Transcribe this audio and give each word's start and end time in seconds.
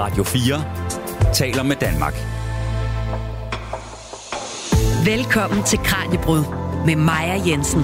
Radio 0.00 0.24
4 0.24 1.32
taler 1.34 1.62
med 1.62 1.76
Danmark. 1.76 2.14
Velkommen 5.06 5.64
til 5.64 5.78
Kranjebrud 5.78 6.44
med 6.86 6.96
Maja 6.96 7.42
Jensen. 7.46 7.80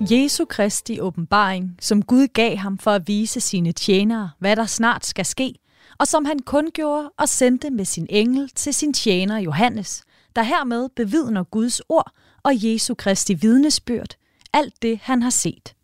Jesu 0.00 0.44
Kristi 0.44 1.00
åbenbaring, 1.00 1.76
som 1.80 2.02
Gud 2.02 2.26
gav 2.26 2.56
ham 2.56 2.78
for 2.78 2.90
at 2.90 3.08
vise 3.08 3.40
sine 3.40 3.72
tjenere, 3.72 4.30
hvad 4.38 4.56
der 4.56 4.66
snart 4.66 5.06
skal 5.06 5.24
ske, 5.24 5.54
og 5.98 6.06
som 6.06 6.24
han 6.24 6.38
kun 6.38 6.70
gjorde 6.74 7.10
og 7.18 7.28
sendte 7.28 7.70
med 7.70 7.84
sin 7.84 8.06
engel 8.10 8.50
til 8.54 8.74
sin 8.74 8.94
tjener 8.94 9.38
Johannes, 9.38 10.02
der 10.36 10.42
hermed 10.42 10.88
bevidner 10.96 11.44
Guds 11.44 11.80
ord 11.88 12.12
og 12.42 12.52
Jesu 12.54 12.94
Kristi 12.94 13.34
vidnesbyrd, 13.34 14.16
alt 14.52 14.82
det 14.82 15.00
han 15.02 15.22
har 15.22 15.30
set. 15.30 15.74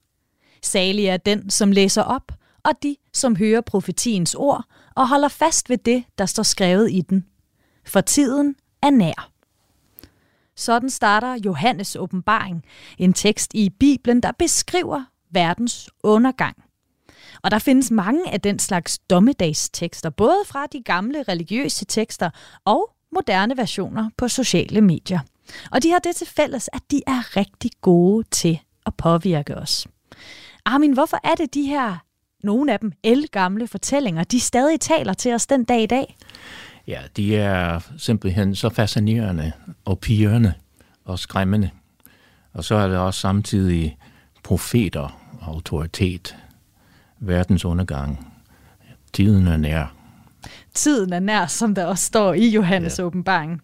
Salig 0.62 1.07
er 1.07 1.17
den, 1.17 1.51
som 1.51 1.73
læser 1.73 2.03
op, 2.03 2.33
og 2.64 2.72
de, 2.82 2.96
som 3.12 3.36
hører 3.36 3.61
profetiens 3.61 4.35
ord 4.35 4.64
og 4.96 5.08
holder 5.08 5.29
fast 5.29 5.71
ved 5.71 5.79
det, 5.79 6.04
der 6.18 6.26
står 6.26 6.43
skrevet 6.43 6.90
i 6.93 7.00
den. 7.00 7.25
For 7.86 8.00
tiden 8.00 8.57
er 8.82 8.90
nær. 8.90 9.30
Sådan 10.57 10.90
starter 10.90 11.39
Johannes 11.44 11.96
åbenbaring, 11.96 12.64
en 12.99 13.13
tekst 13.13 13.54
i 13.54 13.71
Bibelen, 13.71 14.22
der 14.22 14.32
beskriver 14.39 15.04
verdens 15.30 15.90
undergang. 16.02 16.57
Og 17.43 17.50
der 17.50 17.58
findes 17.58 17.90
mange 17.90 18.30
af 18.32 18.40
den 18.40 18.58
slags 18.58 18.99
dommedagstekster, 18.99 20.11
både 20.11 20.38
fra 20.46 20.66
de 20.66 20.82
gamle 20.82 21.22
religiøse 21.22 21.85
tekster 21.85 22.30
og 22.64 22.90
moderne 23.13 23.57
versioner 23.57 24.11
på 24.16 24.29
sociale 24.29 24.80
medier. 24.80 25.21
Og 25.72 25.82
de 25.82 25.90
har 25.90 25.99
det 25.99 26.16
til 26.16 26.27
fælles, 26.27 26.71
at 26.72 26.82
de 26.90 27.02
er 27.07 27.36
rigtig 27.36 27.71
gode 27.80 28.25
til 28.30 28.61
at 28.86 28.94
påvirke 28.94 29.57
os. 29.57 29.86
Armin, 30.64 30.93
hvorfor 30.93 31.18
er 31.25 31.35
det 31.35 31.54
de 31.54 31.63
her, 31.63 31.96
nogle 32.42 32.73
af 32.73 32.81
dem, 32.81 32.92
gamle 33.31 33.67
fortællinger, 33.67 34.25
de 34.25 34.41
stadig 34.41 34.81
taler 34.81 35.12
til 35.12 35.34
os 35.34 35.47
den 35.47 35.64
dag 35.64 35.83
i 35.83 35.86
dag? 35.86 36.17
Ja, 36.86 37.00
de 37.17 37.36
er 37.36 37.80
simpelthen 37.98 38.55
så 38.55 38.69
fascinerende 38.69 39.53
og 39.84 39.98
pigerne 39.98 40.55
og 41.05 41.19
skræmmende. 41.19 41.70
Og 42.53 42.64
så 42.64 42.75
er 42.75 42.89
det 42.89 42.97
også 42.97 43.20
samtidig 43.20 43.98
profeter, 44.42 45.20
autoritet, 45.42 46.36
verdens 47.19 47.64
undergang. 47.64 48.33
Tiden 49.12 49.47
er 49.47 49.56
nær. 49.56 49.95
Tiden 50.75 51.12
er 51.12 51.20
nær, 51.20 51.47
som 51.47 51.75
der 51.75 51.84
også 51.84 52.05
står 52.05 52.34
i 52.34 52.48
Johannes 52.48 52.98
ja. 52.98 53.05
åbenbaring. 53.05 53.62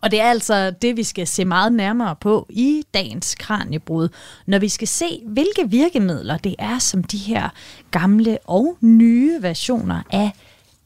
Og 0.00 0.10
det 0.10 0.20
er 0.20 0.30
altså 0.30 0.70
det, 0.70 0.96
vi 0.96 1.02
skal 1.02 1.26
se 1.26 1.44
meget 1.44 1.72
nærmere 1.72 2.16
på 2.16 2.46
i 2.50 2.82
dagens 2.94 3.34
kranjebrud, 3.34 4.08
når 4.46 4.58
vi 4.58 4.68
skal 4.68 4.88
se, 4.88 5.22
hvilke 5.26 5.70
virkemidler 5.70 6.36
det 6.36 6.54
er, 6.58 6.78
som 6.78 7.04
de 7.04 7.18
her 7.18 7.48
gamle 7.90 8.38
og 8.44 8.76
nye 8.80 9.38
versioner 9.40 10.02
af 10.10 10.30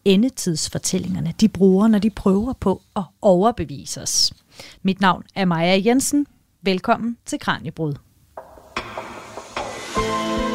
endetidsfortællingerne, 0.04 1.34
de 1.40 1.48
bruger, 1.48 1.88
når 1.88 1.98
de 1.98 2.10
prøver 2.10 2.52
på 2.52 2.82
at 2.96 3.02
overbevise 3.22 4.02
os. 4.02 4.32
Mit 4.82 5.00
navn 5.00 5.22
er 5.34 5.44
Maja 5.44 5.82
Jensen. 5.86 6.26
Velkommen 6.62 7.16
til 7.26 7.38
Kranjebrud. 7.38 7.94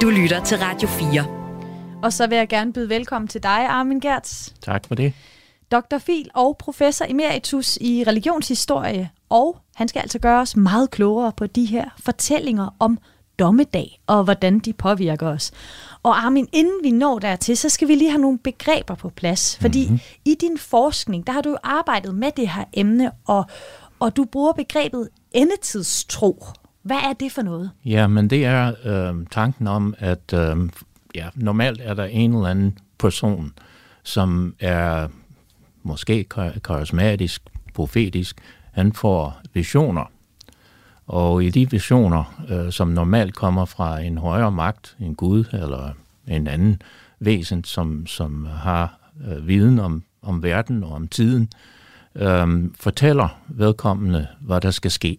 Du 0.02 0.10
lytter 0.10 0.44
til 0.44 0.58
Radio 0.58 0.88
4. 0.88 1.44
Og 2.04 2.14
så 2.14 2.28
vil 2.28 2.38
jeg 2.38 2.50
gerne 2.50 2.74
byde 2.74 2.90
velkommen 2.90 3.28
til 3.28 3.44
dig, 3.44 3.68
Armin 3.68 4.00
Gertz. 4.00 4.50
Tak 4.62 4.88
for 4.88 4.96
det. 4.96 5.14
Dr. 5.74 5.98
Fil 5.98 6.30
og 6.34 6.58
professor 6.58 7.06
emeritus 7.10 7.78
i 7.82 8.04
religionshistorie, 8.08 9.10
og 9.30 9.58
han 9.76 9.88
skal 9.88 10.00
altså 10.00 10.20
gøre 10.20 10.42
os 10.42 10.56
meget 10.56 10.92
klogere 10.92 11.32
på 11.38 11.48
de 11.48 11.66
her 11.66 11.86
fortællinger 12.00 12.76
om 12.80 12.98
dommedag 13.40 14.00
og 14.08 14.24
hvordan 14.24 14.60
de 14.60 14.74
påvirker 14.74 15.28
os. 15.28 15.52
Og 16.04 16.26
Armin, 16.26 16.48
inden 16.52 16.80
vi 16.84 16.92
når 16.92 17.20
dertil, 17.20 17.58
så 17.58 17.70
skal 17.70 17.88
vi 17.88 17.96
lige 17.96 18.10
have 18.10 18.22
nogle 18.22 18.40
begreber 18.40 18.96
på 18.96 19.10
plads. 19.10 19.58
Fordi 19.62 19.86
mm-hmm. 19.86 20.00
i 20.26 20.36
din 20.42 20.58
forskning, 20.58 21.28
der 21.28 21.34
har 21.34 21.42
du 21.42 21.50
jo 21.50 21.58
arbejdet 21.64 22.16
med 22.16 22.32
det 22.38 22.50
her 22.50 22.64
emne, 22.74 23.12
og, 23.26 23.46
og 24.00 24.16
du 24.16 24.26
bruger 24.26 24.54
begrebet 24.54 25.10
endetidstro. 25.32 26.46
Hvad 26.84 26.98
er 26.98 27.14
det 27.14 27.32
for 27.32 27.42
noget? 27.42 27.72
Ja, 27.86 28.08
men 28.08 28.30
det 28.30 28.46
er 28.46 28.74
øh, 28.86 29.26
tanken 29.32 29.68
om, 29.68 29.96
at 29.98 30.34
øh, 30.34 30.58
ja, 31.16 31.30
normalt 31.36 31.82
er 31.84 31.94
der 31.94 32.06
en 32.06 32.36
eller 32.36 32.48
anden 32.48 32.78
person, 32.98 33.54
som 34.04 34.56
er 34.60 35.08
måske 35.84 36.24
karismatisk, 36.64 37.42
profetisk, 37.74 38.42
han 38.72 38.94
får 38.94 39.42
visioner. 39.54 40.12
Og 41.08 41.44
i 41.44 41.50
de 41.50 41.72
visioner, 41.72 42.44
øh, 42.50 42.72
som 42.72 42.88
normalt 42.88 43.36
kommer 43.36 43.66
fra 43.66 44.00
en 44.00 44.18
højere 44.18 44.52
magt, 44.52 44.96
en 45.00 45.16
Gud 45.16 45.46
eller 45.54 45.92
en 46.28 46.48
anden 46.48 46.82
væsen, 47.20 47.64
som, 47.64 48.08
som 48.08 48.46
har 48.46 49.00
øh, 49.28 49.48
viden 49.48 49.80
om, 49.80 50.04
om 50.22 50.44
verden 50.44 50.84
og 50.84 50.92
om 50.92 51.08
tiden, 51.08 51.50
øh, 52.16 52.70
fortæller 52.80 53.40
vedkommende, 53.48 54.28
hvad 54.40 54.62
der 54.62 54.72
skal 54.72 54.92
ske. 54.92 55.18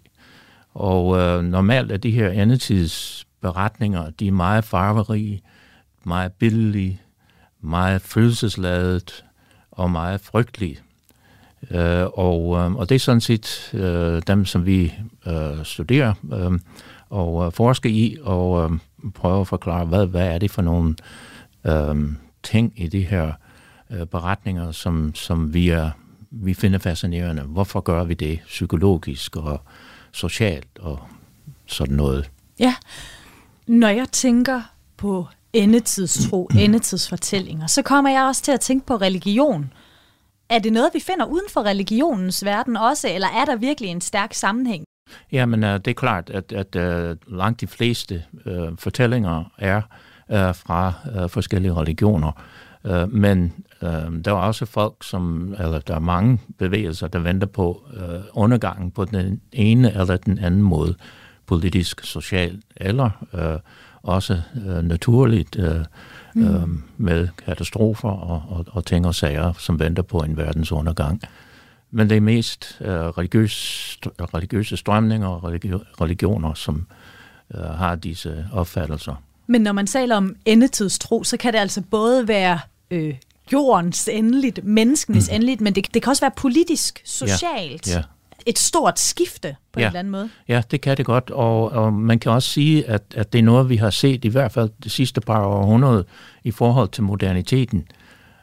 Og 0.75 1.19
øh, 1.19 1.45
normalt 1.45 1.93
er 1.93 1.97
de 1.97 2.11
her 2.11 2.31
endetidsberetninger, 2.31 4.11
de 4.11 4.29
er 4.29 4.33
meget 4.33 4.65
farverige, 4.65 5.43
meget 6.05 6.33
billige, 6.33 7.01
meget 7.61 8.03
følelsesladet, 8.03 9.25
og 9.77 9.91
meget 9.91 10.21
frygtelige. 10.21 10.79
Øh, 11.71 12.07
og, 12.15 12.57
øh, 12.59 12.75
og 12.75 12.89
det 12.89 12.95
er 12.95 12.99
sådan 12.99 13.21
set 13.21 13.71
øh, 13.75 14.23
dem, 14.27 14.45
som 14.45 14.67
vi 14.67 14.95
øh, 15.27 15.65
studerer 15.65 16.15
øh, 16.33 16.53
og 17.11 17.47
øh, 17.47 17.53
forsker 17.53 17.91
i, 17.91 18.17
og 18.23 18.71
øh, 18.71 18.79
prøver 19.15 19.41
at 19.41 19.49
forklare, 19.49 19.85
hvad, 19.85 20.07
hvad 20.07 20.27
er 20.27 20.39
det 20.39 20.51
for 20.51 20.63
nogle 20.63 20.95
øh, 21.65 22.13
ting 22.43 22.73
i 22.77 22.87
de 22.87 23.01
her 23.01 23.33
øh, 23.91 24.07
beretninger, 24.07 24.73
som, 24.73 25.15
som 25.15 25.55
vi, 25.55 25.69
er, 25.69 25.91
vi 26.31 26.55
finder 26.55 26.79
fascinerende. 26.79 27.43
Hvorfor 27.43 27.81
gør 27.81 28.05
vi 28.05 28.15
det 28.15 28.41
psykologisk 28.47 29.37
og 29.37 29.61
socialt 30.13 30.79
og 30.81 31.01
sådan 31.67 31.97
noget? 31.97 32.31
Ja, 32.59 32.75
når 33.67 33.89
jeg 33.89 34.09
tænker 34.13 34.63
på 34.97 35.27
endetidstro, 35.55 36.51
endetidsfortællinger, 36.59 37.67
så 37.67 37.83
kommer 37.83 38.11
jeg 38.11 38.25
også 38.25 38.43
til 38.43 38.53
at 38.53 38.61
tænke 38.61 38.87
på 38.87 38.97
religion. 38.97 39.73
Er 40.49 40.59
det 40.59 40.73
noget, 40.73 40.91
vi 40.95 41.01
finder 41.01 41.25
uden 41.27 41.47
for 41.51 41.63
religionens 41.63 42.45
verden 42.45 42.77
også, 42.77 43.09
eller 43.09 43.29
er 43.29 43.45
der 43.45 43.57
virkelig 43.57 43.91
en 43.91 44.01
stærk 44.01 44.35
sammenhæng? 44.35 44.85
Ja, 45.33 45.47
men 45.47 45.65
uh, 45.65 45.71
det 45.71 45.89
er 45.89 45.95
klart, 45.95 46.31
at, 46.31 46.53
at 46.53 46.77
uh, 46.77 47.39
langt 47.39 47.61
de 47.61 47.67
fleste 47.67 48.25
uh, 48.47 48.79
fortællinger 48.79 49.53
er 49.59 49.83
uh, 50.29 50.55
fra 50.55 50.93
uh, 51.23 51.31
forskellige 51.31 51.75
religioner. 51.75 52.33
Uh, 52.85 53.13
men 53.13 53.53
uh, 53.83 53.89
der 54.25 54.31
er 54.31 54.33
også 54.33 54.67
folk, 54.67 54.95
som, 55.03 55.55
eller 55.59 55.79
der 55.79 55.95
er 55.95 55.99
mange 55.99 56.41
bevægelser, 56.59 57.09
der 57.09 57.19
venter 57.19 57.47
på 57.47 57.83
uh, 57.97 58.43
undergangen 58.43 58.91
på 58.91 59.05
den 59.05 59.41
ene 59.53 59.93
eller 59.93 60.17
den 60.17 60.39
anden 60.39 60.63
måde, 60.63 60.95
politisk, 61.47 62.05
social 62.05 62.63
eller 62.77 63.11
uh, 63.33 63.61
også 64.05 64.41
øh, 64.67 64.83
naturligt 64.83 65.57
øh, 65.59 65.85
mm. 66.35 66.57
øh, 66.57 66.69
med 66.97 67.29
katastrofer 67.47 68.09
og, 68.09 68.43
og, 68.49 68.65
og 68.71 68.87
ting 68.87 69.07
og 69.07 69.15
sager, 69.15 69.53
som 69.53 69.81
venter 69.81 70.03
på 70.03 70.19
en 70.19 70.37
verdens 70.37 70.73
undergang. 70.73 71.23
Men 71.91 72.11
det 72.11 72.17
er 72.17 72.21
mest 72.21 72.79
øh, 72.81 72.89
religiøs, 72.91 73.99
religiøse 74.05 74.77
strømninger 74.77 75.29
og 75.29 75.45
religioner, 76.01 76.55
som 76.55 76.87
øh, 77.55 77.61
har 77.61 77.95
disse 77.95 78.47
opfattelser. 78.53 79.15
Men 79.47 79.61
når 79.61 79.73
man 79.73 79.87
taler 79.87 80.17
om 80.17 80.37
endetidstro, 80.45 81.25
så 81.25 81.37
kan 81.37 81.53
det 81.53 81.59
altså 81.59 81.83
både 81.91 82.29
være 82.29 82.59
øh, 82.91 83.15
jordens 83.53 84.09
endeligt, 84.13 84.65
menneskenes 84.65 85.29
mm. 85.31 85.35
endeligt, 85.35 85.61
men 85.61 85.75
det, 85.75 85.95
det 85.95 86.03
kan 86.03 86.11
også 86.11 86.23
være 86.23 86.33
politisk, 86.37 87.03
socialt. 87.05 87.89
Ja, 87.89 87.97
ja 87.97 88.03
et 88.47 88.59
stort 88.59 88.99
skifte 88.99 89.57
på 89.73 89.81
ja. 89.81 89.85
en 89.85 89.87
eller 89.87 89.99
anden 89.99 90.11
måde. 90.11 90.31
Ja, 90.49 90.63
det 90.71 90.81
kan 90.81 90.97
det 90.97 91.07
godt, 91.07 91.31
og, 91.31 91.73
og 91.73 91.93
man 91.93 92.19
kan 92.19 92.33
også 92.33 92.49
sige, 92.49 92.89
at, 92.89 93.03
at 93.15 93.33
det 93.33 93.39
er 93.39 93.43
noget, 93.43 93.69
vi 93.69 93.77
har 93.77 93.91
set 93.91 94.25
i 94.25 94.29
hvert 94.29 94.53
fald 94.53 94.71
de 94.85 94.91
sidste 94.91 95.21
par 95.21 95.45
århundrede 95.45 96.05
i 96.45 96.51
forhold 96.51 96.89
til 96.89 97.03
moderniteten. 97.03 97.87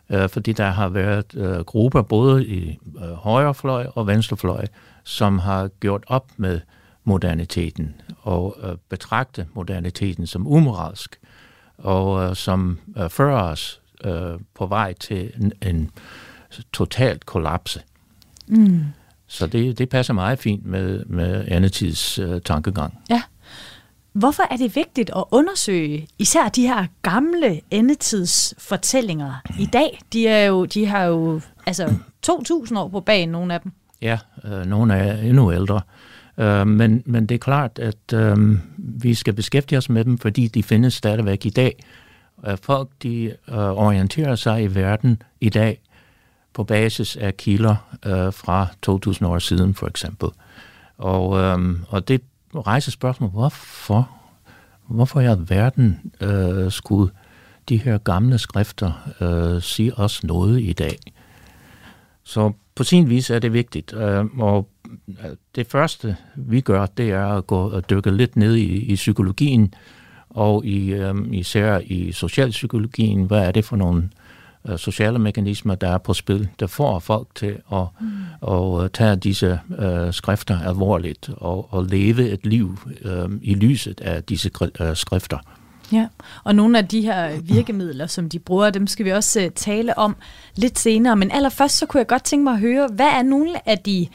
Øh, 0.09 0.29
fordi 0.29 0.53
der 0.53 0.69
har 0.69 0.89
været 0.89 1.35
øh, 1.35 1.59
grupper 1.59 2.01
både 2.01 2.45
i 2.45 2.79
øh, 2.97 3.11
højrefløj 3.11 3.87
og 3.95 4.07
venstrefløj, 4.07 4.65
som 5.03 5.39
har 5.39 5.67
gjort 5.67 6.03
op 6.07 6.31
med 6.37 6.59
moderniteten 7.03 7.95
og 8.21 8.57
øh, 8.63 8.75
betragte 8.89 9.47
moderniteten 9.53 10.27
som 10.27 10.47
umoralsk, 10.47 11.19
og 11.77 12.23
øh, 12.23 12.35
som 12.35 12.79
øh, 12.97 13.09
fører 13.09 13.43
os 13.43 13.81
øh, 14.03 14.39
på 14.53 14.65
vej 14.65 14.93
til 14.93 15.31
en, 15.41 15.51
en 15.61 15.91
totalt 16.73 17.25
kollapse. 17.25 17.81
Mm. 18.47 18.85
Så 19.31 19.47
det, 19.47 19.77
det 19.77 19.89
passer 19.89 20.13
meget 20.13 20.39
fint 20.39 20.65
med, 20.65 21.05
med 21.05 21.45
Annetids 21.47 22.19
øh, 22.19 22.41
tankegang. 22.41 22.99
Ja. 23.09 23.21
Hvorfor 24.13 24.43
er 24.51 24.57
det 24.57 24.75
vigtigt 24.75 25.09
at 25.15 25.23
undersøge 25.31 26.07
især 26.19 26.49
de 26.49 26.67
her 26.67 26.85
gamle 27.01 27.61
endetidsfortællinger 27.71 29.33
i 29.59 29.65
dag? 29.65 29.99
De, 30.13 30.27
er 30.27 30.45
jo, 30.45 30.65
de 30.65 30.85
har 30.85 31.03
jo 31.03 31.41
altså 31.65 31.93
2.000 32.29 32.77
år 32.77 32.87
på 32.87 32.99
bagen, 32.99 33.29
nogle 33.29 33.53
af 33.53 33.61
dem. 33.61 33.71
Ja, 34.01 34.17
øh, 34.45 34.65
nogle 34.65 34.93
er 34.93 35.21
endnu 35.21 35.53
ældre. 35.53 35.81
Øh, 36.37 36.67
men, 36.67 37.03
men 37.05 37.25
det 37.25 37.35
er 37.35 37.39
klart, 37.39 37.79
at 37.79 38.13
øh, 38.13 38.37
vi 38.77 39.13
skal 39.13 39.33
beskæftige 39.33 39.77
os 39.77 39.89
med 39.89 40.05
dem, 40.05 40.17
fordi 40.17 40.47
de 40.47 40.63
findes 40.63 40.93
stadigvæk 40.93 41.45
i 41.45 41.49
dag. 41.49 41.83
At 42.43 42.59
folk 42.59 42.89
de 43.03 43.25
øh, 43.25 43.57
orienterer 43.57 44.35
sig 44.35 44.63
i 44.63 44.75
verden 44.75 45.21
i 45.41 45.49
dag 45.49 45.81
på 46.53 46.63
basis 46.63 47.15
af 47.15 47.37
kilder 47.37 47.75
øh, 48.05 48.33
fra 48.33 48.67
2000 48.81 49.29
år 49.29 49.39
siden, 49.39 49.73
for 49.73 49.87
eksempel. 49.87 50.29
Og, 50.97 51.37
øh, 51.37 51.79
og 51.87 52.07
det 52.07 52.21
rejser 52.55 52.91
spørgsmålet, 52.91 53.33
hvorfor, 53.33 54.11
hvorfor 54.87 55.19
i 55.19 55.25
alverden 55.25 56.11
øh, 56.21 56.71
skulle 56.71 57.11
de 57.69 57.77
her 57.77 57.97
gamle 57.97 58.37
skrifter 58.37 58.91
øh, 59.21 59.61
sige 59.61 59.97
os 59.97 60.23
noget 60.23 60.61
i 60.61 60.73
dag? 60.73 60.97
Så 62.23 62.51
på 62.75 62.83
sin 62.83 63.09
vis 63.09 63.29
er 63.29 63.39
det 63.39 63.53
vigtigt. 63.53 63.93
Øh, 63.93 64.25
og 64.39 64.69
øh, 65.07 65.15
det 65.55 65.67
første, 65.67 66.15
vi 66.35 66.61
gør, 66.61 66.85
det 66.85 67.11
er 67.11 67.25
at 67.25 67.47
gå 67.47 67.69
og 67.69 67.89
dykke 67.89 68.11
lidt 68.11 68.35
ned 68.35 68.55
i, 68.55 68.91
i 68.91 68.95
psykologien, 68.95 69.73
og 70.29 70.65
i, 70.65 70.93
øh, 70.93 71.15
især 71.31 71.79
i 71.85 72.11
socialpsykologien. 72.11 73.23
Hvad 73.23 73.39
er 73.39 73.51
det 73.51 73.65
for 73.65 73.75
nogle 73.75 74.09
øh, 74.69 74.77
sociale 74.77 75.19
mekanismer, 75.19 75.75
der 75.75 75.89
er 75.89 75.97
på 75.97 76.13
spil, 76.13 76.49
der 76.59 76.67
får 76.67 76.99
folk 76.99 77.27
til 77.35 77.57
at, 77.73 77.83
mm. 78.01 78.53
at 78.83 78.91
tage 78.91 79.15
disse 79.15 79.59
øh, 79.79 80.13
skrifter 80.13 80.59
alvorligt 80.59 81.29
og, 81.37 81.73
og 81.73 81.85
leve 81.85 82.29
et 82.29 82.45
liv 82.45 82.77
øh, 83.01 83.29
i 83.41 83.53
lyset 83.53 84.01
af 84.01 84.23
disse 84.23 84.51
øh, 84.79 84.95
skrifter. 84.95 85.37
Ja, 85.91 86.07
og 86.43 86.55
nogle 86.55 86.77
af 86.77 86.87
de 86.87 87.01
her 87.01 87.41
virkemidler, 87.41 88.07
som 88.07 88.29
de 88.29 88.39
bruger, 88.39 88.69
dem 88.69 88.87
skal 88.87 89.05
vi 89.05 89.11
også 89.11 89.39
uh, 89.45 89.51
tale 89.55 89.97
om 89.97 90.15
lidt 90.55 90.79
senere. 90.79 91.15
Men 91.15 91.31
allerførst 91.31 91.77
så 91.77 91.85
kunne 91.85 91.99
jeg 91.99 92.07
godt 92.07 92.23
tænke 92.23 92.43
mig 92.43 92.53
at 92.53 92.59
høre, 92.59 92.87
hvad 92.91 93.07
er 93.07 93.23
nogle 93.23 93.69
af 93.69 93.77
de 93.79 94.07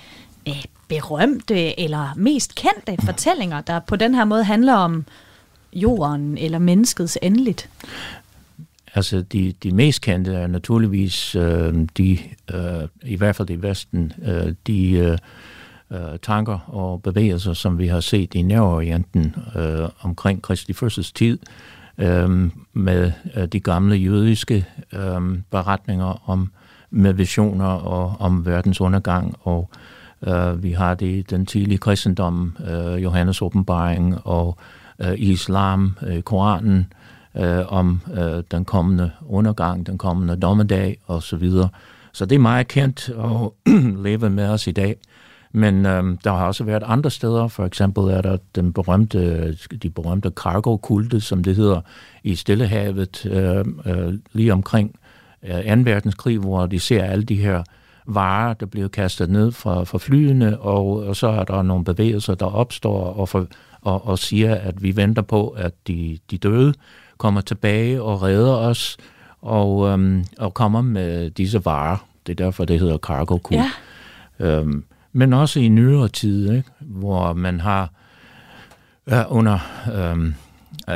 uh, 0.48 0.54
berømte 0.88 1.80
eller 1.80 2.08
mest 2.16 2.54
kendte 2.54 3.04
fortællinger, 3.04 3.60
der 3.60 3.78
på 3.78 3.96
den 3.96 4.14
her 4.14 4.24
måde 4.24 4.44
handler 4.44 4.74
om 4.74 5.04
jorden 5.72 6.38
eller 6.38 6.58
menneskets 6.58 7.18
endeligt? 7.22 7.68
Altså, 8.96 9.20
de, 9.20 9.54
de 9.62 9.74
mest 9.74 10.00
kendte 10.00 10.34
er 10.34 10.46
naturligvis 10.46 11.34
øh, 11.34 11.74
de, 11.96 12.18
øh, 12.54 12.88
i 13.02 13.16
hvert 13.16 13.36
fald 13.36 13.50
i 13.50 13.62
Vesten, 13.62 14.12
øh, 14.22 14.54
de 14.66 14.90
øh, 14.90 15.18
øh 15.90 16.18
tanker 16.22 16.58
og 16.66 17.02
bevægelser, 17.02 17.52
som 17.52 17.78
vi 17.78 17.86
har 17.86 18.00
set 18.00 18.34
i 18.34 18.42
Nærorienten 18.42 19.34
øh, 19.56 19.88
omkring 20.00 20.42
Kristi 20.42 20.72
Fødsels 20.72 21.12
tid, 21.12 21.38
øh, 21.98 22.50
med 22.72 23.12
øh, 23.36 23.46
de 23.46 23.60
gamle 23.60 23.96
jødiske 23.96 24.66
øh, 24.92 25.38
beretninger 25.50 26.30
om 26.30 26.52
med 26.90 27.12
visioner 27.12 27.66
og 27.66 28.16
om 28.18 28.46
verdens 28.46 28.80
undergang, 28.80 29.36
og 29.40 29.70
øh, 30.26 30.62
vi 30.62 30.72
har 30.72 30.94
det 30.94 31.30
den 31.30 31.46
tidlige 31.46 31.78
kristendom, 31.78 32.56
øh, 32.70 33.02
Johannes 33.02 33.42
åbenbaring 33.42 34.26
og 34.26 34.56
øh, 34.98 35.14
islam, 35.16 35.96
øh, 36.06 36.22
Koranen, 36.22 36.78
øh, 36.78 36.84
Øh, 37.38 37.72
om 37.72 38.00
øh, 38.14 38.42
den 38.50 38.64
kommende 38.64 39.10
undergang, 39.28 39.86
den 39.86 39.98
kommende 39.98 40.36
dommedag 40.36 40.98
osv. 41.06 41.50
Så, 41.50 41.68
så 42.12 42.26
det 42.26 42.34
er 42.34 42.40
meget 42.40 42.68
kendt 42.68 43.10
og 43.10 43.54
leve 44.04 44.30
med 44.30 44.48
os 44.48 44.66
i 44.66 44.72
dag. 44.72 44.96
Men 45.52 45.86
øh, 45.86 46.04
der 46.24 46.32
har 46.32 46.46
også 46.46 46.64
været 46.64 46.82
andre 46.86 47.10
steder, 47.10 47.48
for 47.48 47.64
eksempel 47.64 48.04
er 48.04 48.22
der 48.22 48.36
den 48.54 48.72
berømte, 48.72 49.52
de 49.82 49.90
berømte 49.90 50.30
cargo-kulte, 50.30 51.20
som 51.20 51.42
det 51.42 51.56
hedder, 51.56 51.80
i 52.24 52.34
Stillehavet, 52.34 53.26
øh, 53.26 53.64
øh, 53.86 54.14
lige 54.32 54.52
omkring 54.52 54.98
øh, 55.42 55.76
2. 55.76 55.82
verdenskrig, 55.84 56.38
hvor 56.38 56.66
de 56.66 56.80
ser 56.80 57.04
alle 57.04 57.24
de 57.24 57.36
her 57.36 57.62
varer, 58.06 58.54
der 58.54 58.66
bliver 58.66 58.88
kastet 58.88 59.30
ned 59.30 59.52
fra, 59.52 59.84
fra 59.84 59.98
flyene, 59.98 60.60
og, 60.60 60.86
og 60.86 61.16
så 61.16 61.28
er 61.28 61.44
der 61.44 61.62
nogle 61.62 61.84
bevægelser, 61.84 62.34
der 62.34 62.46
opstår 62.46 63.04
og, 63.04 63.28
for, 63.28 63.46
og, 63.80 64.06
og 64.06 64.18
siger, 64.18 64.54
at 64.54 64.82
vi 64.82 64.96
venter 64.96 65.22
på, 65.22 65.48
at 65.48 65.72
de, 65.86 66.18
de 66.30 66.38
døde 66.38 66.74
kommer 67.18 67.40
tilbage 67.40 68.02
og 68.02 68.22
redder 68.22 68.54
os 68.54 68.96
og, 69.42 69.88
øhm, 69.88 70.24
og 70.38 70.54
kommer 70.54 70.80
med 70.80 71.30
disse 71.30 71.64
varer. 71.64 72.06
Det 72.26 72.40
er 72.40 72.44
derfor, 72.44 72.64
det 72.64 72.80
hedder 72.80 72.98
cargo 72.98 73.38
cool. 73.38 73.60
Ja. 73.60 73.70
Øhm, 74.46 74.84
men 75.12 75.32
også 75.32 75.60
i 75.60 75.68
nyere 75.68 76.08
tid, 76.08 76.52
ikke? 76.52 76.70
hvor 76.80 77.32
man 77.32 77.60
har 77.60 77.90
øh, 79.06 79.24
under 79.28 79.58
øh, 79.94 80.32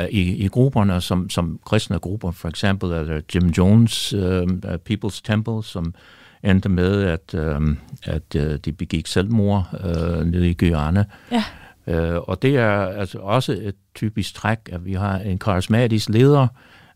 i, 0.09 0.21
i 0.21 0.47
grupperne, 0.47 1.01
som, 1.01 1.29
som 1.29 1.59
kristne 1.65 1.99
grupper, 1.99 2.31
for 2.31 2.49
eksempel 2.49 2.91
er 2.91 3.03
der 3.03 3.21
Jim 3.35 3.49
Jones 3.49 4.13
øh, 4.13 4.47
People's 4.89 5.21
Temple, 5.23 5.63
som 5.63 5.93
endte 6.43 6.69
med, 6.69 7.03
at, 7.03 7.33
øh, 7.33 7.61
at 8.03 8.35
øh, 8.35 8.59
de 8.65 8.71
begik 8.71 9.07
selvmord 9.07 9.67
øh, 9.83 10.25
nede 10.25 10.49
i 10.49 10.53
Guyana. 10.53 11.05
Ja. 11.31 11.43
Øh, 11.87 12.15
og 12.15 12.41
det 12.41 12.57
er 12.57 12.71
altså 12.71 13.17
også 13.17 13.51
et 13.51 13.75
typisk 13.95 14.35
træk, 14.35 14.59
at 14.71 14.85
vi 14.85 14.93
har 14.93 15.17
en 15.17 15.39
karismatisk 15.39 16.09
leder, 16.09 16.47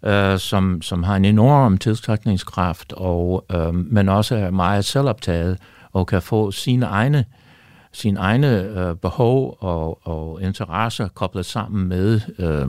øh, 0.03 0.39
som, 0.39 0.81
som 0.81 1.03
har 1.03 1.15
en 1.15 1.25
enorm 1.25 1.77
tiltrækningskraft, 1.77 2.93
og, 2.93 3.45
øh, 3.51 3.75
men 3.75 4.09
også 4.09 4.35
er 4.35 4.51
meget 4.51 4.85
selvoptaget 4.85 5.57
og 5.91 6.07
kan 6.07 6.21
få 6.21 6.51
sine 6.51 6.85
egne 6.85 7.25
sine 7.95 8.19
egne 8.19 8.61
øh, 8.61 8.95
behov 8.95 9.57
og, 9.59 10.07
og 10.07 10.41
interesser 10.41 11.07
koblet 11.07 11.45
sammen 11.45 11.87
med 11.87 12.21
øh, 12.39 12.67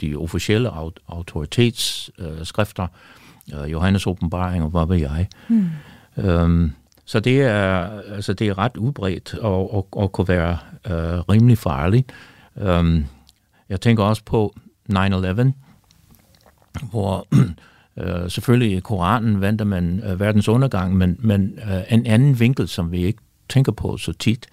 de 0.00 0.16
officielle 0.16 0.70
autoritetsskrifter, 1.08 2.86
øh, 3.54 3.72
Johannes 3.72 4.06
åbenbaring 4.06 4.64
og 4.64 4.70
hvad 4.70 4.86
ved 4.86 4.96
jeg. 4.96 5.28
Mm. 5.48 5.70
Øhm, 6.16 6.72
så 7.06 7.20
det 7.20 7.42
er, 7.42 8.00
altså 8.00 8.32
det 8.32 8.48
er 8.48 8.58
ret 8.58 8.76
udbredt 8.76 9.34
og, 9.34 9.74
og, 9.74 9.88
og 9.92 10.12
kunne 10.12 10.28
være 10.28 10.58
øh, 10.86 11.18
rimelig 11.18 11.58
farligt. 11.58 12.12
Um, 12.54 13.06
jeg 13.68 13.80
tænker 13.80 14.04
også 14.04 14.22
på 14.24 14.54
9-11, 14.92 15.50
hvor 16.90 17.26
øh, 18.00 18.30
selvfølgelig 18.30 18.76
i 18.76 18.80
Koranen 18.80 19.40
venter 19.40 19.64
man 19.64 20.02
øh, 20.06 20.20
verdens 20.20 20.48
undergang, 20.48 20.96
men, 20.96 21.16
men 21.18 21.58
øh, 21.70 21.82
en 21.90 22.06
anden 22.06 22.40
vinkel, 22.40 22.68
som 22.68 22.92
vi 22.92 23.04
ikke 23.04 23.20
tænker 23.48 23.72
på 23.72 23.96
så 23.96 24.12
tit, 24.12 24.46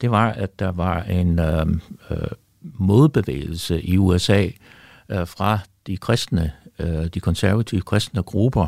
det 0.00 0.10
var, 0.10 0.30
at 0.30 0.58
der 0.58 0.72
var 0.72 1.02
en 1.02 1.38
øh, 1.38 1.66
øh, 2.10 2.28
modbevægelse 2.62 3.82
i 3.82 3.98
USA 3.98 4.46
øh, 5.08 5.26
fra 5.26 5.58
de 5.86 5.96
kristne, 5.96 6.52
øh, 6.78 7.06
de 7.06 7.20
konservative 7.20 7.80
kristne 7.80 8.22
grupper, 8.22 8.66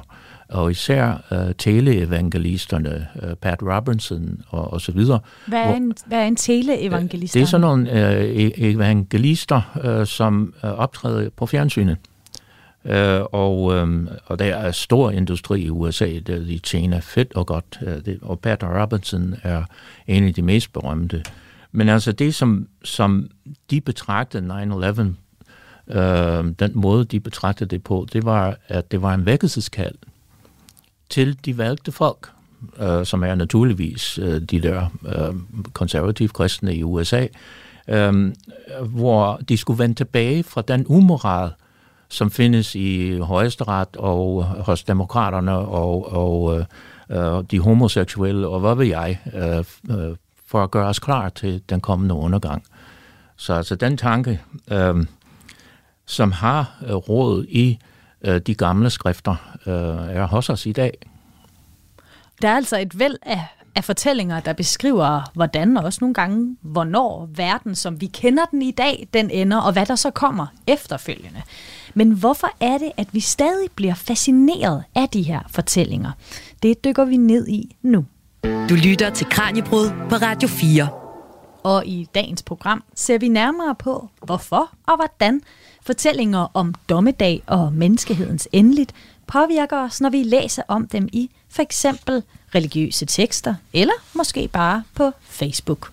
og 0.53 0.71
især 0.71 1.25
uh, 1.31 1.53
teleevangelisterne, 1.59 3.07
uh, 3.23 3.35
Pat 3.35 3.63
Robinson 3.63 4.41
og, 4.49 4.73
og 4.73 4.81
så 4.81 4.93
videre. 4.93 5.21
Hvad 5.47 5.61
er 5.61 5.75
en, 5.75 5.95
hvad 6.07 6.19
er 6.19 6.25
en 6.25 6.37
teleevangelist? 6.37 7.35
Det 7.35 7.43
er 7.43 7.47
sådan 7.47 7.61
nogle 7.61 7.91
uh, 7.91 8.51
evangelister, 8.57 9.81
uh, 9.85 10.07
som 10.07 10.55
uh, 10.65 10.71
optræder 10.71 11.31
på 11.37 11.47
fjernsynet. 11.47 11.97
Uh, 12.85 12.93
og, 13.33 13.63
um, 13.63 14.09
og 14.27 14.39
der 14.39 14.45
er 14.45 14.71
stor 14.71 15.11
industri 15.11 15.61
i 15.63 15.71
USA, 15.71 16.19
der 16.27 16.39
de 16.39 16.59
tjener 16.59 17.01
fedt 17.01 17.35
og 17.35 17.47
godt. 17.47 17.79
Uh, 17.83 17.89
det, 17.89 18.19
og 18.23 18.41
Pat 18.41 18.63
Robinson 18.63 19.35
er 19.43 19.65
en 20.07 20.25
af 20.25 20.35
de 20.35 20.43
mest 20.43 20.73
berømte. 20.73 21.23
Men 21.73 21.89
altså 21.89 22.13
det, 22.13 22.35
som, 22.35 22.69
som 22.85 23.31
de 23.71 23.81
betragtede 23.81 24.63
9-11, 24.63 25.01
uh, 25.01 26.47
den 26.59 26.71
måde, 26.75 27.05
de 27.05 27.21
betragtede 27.21 27.71
det 27.71 27.85
på, 27.85 28.07
det 28.13 28.25
var, 28.25 28.57
at 28.69 28.93
det 28.93 29.03
var 29.03 29.15
en 29.15 29.27
vækkelseskald 29.27 29.95
til 31.13 31.39
de 31.45 31.59
valgte 31.59 31.93
folk, 31.93 32.31
øh, 32.79 33.07
som 33.07 33.25
er 33.25 33.35
naturligvis 33.35 34.19
øh, 34.19 34.41
de 34.41 34.61
der 34.63 34.87
øh, 35.07 35.35
konservative 35.73 36.29
kristne 36.29 36.75
i 36.75 36.83
USA, 36.83 37.27
øh, 37.89 38.33
hvor 38.81 39.41
de 39.49 39.57
skulle 39.57 39.79
vende 39.79 39.95
tilbage 39.95 40.43
fra 40.43 40.63
den 40.63 40.87
umoral, 40.89 41.51
som 42.09 42.31
findes 42.31 42.75
i 42.75 43.19
højesteret 43.19 43.97
og 43.97 44.45
hos 44.45 44.85
demokraterne 44.85 45.53
og, 45.53 46.13
og 46.13 46.59
øh, 46.59 46.65
øh, 47.11 47.45
de 47.51 47.61
homoseksuelle 47.61 48.49
og 48.49 48.61
hvad 48.61 48.75
ved 48.75 48.87
jeg, 48.87 49.19
øh, 49.35 49.65
øh, 49.97 50.17
for 50.47 50.65
at 50.65 50.71
gøre 50.71 50.87
os 50.89 50.99
klar 50.99 51.29
til 51.29 51.63
den 51.69 51.81
kommende 51.81 52.15
undergang. 52.15 52.63
Så 53.37 53.55
altså 53.55 53.75
den 53.75 53.97
tanke, 53.97 54.41
øh, 54.71 55.07
som 56.07 56.33
har 56.33 56.83
øh, 56.87 56.95
råd 56.95 57.45
i 57.49 57.79
øh, 58.25 58.41
de 58.41 58.55
gamle 58.55 58.91
skrifter 58.91 59.52
øh, 59.67 60.17
er 60.17 60.27
hos 60.27 60.51
os 60.51 60.67
i 60.67 60.73
dag. 60.73 60.99
Der 62.43 62.49
er 62.49 62.57
altså 62.57 62.79
et 62.79 62.99
væld 62.99 63.17
af, 63.23 63.47
af 63.77 63.85
fortællinger, 63.85 64.41
der 64.41 64.53
beskriver, 64.53 65.31
hvordan 65.35 65.77
og 65.77 65.85
også 65.85 65.99
nogle 66.01 66.15
gange, 66.15 66.57
hvornår 66.61 67.29
verden, 67.35 67.75
som 67.75 68.01
vi 68.01 68.07
kender 68.07 68.45
den 68.51 68.63
i 68.63 68.71
dag, 68.71 69.09
den 69.15 69.31
ender, 69.31 69.59
og 69.59 69.73
hvad 69.73 69.87
der 69.87 69.97
så 69.97 70.11
kommer 70.11 70.47
efterfølgende. 70.67 71.43
Men 71.95 72.13
hvorfor 72.13 72.49
er 72.61 72.79
det, 72.79 72.93
at 72.97 73.09
vi 73.13 73.21
stadig 73.21 73.71
bliver 73.77 73.95
fascineret 73.95 74.85
af 74.95 75.09
de 75.09 75.23
her 75.23 75.41
fortællinger? 75.51 76.13
Det 76.63 76.85
dykker 76.85 77.05
vi 77.05 77.17
ned 77.17 77.49
i 77.49 77.77
nu. 77.83 78.05
Du 78.45 78.75
lytter 78.75 79.11
til 79.11 79.27
Kranjebrud 79.31 79.91
på 80.09 80.17
Radio 80.17 80.49
4. 80.49 80.89
Og 81.63 81.87
i 81.87 82.09
dagens 82.15 82.43
program 82.43 82.85
ser 82.95 83.19
vi 83.19 83.29
nærmere 83.29 83.75
på, 83.75 84.09
hvorfor 84.25 84.71
og 84.87 84.97
hvordan 84.97 85.41
fortællinger 85.83 86.47
om 86.55 86.75
dommedag 86.89 87.43
og 87.47 87.73
menneskehedens 87.73 88.49
endeligt 88.53 88.95
påvirker 89.33 89.77
os, 89.77 90.01
når 90.01 90.11
vi 90.11 90.23
læser 90.23 90.63
om 90.69 90.87
dem 90.87 91.09
i 91.13 91.31
for 91.49 91.63
eksempel 91.63 92.23
religiøse 92.55 93.07
tekster, 93.07 93.55
eller 93.73 93.93
måske 94.15 94.49
bare 94.49 94.83
på 94.95 95.11
Facebook. 95.23 95.93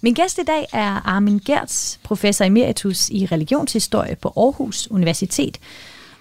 Min 0.00 0.14
gæst 0.14 0.38
i 0.38 0.42
dag 0.42 0.66
er 0.72 1.08
Armin 1.08 1.40
Gertz, 1.44 1.96
professor 2.02 2.44
emeritus 2.44 3.08
i 3.08 3.26
religionshistorie 3.26 4.16
på 4.16 4.32
Aarhus 4.36 4.90
Universitet. 4.90 5.58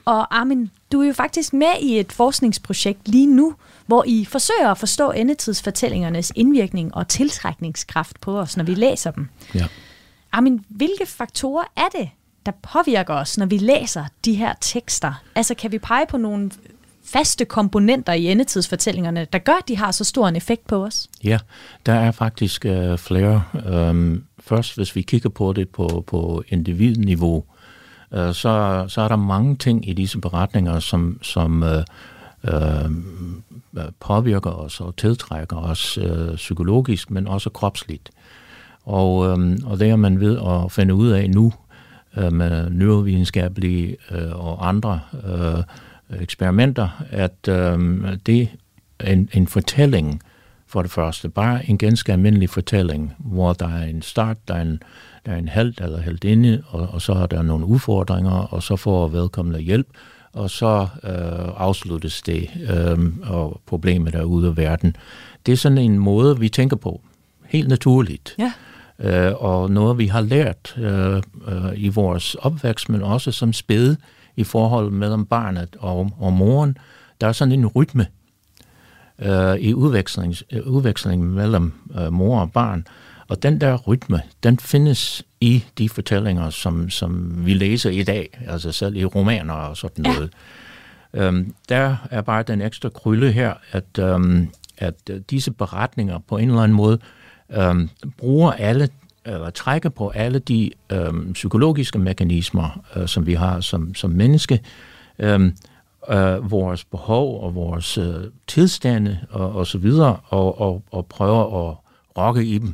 Og 0.06 0.40
Armin, 0.40 0.72
du 0.92 1.02
er 1.02 1.08
jo 1.08 1.14
faktisk 1.14 1.54
med 1.54 1.74
i 1.82 2.00
et 2.00 2.12
forskningsprojekt 2.12 3.08
lige 3.08 3.28
nu, 3.28 3.56
hvor 3.86 4.04
I 4.08 4.26
forsøger 4.26 4.72
at 4.72 4.78
forstå 4.78 5.12
endetidsfortællingernes 5.12 6.32
indvirkning 6.36 6.96
og 6.96 7.08
tiltrækningskraft 7.08 8.22
på 8.22 8.40
os, 8.40 8.58
når 8.58 8.64
vi 8.64 8.76
læser 8.76 9.12
dem. 9.12 9.28
Ja. 9.56 9.68
Armin, 10.32 10.66
hvilke 10.70 11.06
faktorer 11.06 11.66
er 11.76 11.88
det, 12.00 12.10
der 12.46 12.52
påvirker 12.74 13.14
os, 13.14 13.38
når 13.38 13.46
vi 13.46 13.58
læser 13.58 14.06
de 14.26 14.34
her 14.34 14.54
tekster? 14.62 15.24
Altså 15.36 15.56
kan 15.56 15.72
vi 15.72 15.80
pege 15.80 16.06
på 16.10 16.18
nogle 16.18 16.52
faste 17.06 17.46
komponenter 17.46 18.14
i 18.14 18.32
endetidsfortællingerne, 18.32 19.28
der 19.34 19.40
gør, 19.40 19.54
at 19.54 19.68
de 19.68 19.78
har 19.78 19.92
så 19.92 20.04
stor 20.04 20.28
en 20.28 20.36
effekt 20.36 20.68
på 20.68 20.86
os? 20.86 21.10
Ja, 21.24 21.40
der 21.86 21.94
er 21.94 22.12
faktisk 22.12 22.66
øh, 22.66 22.98
flere. 22.98 23.44
Øhm, 23.66 24.24
først, 24.40 24.76
hvis 24.76 24.96
vi 24.96 25.02
kigger 25.02 25.30
på 25.30 25.54
det 25.54 25.70
på, 25.70 26.04
på 26.08 26.44
individniveau, 26.48 27.44
øh, 28.14 28.34
så, 28.34 28.86
så 28.88 29.02
er 29.02 29.08
der 29.08 29.16
mange 29.16 29.56
ting 29.56 29.90
i 29.90 29.94
disse 29.94 30.20
beretninger, 30.20 30.80
som, 30.80 31.20
som 31.22 31.64
øh, 31.64 31.84
øh, 32.44 32.92
påvirker 34.00 34.52
os 34.52 34.82
og 34.82 34.96
tiltrækker 34.96 35.58
os 35.58 35.98
øh, 35.98 36.36
psykologisk, 36.36 37.12
men 37.12 37.28
også 37.28 37.50
kropsligt. 37.50 38.10
Og, 38.86 39.18
um, 39.18 39.58
og 39.66 39.80
det 39.80 39.90
er 39.90 39.96
man 39.96 40.20
ved 40.20 40.38
at 40.38 40.72
finde 40.72 40.94
ud 40.94 41.10
af 41.10 41.30
nu 41.30 41.54
uh, 42.18 42.34
med 42.34 42.70
neurovidenskabelige 42.70 43.98
øh, 44.12 44.46
og 44.46 44.68
andre 44.68 45.00
øh, 45.28 45.64
eksperimenter, 46.22 47.04
at 47.10 47.48
øh, 47.50 47.80
det 48.26 48.50
er 49.00 49.14
en, 49.14 49.30
en 49.34 49.48
fortælling 49.48 50.22
for 50.68 50.82
det 50.82 50.92
første. 50.92 51.30
Bare 51.30 51.70
en 51.70 51.78
ganske 51.78 52.12
almindelig 52.12 52.50
fortælling, 52.50 53.14
hvor 53.20 53.54
der 53.54 53.68
er 53.68 53.84
en 53.84 54.02
start, 54.02 54.38
der 54.48 54.54
er 54.54 54.62
en, 54.62 54.84
der 55.26 55.32
er 55.32 55.38
en 55.38 55.48
held 55.48 55.82
eller 55.82 56.02
heldinde, 56.02 56.64
og, 56.68 56.90
og 56.92 57.02
så 57.02 57.14
er 57.14 57.26
der 57.26 57.42
nogle 57.42 57.66
udfordringer, 57.66 58.32
og 58.32 58.64
så 58.64 58.76
får 58.76 59.08
vedkommende 59.08 59.60
hjælp, 59.60 59.88
og 60.34 60.50
så 60.50 60.88
øh, 61.04 61.50
afsluttes 61.58 62.22
det, 62.22 62.50
øh, 62.70 63.00
og 63.24 63.62
problemet 63.66 64.16
er 64.16 64.24
ude 64.24 64.48
af 64.48 64.58
verden. 64.58 64.96
Det 65.46 65.52
er 65.52 65.58
sådan 65.58 65.78
en 65.78 66.00
måde, 66.00 66.40
vi 66.40 66.50
tænker 66.50 66.76
på. 66.76 67.02
Helt 67.46 67.68
naturligt. 67.68 68.36
Ja. 68.40 68.52
Øh, 69.02 69.34
og 69.36 69.72
noget, 69.72 69.98
vi 69.98 70.08
har 70.08 70.22
lært 70.22 70.76
øh, 70.78 71.16
øh, 71.48 71.72
i 71.76 71.90
vores 71.90 72.36
opvækst, 72.36 72.90
men 72.90 73.02
også 73.02 73.32
som 73.32 73.54
spæde, 73.54 73.98
i 74.36 74.44
forhold 74.44 74.92
mellem 74.92 75.26
barnet 75.26 75.76
og, 75.80 76.12
og 76.20 76.34
moren. 76.34 76.78
Der 77.22 77.28
er 77.28 77.32
sådan 77.32 77.52
en 77.52 77.68
rytme 77.68 78.08
øh, 79.20 79.56
i 79.56 79.74
udveksling, 79.74 80.36
udveksling 80.66 81.34
mellem 81.34 81.74
øh, 82.00 82.14
mor 82.14 82.40
og 82.40 82.52
barn. 82.52 82.88
Og 83.28 83.44
den 83.44 83.62
der 83.62 83.78
rytme, 83.78 84.22
den 84.44 84.60
findes 84.60 85.24
i 85.42 85.64
de 85.78 85.90
fortællinger, 85.90 86.50
som, 86.50 86.90
som 86.90 87.34
vi 87.46 87.54
læser 87.54 87.90
i 87.90 88.04
dag, 88.04 88.40
altså 88.48 88.72
selv 88.72 88.96
i 88.96 89.06
romaner 89.06 89.54
og 89.54 89.78
sådan 89.78 90.04
noget. 90.04 90.34
Ja. 91.14 91.28
Øhm, 91.28 91.54
der 91.70 91.96
er 92.12 92.22
bare 92.22 92.44
den 92.44 92.62
ekstra 92.62 92.90
krølle 92.90 93.32
her, 93.32 93.54
at, 93.72 94.00
øhm, 94.00 94.50
at 94.78 95.12
disse 95.30 95.52
beretninger 95.52 96.20
på 96.28 96.38
en 96.38 96.50
eller 96.50 96.62
anden 96.62 96.78
måde 96.78 97.00
øhm, 97.58 97.90
bruger 98.18 98.52
alle 98.52 98.90
eller 99.26 99.50
trækker 99.50 99.90
på 99.90 100.10
alle 100.10 100.40
de 100.40 100.72
øhm, 100.92 101.34
psykologiske 101.34 102.00
mekanismer, 102.00 102.84
øh, 102.96 103.08
som 103.08 103.26
vi 103.26 103.34
har 103.34 103.60
som, 103.60 103.96
som 103.96 104.10
menneske, 104.10 104.60
øhm, 105.20 105.56
øh, 106.10 106.52
vores 106.52 106.86
behov 106.86 107.44
og 107.44 107.56
vores 107.56 107.98
øh, 107.98 108.16
tilstande 108.48 109.20
og, 109.30 109.56
og 109.56 109.68
så 109.68 109.78
videre, 109.78 110.18
og, 110.26 110.62
og, 110.62 110.84
og 110.92 111.06
prøver 111.06 111.70
at 111.70 111.76
rokke 112.18 112.46
i 112.46 112.58
dem. 112.58 112.74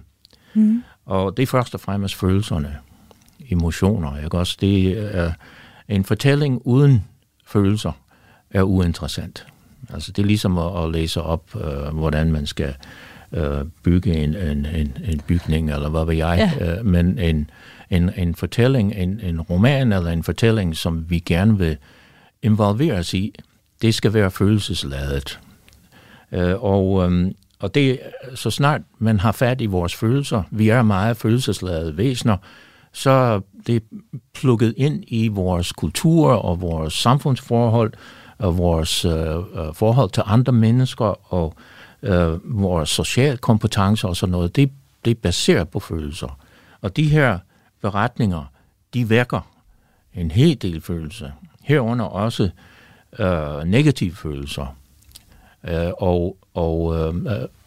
Mm. 0.53 0.84
Og 1.05 1.38
det 1.38 1.43
er 1.43 1.48
først 1.48 1.74
og 1.74 1.79
fremmest 1.79 2.15
følelserne, 2.15 2.77
emotioner. 3.50 4.24
Ikke? 4.24 4.38
Også 4.38 4.57
det 4.62 5.00
er 5.17 5.31
en 5.88 6.03
fortælling 6.03 6.62
uden 6.65 7.05
følelser 7.46 7.91
er 8.51 8.63
uinteressant. 8.63 9.48
Altså 9.93 10.12
det 10.12 10.22
er 10.22 10.27
ligesom 10.27 10.57
at, 10.57 10.84
at 10.84 10.91
læse 10.91 11.22
op, 11.22 11.55
øh, 11.55 11.96
hvordan 11.98 12.31
man 12.31 12.46
skal 12.46 12.67
øh, 12.69 12.74
bygge 13.84 14.13
en, 14.13 14.36
en, 14.36 14.65
en, 14.65 14.98
en 15.05 15.22
bygning, 15.27 15.72
eller 15.72 15.89
hvad 15.89 16.05
ved 16.05 16.15
jeg, 16.15 16.51
ja. 16.60 16.77
øh, 16.77 16.86
men 16.86 17.19
en, 17.19 17.50
en, 17.89 18.12
en 18.17 18.36
fortælling, 18.36 18.93
en, 18.96 19.19
en 19.24 19.41
roman 19.41 19.93
eller 19.93 20.12
en 20.12 20.24
fortælling, 20.24 20.75
som 20.75 21.05
vi 21.10 21.19
gerne 21.19 21.57
vil 21.57 21.77
involvere 22.41 22.93
os 22.93 23.13
i, 23.13 23.34
det 23.81 23.96
skal 23.96 24.13
være 24.13 24.31
følelsesladet. 24.31 25.39
Øh, 26.31 26.63
og, 26.63 27.12
øh, 27.12 27.31
og 27.60 27.75
det, 27.75 28.00
så 28.36 28.50
snart 28.50 28.81
man 29.00 29.19
har 29.19 29.31
fat 29.31 29.62
i 29.62 29.65
vores 29.65 29.96
følelser, 29.96 30.43
vi 30.51 30.69
er 30.69 30.81
meget 30.81 31.17
følelsesladede 31.17 31.98
væsener, 31.98 32.38
så 32.93 33.41
det 33.67 33.75
er 33.75 33.79
plukket 34.34 34.74
ind 34.77 35.03
i 35.07 35.27
vores 35.27 35.72
kultur 35.72 36.31
og 36.31 36.62
vores 36.62 36.93
samfundsforhold 36.93 37.93
og 38.38 38.57
vores 38.57 39.05
øh, 39.05 39.38
øh 39.38 39.74
forhold 39.74 40.10
til 40.10 40.24
andre 40.25 40.53
mennesker 40.53 41.34
og 41.34 41.53
øh, 41.57 41.76
vores 42.44 42.89
sociale 42.89 43.38
kompetencer 43.38 44.08
og 44.08 44.16
sådan 44.16 44.32
noget, 44.32 44.56
det, 44.56 44.72
det 45.06 45.12
er 45.12 45.16
baseret 45.22 45.70
på 45.70 45.80
følelser. 45.80 46.39
Og 46.82 46.98
de 46.98 47.10
her 47.10 47.39
beretninger, 47.82 48.51
de 48.94 49.10
vækker 49.10 49.42
en 50.13 50.32
hel 50.32 50.62
del 50.62 50.82
følelser. 50.82 51.30
Herunder 51.62 52.06
også 52.06 52.50
øh, 53.20 53.63
negative 53.63 54.16
følelser. 54.16 54.75
Øh, 55.63 55.92
og, 55.98 56.38
og, 56.54 56.96
øh, 56.96 57.16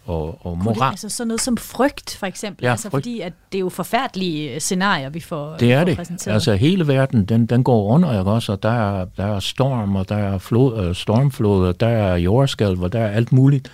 og, 0.06 0.46
og 0.46 0.58
moral. 0.58 0.90
Altså 0.90 1.08
sådan 1.08 1.28
noget 1.28 1.40
som 1.40 1.56
frygt, 1.56 2.16
for 2.16 2.26
eksempel. 2.26 2.64
Ja, 2.64 2.70
altså 2.70 2.90
frygt. 2.90 3.02
fordi 3.04 3.20
at 3.20 3.32
det 3.52 3.58
er 3.58 3.60
jo 3.60 3.68
forfærdelige 3.68 4.54
øh, 4.54 4.60
scenarier, 4.60 5.08
vi 5.08 5.20
får 5.20 5.56
Det 5.56 5.72
er 5.72 5.80
får 5.80 5.84
det. 5.84 5.96
Præsenteret. 5.96 6.34
Altså 6.34 6.54
hele 6.54 6.86
verden, 6.88 7.24
den, 7.24 7.46
den 7.46 7.64
går 7.64 7.84
under, 7.84 8.18
ikke 8.18 8.30
også? 8.30 8.52
Og 8.52 8.62
der 8.62 9.00
er, 9.00 9.04
der 9.16 9.26
er 9.26 9.40
storm, 9.40 9.96
og 9.96 10.08
der 10.08 10.16
er 10.16 10.38
flod, 10.38 10.84
øh, 10.84 10.94
stormfloder, 10.94 11.72
der 11.72 11.88
er 11.88 12.16
jordskælv, 12.16 12.80
og 12.80 12.92
der 12.92 13.00
er 13.00 13.10
alt 13.10 13.32
muligt 13.32 13.70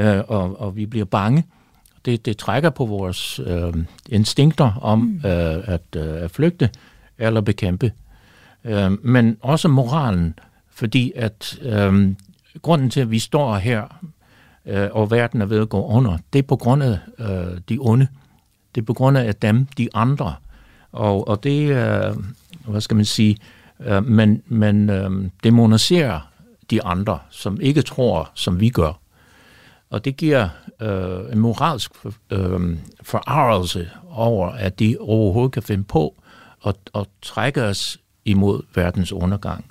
øh, 0.00 0.24
og, 0.28 0.60
og 0.60 0.76
vi 0.76 0.86
bliver 0.86 1.04
bange. 1.04 1.44
Det, 2.04 2.26
det 2.26 2.36
trækker 2.36 2.70
på 2.70 2.86
vores 2.86 3.40
øh, 3.46 3.74
instinkter 4.08 4.72
om 4.82 4.98
mm. 4.98 5.30
øh, 5.30 5.64
at, 5.64 5.82
øh, 5.96 6.22
at 6.22 6.30
flygte 6.30 6.70
eller 7.18 7.40
bekæmpe. 7.40 7.92
Øh, 8.64 8.92
men 9.04 9.36
også 9.40 9.68
moralen, 9.68 10.34
fordi 10.70 11.12
at 11.16 11.58
øh, 11.62 12.14
grunden 12.62 12.90
til, 12.90 13.00
at 13.00 13.10
vi 13.10 13.18
står 13.18 13.56
her, 13.56 14.00
øh, 14.66 14.88
og 14.92 15.10
verden 15.10 15.40
er 15.40 15.46
ved 15.46 15.60
at 15.60 15.68
gå 15.68 15.86
under, 15.86 16.18
det 16.32 16.38
er 16.38 16.42
på 16.42 16.56
grund 16.56 16.82
af 16.82 16.98
øh, 17.18 17.58
de 17.68 17.78
onde. 17.80 18.08
Det 18.74 18.80
er 18.80 18.84
på 18.84 18.94
grund 18.94 19.18
af 19.18 19.34
dem, 19.34 19.66
de 19.66 19.88
andre. 19.94 20.34
Og, 20.92 21.28
og 21.28 21.44
det, 21.44 21.70
øh, 21.70 22.16
hvad 22.66 22.80
skal 22.80 22.96
man 22.96 23.04
sige, 23.04 23.36
øh, 23.80 24.06
man, 24.06 24.42
man 24.46 24.90
øh, 24.90 25.30
demoniserer 25.44 26.20
de 26.70 26.82
andre, 26.82 27.18
som 27.30 27.60
ikke 27.60 27.82
tror, 27.82 28.30
som 28.34 28.60
vi 28.60 28.68
gør. 28.68 28.99
Og 29.90 30.04
det 30.04 30.16
giver 30.16 30.48
øh, 30.80 31.32
en 31.32 31.38
moralsk 31.38 31.92
øh, 32.30 32.78
forarvelse 33.02 33.90
over, 34.10 34.48
at 34.48 34.78
de 34.78 34.96
overhovedet 35.00 35.52
kan 35.52 35.62
finde 35.62 35.84
på 35.84 36.22
at, 36.66 36.76
at 36.94 37.06
trække 37.22 37.62
os 37.62 37.98
imod 38.24 38.62
verdens 38.74 39.12
undergang. 39.12 39.64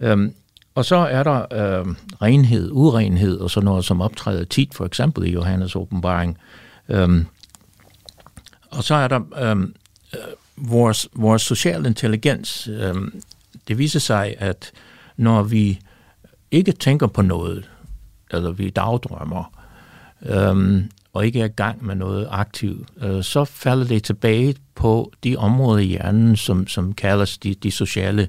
Øhm, 0.00 0.34
og 0.74 0.84
så 0.84 0.96
er 0.96 1.22
der 1.22 1.40
øh, 1.52 1.86
renhed, 2.22 2.70
urenhed 2.72 3.38
og 3.38 3.50
sådan 3.50 3.64
noget, 3.64 3.84
som 3.84 4.00
optræder 4.00 4.44
tit, 4.44 4.74
for 4.74 4.84
eksempel 4.84 5.26
i 5.26 5.32
Johannes 5.32 5.76
åbenbaring. 5.76 6.38
Øhm, 6.88 7.26
og 8.70 8.84
så 8.84 8.94
er 8.94 9.08
der 9.08 9.20
øhm, 9.50 9.74
øh, 10.14 10.20
vores, 10.56 11.08
vores 11.14 11.42
social 11.42 11.86
intelligens. 11.86 12.68
Øh, 12.68 12.94
det 13.68 13.78
viser 13.78 14.00
sig, 14.00 14.34
at 14.38 14.72
når 15.16 15.42
vi 15.42 15.80
ikke 16.50 16.72
tænker 16.72 17.06
på 17.06 17.22
noget, 17.22 17.69
eller 18.30 18.50
vi 18.50 18.70
dagdrømmer, 18.70 19.52
øhm, 20.26 20.90
og 21.12 21.26
ikke 21.26 21.40
er 21.40 21.44
i 21.44 21.48
gang 21.48 21.86
med 21.86 21.94
noget 21.94 22.28
aktivt, 22.30 22.88
øh, 23.02 23.22
så 23.22 23.44
falder 23.44 23.86
det 23.86 24.04
tilbage 24.04 24.54
på 24.74 25.12
de 25.24 25.36
områder 25.36 25.78
i 25.78 25.86
hjernen, 25.86 26.36
som, 26.36 26.66
som 26.66 26.92
kaldes 26.92 27.38
de, 27.38 27.54
de 27.54 27.70
sociale 27.70 28.28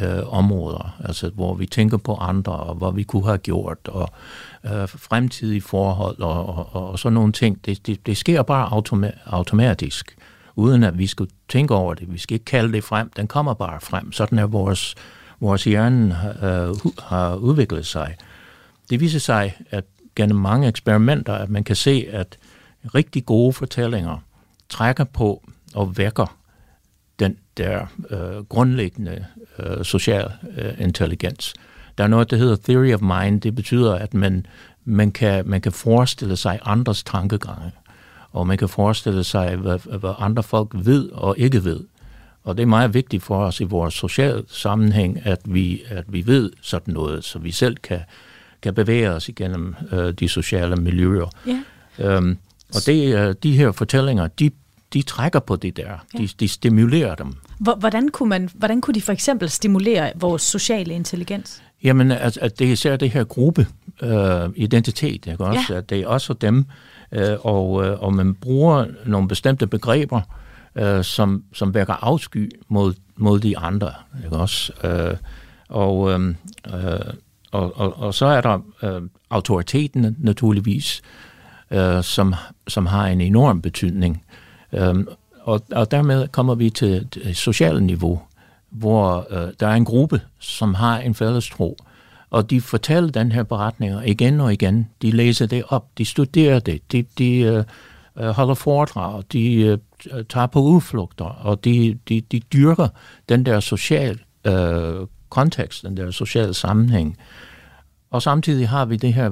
øh, 0.00 0.34
områder, 0.34 0.96
altså 1.04 1.30
hvor 1.34 1.54
vi 1.54 1.66
tænker 1.66 1.96
på 1.96 2.14
andre, 2.14 2.52
og 2.52 2.74
hvad 2.74 2.92
vi 2.94 3.02
kunne 3.02 3.24
have 3.24 3.38
gjort, 3.38 3.78
og 3.88 4.08
øh, 4.64 4.88
fremtidige 4.88 5.60
forhold, 5.60 6.20
og, 6.20 6.46
og, 6.46 6.90
og 6.90 6.98
sådan 6.98 7.14
nogle 7.14 7.32
ting. 7.32 7.64
Det, 7.66 7.86
det, 7.86 8.06
det 8.06 8.16
sker 8.16 8.42
bare 8.42 8.66
automa- 8.66 9.18
automatisk, 9.26 10.16
uden 10.56 10.82
at 10.82 10.98
vi 10.98 11.06
skal 11.06 11.26
tænke 11.48 11.74
over 11.74 11.94
det. 11.94 12.12
Vi 12.12 12.18
skal 12.18 12.34
ikke 12.34 12.44
kalde 12.44 12.72
det 12.72 12.84
frem, 12.84 13.10
den 13.16 13.26
kommer 13.26 13.54
bare 13.54 13.80
frem. 13.80 14.12
Sådan 14.12 14.38
er 14.38 14.46
vores, 14.46 14.94
vores 15.40 15.64
hjerne 15.64 16.18
øh, 16.42 16.74
har 16.98 17.34
udviklet 17.34 17.86
sig. 17.86 18.16
Det 18.90 19.00
viser 19.00 19.18
sig, 19.18 19.56
at 19.70 19.84
gennem 20.16 20.38
mange 20.38 20.68
eksperimenter, 20.68 21.34
at 21.34 21.50
man 21.50 21.64
kan 21.64 21.76
se, 21.76 22.06
at 22.10 22.38
rigtig 22.94 23.26
gode 23.26 23.52
fortællinger 23.52 24.18
trækker 24.68 25.04
på 25.04 25.42
og 25.74 25.98
vækker 25.98 26.36
den 27.18 27.36
der 27.56 27.86
øh, 28.10 28.44
grundlæggende 28.44 29.24
øh, 29.58 29.84
social 29.84 30.30
øh, 30.56 30.72
intelligens. 30.78 31.54
Der 31.98 32.04
er 32.04 32.08
noget, 32.08 32.30
der 32.30 32.36
hedder 32.36 32.56
theory 32.56 32.94
of 32.94 33.00
mind. 33.00 33.40
Det 33.40 33.54
betyder, 33.54 33.94
at 33.94 34.14
man, 34.14 34.46
man, 34.84 35.12
kan, 35.12 35.48
man 35.48 35.60
kan 35.60 35.72
forestille 35.72 36.36
sig 36.36 36.58
andres 36.62 37.02
tankegange, 37.02 37.72
og 38.30 38.46
man 38.46 38.58
kan 38.58 38.68
forestille 38.68 39.24
sig, 39.24 39.56
hvad, 39.56 39.98
hvad 39.98 40.14
andre 40.18 40.42
folk 40.42 40.70
ved 40.74 41.10
og 41.10 41.38
ikke 41.38 41.64
ved. 41.64 41.80
Og 42.44 42.56
det 42.56 42.62
er 42.62 42.66
meget 42.66 42.94
vigtigt 42.94 43.22
for 43.22 43.44
os 43.44 43.60
i 43.60 43.64
vores 43.64 43.94
sociale 43.94 44.42
sammenhæng, 44.48 45.26
at 45.26 45.40
vi, 45.44 45.82
at 45.88 46.04
vi 46.08 46.26
ved 46.26 46.52
sådan 46.60 46.94
noget, 46.94 47.24
så 47.24 47.38
vi 47.38 47.50
selv 47.50 47.76
kan, 47.76 48.00
kan 48.62 48.74
bevæge 48.74 49.10
os 49.10 49.28
igennem 49.28 49.74
øh, 49.92 50.12
de 50.12 50.28
sociale 50.28 50.76
miljøer. 50.76 51.30
Ja. 51.46 51.62
Øhm, 51.98 52.38
og 52.74 52.80
det, 52.86 53.14
øh, 53.14 53.34
de 53.42 53.56
her 53.56 53.72
fortællinger, 53.72 54.26
de, 54.26 54.50
de 54.92 55.02
trækker 55.02 55.40
på 55.40 55.56
det 55.56 55.76
der. 55.76 55.88
Ja. 56.14 56.18
De, 56.18 56.28
de 56.40 56.48
stimulerer 56.48 57.14
dem. 57.14 57.32
Hvordan 57.58 58.08
kunne, 58.08 58.28
man, 58.28 58.48
hvordan 58.54 58.80
kunne 58.80 58.94
de 58.94 59.02
for 59.02 59.12
eksempel 59.12 59.50
stimulere 59.50 60.12
vores 60.14 60.42
sociale 60.42 60.94
intelligens? 60.94 61.62
Jamen, 61.84 62.10
at, 62.10 62.38
at 62.38 62.58
det 62.58 62.68
er 62.68 62.72
især 62.72 62.96
det 62.96 63.10
her 63.10 63.24
gruppe 63.24 63.66
øh, 64.02 64.48
identitet, 64.56 65.26
ikke 65.26 65.44
også? 65.44 65.72
Ja. 65.72 65.78
At 65.78 65.90
det 65.90 66.00
er 66.00 66.06
også 66.06 66.32
dem, 66.32 66.64
øh, 67.12 67.36
og, 67.40 67.84
øh, 67.84 68.02
og 68.02 68.14
man 68.14 68.34
bruger 68.34 68.86
nogle 69.06 69.28
bestemte 69.28 69.66
begreber, 69.66 70.20
øh, 70.76 71.04
som, 71.04 71.44
som 71.54 71.74
vækker 71.74 71.94
afsky 71.94 72.50
mod, 72.68 72.94
mod 73.16 73.40
de 73.40 73.58
andre, 73.58 73.92
ikke 74.24 74.36
også? 74.36 74.72
Øh, 74.84 75.16
og, 75.68 76.12
øh, 76.12 76.34
øh, 76.74 77.00
og, 77.52 77.72
og, 77.76 77.98
og 77.98 78.14
så 78.14 78.26
er 78.26 78.40
der 78.40 78.58
øh, 78.82 79.02
autoriteten 79.30 80.16
naturligvis, 80.18 81.02
øh, 81.70 82.02
som, 82.02 82.34
som 82.68 82.86
har 82.86 83.06
en 83.06 83.20
enorm 83.20 83.62
betydning. 83.62 84.24
Øh, 84.72 84.94
og, 85.40 85.60
og 85.72 85.90
dermed 85.90 86.28
kommer 86.28 86.54
vi 86.54 86.70
til 86.70 87.08
et 87.24 87.36
socialt 87.36 87.82
niveau, 87.82 88.22
hvor 88.70 89.26
øh, 89.30 89.52
der 89.60 89.66
er 89.66 89.74
en 89.74 89.84
gruppe, 89.84 90.20
som 90.38 90.74
har 90.74 90.98
en 90.98 91.14
fælles 91.14 91.48
tro, 91.48 91.76
og 92.30 92.50
de 92.50 92.60
fortæller 92.60 93.10
den 93.10 93.32
her 93.32 93.42
beretning 93.42 94.08
igen 94.08 94.40
og 94.40 94.52
igen. 94.52 94.88
De 95.02 95.10
læser 95.10 95.46
det 95.46 95.64
op, 95.68 95.86
de 95.98 96.04
studerer 96.04 96.58
det, 96.58 96.92
de, 96.92 97.04
de 97.18 97.38
øh, 97.38 97.64
øh 98.18 98.28
holder 98.28 98.54
foredrag, 98.54 99.22
de 99.32 99.54
øh, 99.54 99.78
tager 100.28 100.46
på 100.46 100.60
udflugter, 100.60 101.24
og 101.24 101.64
de, 101.64 101.98
de, 102.08 102.20
de 102.20 102.40
dyrker 102.40 102.88
den 103.28 103.46
der 103.46 103.60
social 103.60 104.18
øh, 104.46 105.06
kontekst, 105.32 105.82
den 105.82 105.96
der 105.96 106.10
sociale 106.10 106.54
sammenhæng. 106.54 107.18
Og 108.10 108.22
samtidig 108.22 108.68
har 108.68 108.84
vi 108.84 108.96
det 108.96 109.14
her 109.14 109.30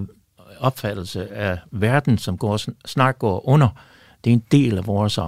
opfattelse 0.60 1.32
af 1.32 1.58
verden, 1.70 2.18
som 2.18 2.38
går, 2.38 2.60
snart 2.86 3.18
går 3.18 3.48
under. 3.48 3.68
Det 4.24 4.30
er 4.30 4.34
en 4.34 4.44
del 4.52 4.78
af 4.78 4.86
vores 4.86 5.18
øh, 5.18 5.24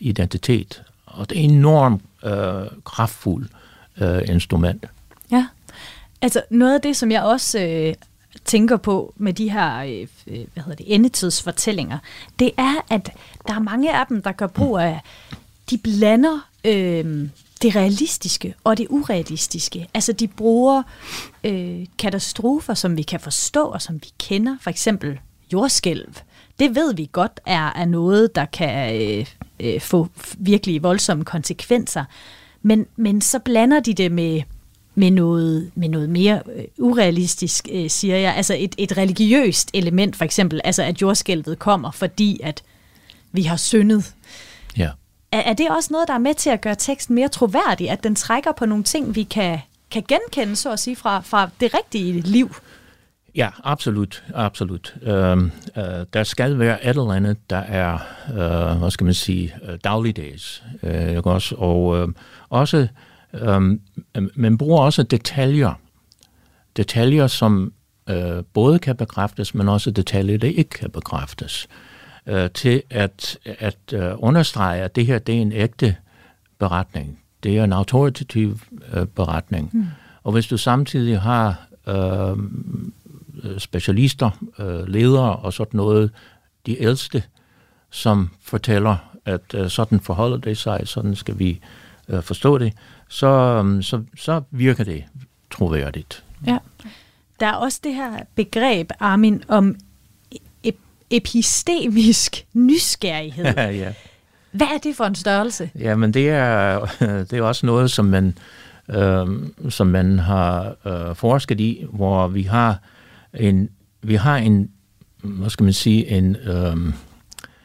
identitet, 0.00 0.82
og 1.06 1.30
det 1.30 1.38
er 1.38 1.44
enormt 1.44 2.02
øh, 2.24 2.66
kraftfuld 2.84 3.48
øh, 4.00 4.22
instrument. 4.28 4.86
Ja, 5.32 5.46
altså 6.22 6.42
noget 6.50 6.74
af 6.74 6.80
det, 6.80 6.96
som 6.96 7.10
jeg 7.10 7.22
også 7.22 7.60
øh, 7.60 7.94
tænker 8.44 8.76
på 8.76 9.14
med 9.16 9.32
de 9.32 9.50
her 9.50 9.78
øh, 9.78 10.06
øh, 10.26 10.46
hvad 10.54 10.62
hedder 10.62 10.76
det, 10.76 10.94
endetidsfortællinger, 10.94 11.98
det 12.38 12.50
er, 12.56 12.74
at 12.90 13.10
der 13.48 13.54
er 13.54 13.58
mange 13.58 13.98
af 14.00 14.06
dem, 14.06 14.22
der 14.22 14.32
gør 14.32 14.46
brug 14.46 14.78
af, 14.78 15.00
de 15.70 15.78
blander 15.78 16.48
øh, 16.64 17.28
det 17.62 17.76
realistiske 17.76 18.54
og 18.64 18.78
det 18.78 18.86
urealistiske. 18.90 19.88
Altså 19.94 20.12
de 20.12 20.28
bruger 20.28 20.82
øh, 21.44 21.86
katastrofer, 21.98 22.74
som 22.74 22.96
vi 22.96 23.02
kan 23.02 23.20
forstå 23.20 23.64
og 23.64 23.82
som 23.82 23.94
vi 23.94 24.08
kender, 24.18 24.56
for 24.60 24.70
eksempel 24.70 25.18
jordskælv. 25.52 26.14
Det 26.58 26.74
ved 26.74 26.94
vi 26.94 27.08
godt 27.12 27.40
er, 27.46 27.72
er 27.72 27.84
noget, 27.84 28.34
der 28.34 28.44
kan 28.44 29.02
øh, 29.02 29.26
øh, 29.60 29.80
få 29.80 30.08
virkelig 30.38 30.82
voldsomme 30.82 31.24
konsekvenser. 31.24 32.04
Men, 32.62 32.86
men 32.96 33.20
så 33.20 33.38
blander 33.38 33.80
de 33.80 33.94
det 33.94 34.12
med, 34.12 34.42
med, 34.94 35.10
noget, 35.10 35.70
med 35.74 35.88
noget 35.88 36.08
mere 36.10 36.42
øh, 36.56 36.64
urealistisk, 36.78 37.68
øh, 37.72 37.90
siger 37.90 38.16
jeg. 38.16 38.36
Altså 38.36 38.56
et, 38.58 38.74
et 38.78 38.96
religiøst 38.96 39.70
element, 39.74 40.16
for 40.16 40.24
eksempel. 40.24 40.60
Altså 40.64 40.82
at 40.82 41.02
jordskælvet 41.02 41.58
kommer, 41.58 41.90
fordi 41.90 42.40
at 42.42 42.62
vi 43.32 43.42
har 43.42 43.56
syndet. 43.56 44.14
Ja. 44.76 44.90
Er, 45.32 45.38
er 45.38 45.52
det 45.52 45.70
også 45.70 45.88
noget, 45.92 46.08
der 46.08 46.14
er 46.14 46.18
med 46.18 46.34
til 46.34 46.50
at 46.50 46.60
gøre 46.60 46.74
teksten 46.74 47.14
mere 47.14 47.28
troværdig, 47.28 47.90
at 47.90 48.04
den 48.04 48.14
trækker 48.14 48.52
på 48.52 48.66
nogle 48.66 48.84
ting, 48.84 49.14
vi 49.14 49.22
kan, 49.22 49.58
kan 49.90 50.04
genkende, 50.08 50.56
så 50.56 50.72
at 50.72 50.78
sige, 50.78 50.96
fra, 50.96 51.20
fra 51.20 51.50
det 51.60 51.74
rigtige 51.74 52.20
liv? 52.20 52.54
Ja, 53.34 53.48
absolut, 53.64 54.24
absolut. 54.34 54.94
Øhm, 55.02 55.50
øh, 55.76 55.84
der 56.12 56.24
skal 56.24 56.58
være 56.58 56.84
et 56.84 56.88
eller 56.88 57.12
andet, 57.12 57.50
der 57.50 57.56
er, 57.56 57.98
øh, 58.30 58.78
hvad 58.78 58.90
skal 58.90 59.04
man 59.04 59.14
sige, 59.14 59.54
øh, 59.68 59.78
dagligdags. 59.84 60.62
Øh, 60.82 61.08
ikke 61.08 61.30
også? 61.30 61.54
Og 61.54 61.98
øh, 61.98 62.08
også, 62.48 62.88
øh, 63.34 63.78
man 64.34 64.58
bruger 64.58 64.82
også 64.82 65.02
detaljer. 65.02 65.80
Detaljer, 66.76 67.26
som 67.26 67.72
øh, 68.08 68.44
både 68.52 68.78
kan 68.78 68.96
bekræftes, 68.96 69.54
men 69.54 69.68
også 69.68 69.90
detaljer, 69.90 70.38
der 70.38 70.48
ikke 70.48 70.70
kan 70.70 70.90
bekræftes 70.90 71.68
øh, 71.70 71.89
til 72.54 72.82
at, 72.90 73.38
at 73.44 73.78
øh, 73.92 74.12
understrege, 74.16 74.82
at 74.82 74.96
det 74.96 75.06
her 75.06 75.18
det 75.18 75.36
er 75.36 75.40
en 75.40 75.52
ægte 75.52 75.96
beretning. 76.58 77.18
Det 77.42 77.58
er 77.58 77.64
en 77.64 77.72
autoritativ 77.72 78.58
øh, 78.92 79.06
beretning. 79.06 79.70
Mm. 79.72 79.86
Og 80.22 80.32
hvis 80.32 80.46
du 80.46 80.56
samtidig 80.56 81.20
har 81.20 81.66
øh, 81.86 82.36
specialister, 83.58 84.30
øh, 84.58 84.88
ledere 84.88 85.36
og 85.36 85.52
sådan 85.52 85.78
noget, 85.78 86.10
de 86.66 86.82
ældste, 86.82 87.22
som 87.90 88.30
fortæller, 88.42 88.96
at 89.24 89.54
øh, 89.54 89.70
sådan 89.70 90.00
forholder 90.00 90.36
det 90.36 90.58
sig, 90.58 90.80
sådan 90.84 91.14
skal 91.14 91.38
vi 91.38 91.60
øh, 92.08 92.22
forstå 92.22 92.58
det, 92.58 92.72
så, 93.08 93.26
øh, 93.64 93.82
så, 93.82 94.02
så 94.16 94.42
virker 94.50 94.84
det 94.84 95.04
troværdigt. 95.50 96.24
Ja. 96.46 96.58
Der 97.40 97.46
er 97.46 97.54
også 97.54 97.80
det 97.84 97.94
her 97.94 98.22
begreb, 98.34 98.90
Armin, 99.00 99.42
om 99.48 99.76
epistemisk 101.10 102.46
nysgerrighed. 102.54 103.44
ja. 103.84 103.92
Hvad 104.52 104.66
er 104.66 104.78
det 104.78 104.96
for 104.96 105.04
en 105.04 105.14
størrelse? 105.14 105.70
Jamen 105.78 106.14
det 106.14 106.28
er, 106.28 106.86
det 107.30 107.32
er 107.32 107.42
også 107.42 107.66
noget, 107.66 107.90
som 107.90 108.04
man, 108.04 108.38
øh, 108.88 109.26
som 109.68 109.86
man 109.86 110.18
har 110.18 110.76
øh, 110.86 111.16
forsket 111.16 111.60
i, 111.60 111.84
hvor 111.92 112.28
vi 112.28 112.42
har 112.42 112.78
en, 113.34 113.68
vi 114.02 114.14
har 114.14 114.36
en, 114.36 114.70
hvad 115.22 115.50
skal 115.50 115.64
man 115.64 115.72
sige, 115.72 116.08
en, 116.08 116.36
øh, 116.36 116.76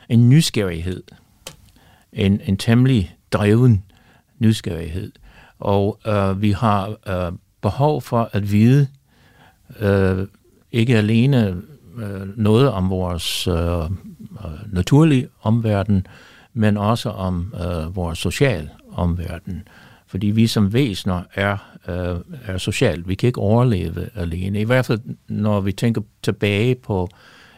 en 0.09 0.29
nysgerrighed. 0.29 1.03
En, 2.13 2.41
en 2.45 2.57
temmelig 2.57 3.15
dreven 3.31 3.83
nysgerrighed. 4.39 5.11
Og 5.59 5.99
øh, 6.07 6.41
vi 6.41 6.51
har 6.51 6.95
øh, 7.07 7.31
behov 7.61 8.01
for 8.01 8.29
at 8.33 8.51
vide, 8.51 8.87
øh, 9.79 10.27
ikke 10.71 10.97
alene 10.97 11.61
øh, 11.97 12.37
noget 12.37 12.71
om 12.71 12.89
vores 12.89 13.47
øh, 13.47 13.79
øh, 13.79 13.87
naturlige 14.71 15.27
omverden, 15.41 16.07
men 16.53 16.77
også 16.77 17.09
om 17.09 17.53
øh, 17.65 17.95
vores 17.95 18.19
social 18.19 18.69
omverden. 18.93 19.67
Fordi 20.07 20.27
vi 20.27 20.47
som 20.47 20.73
væsener 20.73 21.21
er, 21.33 21.57
øh, 21.87 22.15
er 22.45 22.57
socialt. 22.57 23.07
Vi 23.07 23.15
kan 23.15 23.27
ikke 23.27 23.41
overleve 23.41 24.09
alene. 24.15 24.61
I 24.61 24.63
hvert 24.63 24.85
fald, 24.85 24.99
når 25.27 25.61
vi 25.61 25.71
tænker 25.71 26.01
tilbage 26.23 26.75
på 26.75 27.09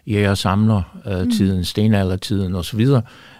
jæger 0.08 0.34
samler 0.34 0.82
øh, 1.06 1.22
mm. 1.22 1.32
tiden, 1.32 1.58
mm. 1.58 1.64
stenaldertiden 1.64 2.56
osv., 2.56 2.88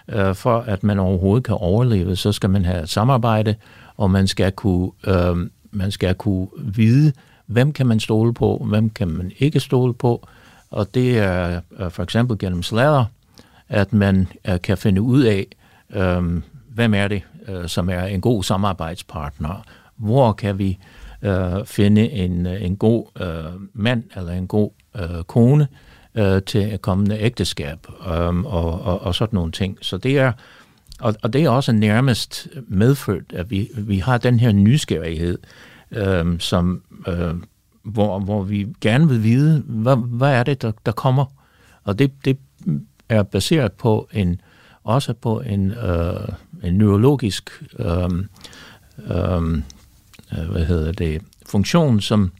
øh, 0.08 0.34
for 0.34 0.60
at 0.60 0.84
man 0.84 0.98
overhovedet 0.98 1.44
kan 1.44 1.54
overleve, 1.54 2.16
så 2.16 2.32
skal 2.32 2.50
man 2.50 2.64
have 2.64 2.86
samarbejde, 2.86 3.54
og 3.96 4.10
man 4.10 4.26
skal 4.26 4.52
kunne, 4.52 4.90
øh, 5.06 5.36
man 5.70 5.90
skal 5.90 6.14
kunne 6.14 6.48
vide, 6.58 7.12
hvem 7.46 7.72
kan 7.72 7.86
man 7.86 8.00
stole 8.00 8.34
på, 8.34 8.66
hvem 8.68 8.90
kan 8.90 9.08
man 9.08 9.32
ikke 9.38 9.60
stole 9.60 9.94
på, 9.94 10.28
og 10.70 10.94
det 10.94 11.18
er 11.18 11.60
øh, 11.78 11.90
for 11.90 12.02
eksempel 12.02 12.38
gennem 12.38 12.62
sladder, 12.62 13.04
at 13.68 13.92
man 13.92 14.28
øh, 14.48 14.60
kan 14.60 14.78
finde 14.78 15.02
ud 15.02 15.22
af, 15.22 15.46
øh, 15.90 16.42
hvem 16.68 16.94
er 16.94 17.08
det, 17.08 17.22
øh, 17.48 17.68
som 17.68 17.90
er 17.90 18.04
en 18.04 18.20
god 18.20 18.42
samarbejdspartner. 18.42 19.64
Hvor 19.96 20.32
kan 20.32 20.58
vi 20.58 20.78
øh, 21.22 21.66
finde 21.66 22.10
en, 22.10 22.46
øh, 22.46 22.62
en 22.62 22.76
god 22.76 23.06
øh, 23.20 23.60
mand 23.72 24.04
eller 24.16 24.32
en 24.32 24.46
god 24.46 24.70
øh, 24.96 25.24
kone 25.26 25.68
øh, 26.14 26.42
til 26.42 26.74
et 26.74 26.82
kommende 26.82 27.18
ægteskab 27.18 27.78
øh, 28.06 28.38
og, 28.38 28.82
og, 28.82 29.00
og 29.00 29.14
sådan 29.14 29.36
nogle 29.36 29.52
ting. 29.52 29.78
Så 29.80 29.96
det 29.96 30.18
er, 30.18 30.32
og, 31.00 31.14
og 31.22 31.32
det 31.32 31.44
er 31.44 31.50
også 31.50 31.72
nærmest 31.72 32.48
medfødt, 32.68 33.32
at 33.32 33.50
vi, 33.50 33.68
vi 33.76 33.98
har 33.98 34.18
den 34.18 34.40
her 34.40 34.52
nysgerrighed, 34.52 35.38
øh, 35.90 36.40
som 36.40 36.82
øh, 37.08 37.34
hvor, 37.88 38.18
hvor 38.18 38.42
vi 38.42 38.66
gerne 38.80 39.08
vil 39.08 39.22
vide, 39.22 39.62
hvad, 39.66 39.96
hvad 39.96 40.32
er 40.32 40.42
det, 40.42 40.62
der, 40.62 40.72
der 40.86 40.92
kommer? 40.92 41.24
Og 41.84 41.98
det, 41.98 42.24
det 42.24 42.38
er 43.08 43.22
baseret 43.22 43.72
på 43.72 44.08
en, 44.12 44.40
også 44.84 45.12
på 45.12 45.40
en, 45.40 45.70
øh, 45.70 46.28
en 46.62 46.74
neurologisk 46.74 47.62
øh, 47.78 48.10
øh, 48.98 49.62
hvad 50.50 50.64
hedder 50.64 50.92
det, 50.92 51.22
funktion, 51.46 52.00
som, 52.00 52.32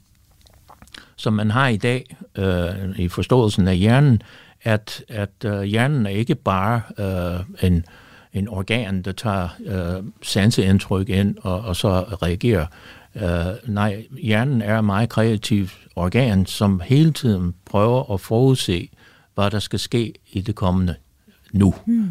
som 1.16 1.32
man 1.32 1.50
har 1.50 1.68
i 1.68 1.76
dag 1.76 2.16
øh, 2.34 2.98
i 2.98 3.08
forståelsen 3.08 3.68
af 3.68 3.76
hjernen, 3.76 4.22
at, 4.62 5.04
at 5.08 5.44
øh, 5.44 5.62
hjernen 5.62 6.06
er 6.06 6.10
ikke 6.10 6.34
bare 6.34 6.80
øh, 6.98 7.68
en, 7.70 7.84
en 8.32 8.48
organ, 8.48 9.02
der 9.02 9.12
tager 9.12 9.48
øh, 9.66 10.04
sanseindtryk 10.22 11.08
ind 11.08 11.36
og, 11.40 11.60
og 11.60 11.76
så 11.76 12.00
reagerer 12.00 12.66
Uh, 13.14 13.70
nej, 13.74 14.06
hjernen 14.22 14.62
er 14.62 14.78
et 14.78 14.84
meget 14.84 15.08
kreativt 15.08 15.78
organ, 15.96 16.46
som 16.46 16.80
hele 16.84 17.12
tiden 17.12 17.54
prøver 17.64 18.12
at 18.14 18.20
forudse, 18.20 18.88
hvad 19.34 19.50
der 19.50 19.58
skal 19.58 19.78
ske 19.78 20.14
i 20.32 20.40
det 20.40 20.54
kommende 20.54 20.94
nu. 21.52 21.74
Mm. 21.86 22.10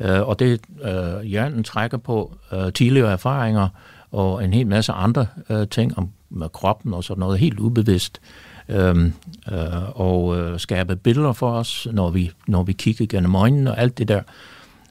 Øh, 0.00 0.28
og 0.28 0.38
det 0.38 0.60
øh, 0.82 1.20
hjernen 1.22 1.64
trækker 1.64 1.98
på 1.98 2.36
øh, 2.52 2.72
tidligere 2.72 3.12
erfaringer 3.12 3.68
og 4.10 4.44
en 4.44 4.52
hel 4.52 4.66
masse 4.66 4.92
andre 4.92 5.26
øh, 5.50 5.68
ting 5.68 5.98
om 5.98 6.10
med 6.30 6.48
kroppen 6.48 6.94
og 6.94 7.04
sådan 7.04 7.20
noget 7.20 7.38
helt 7.38 7.60
ubevidst. 7.60 8.20
Øhm, 8.68 9.12
øh, 9.52 10.00
og 10.00 10.38
øh, 10.38 10.60
skabe 10.60 10.96
billeder 10.96 11.32
for 11.32 11.50
os, 11.50 11.88
når 11.92 12.10
vi, 12.10 12.30
når 12.46 12.62
vi 12.62 12.72
kigger 12.72 13.06
gennem 13.06 13.34
øjnene 13.34 13.70
og 13.70 13.78
alt 13.78 13.98
det 13.98 14.08
der. 14.08 14.22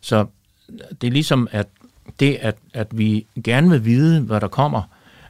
Så 0.01 0.25
det 1.01 1.07
er 1.07 1.11
ligesom, 1.11 1.47
at 1.51 1.67
det, 2.19 2.37
at, 2.41 2.55
at 2.73 2.87
vi 2.97 3.25
gerne 3.43 3.69
vil 3.69 3.85
vide, 3.85 4.21
hvad 4.21 4.41
der 4.41 4.47
kommer, 4.47 4.81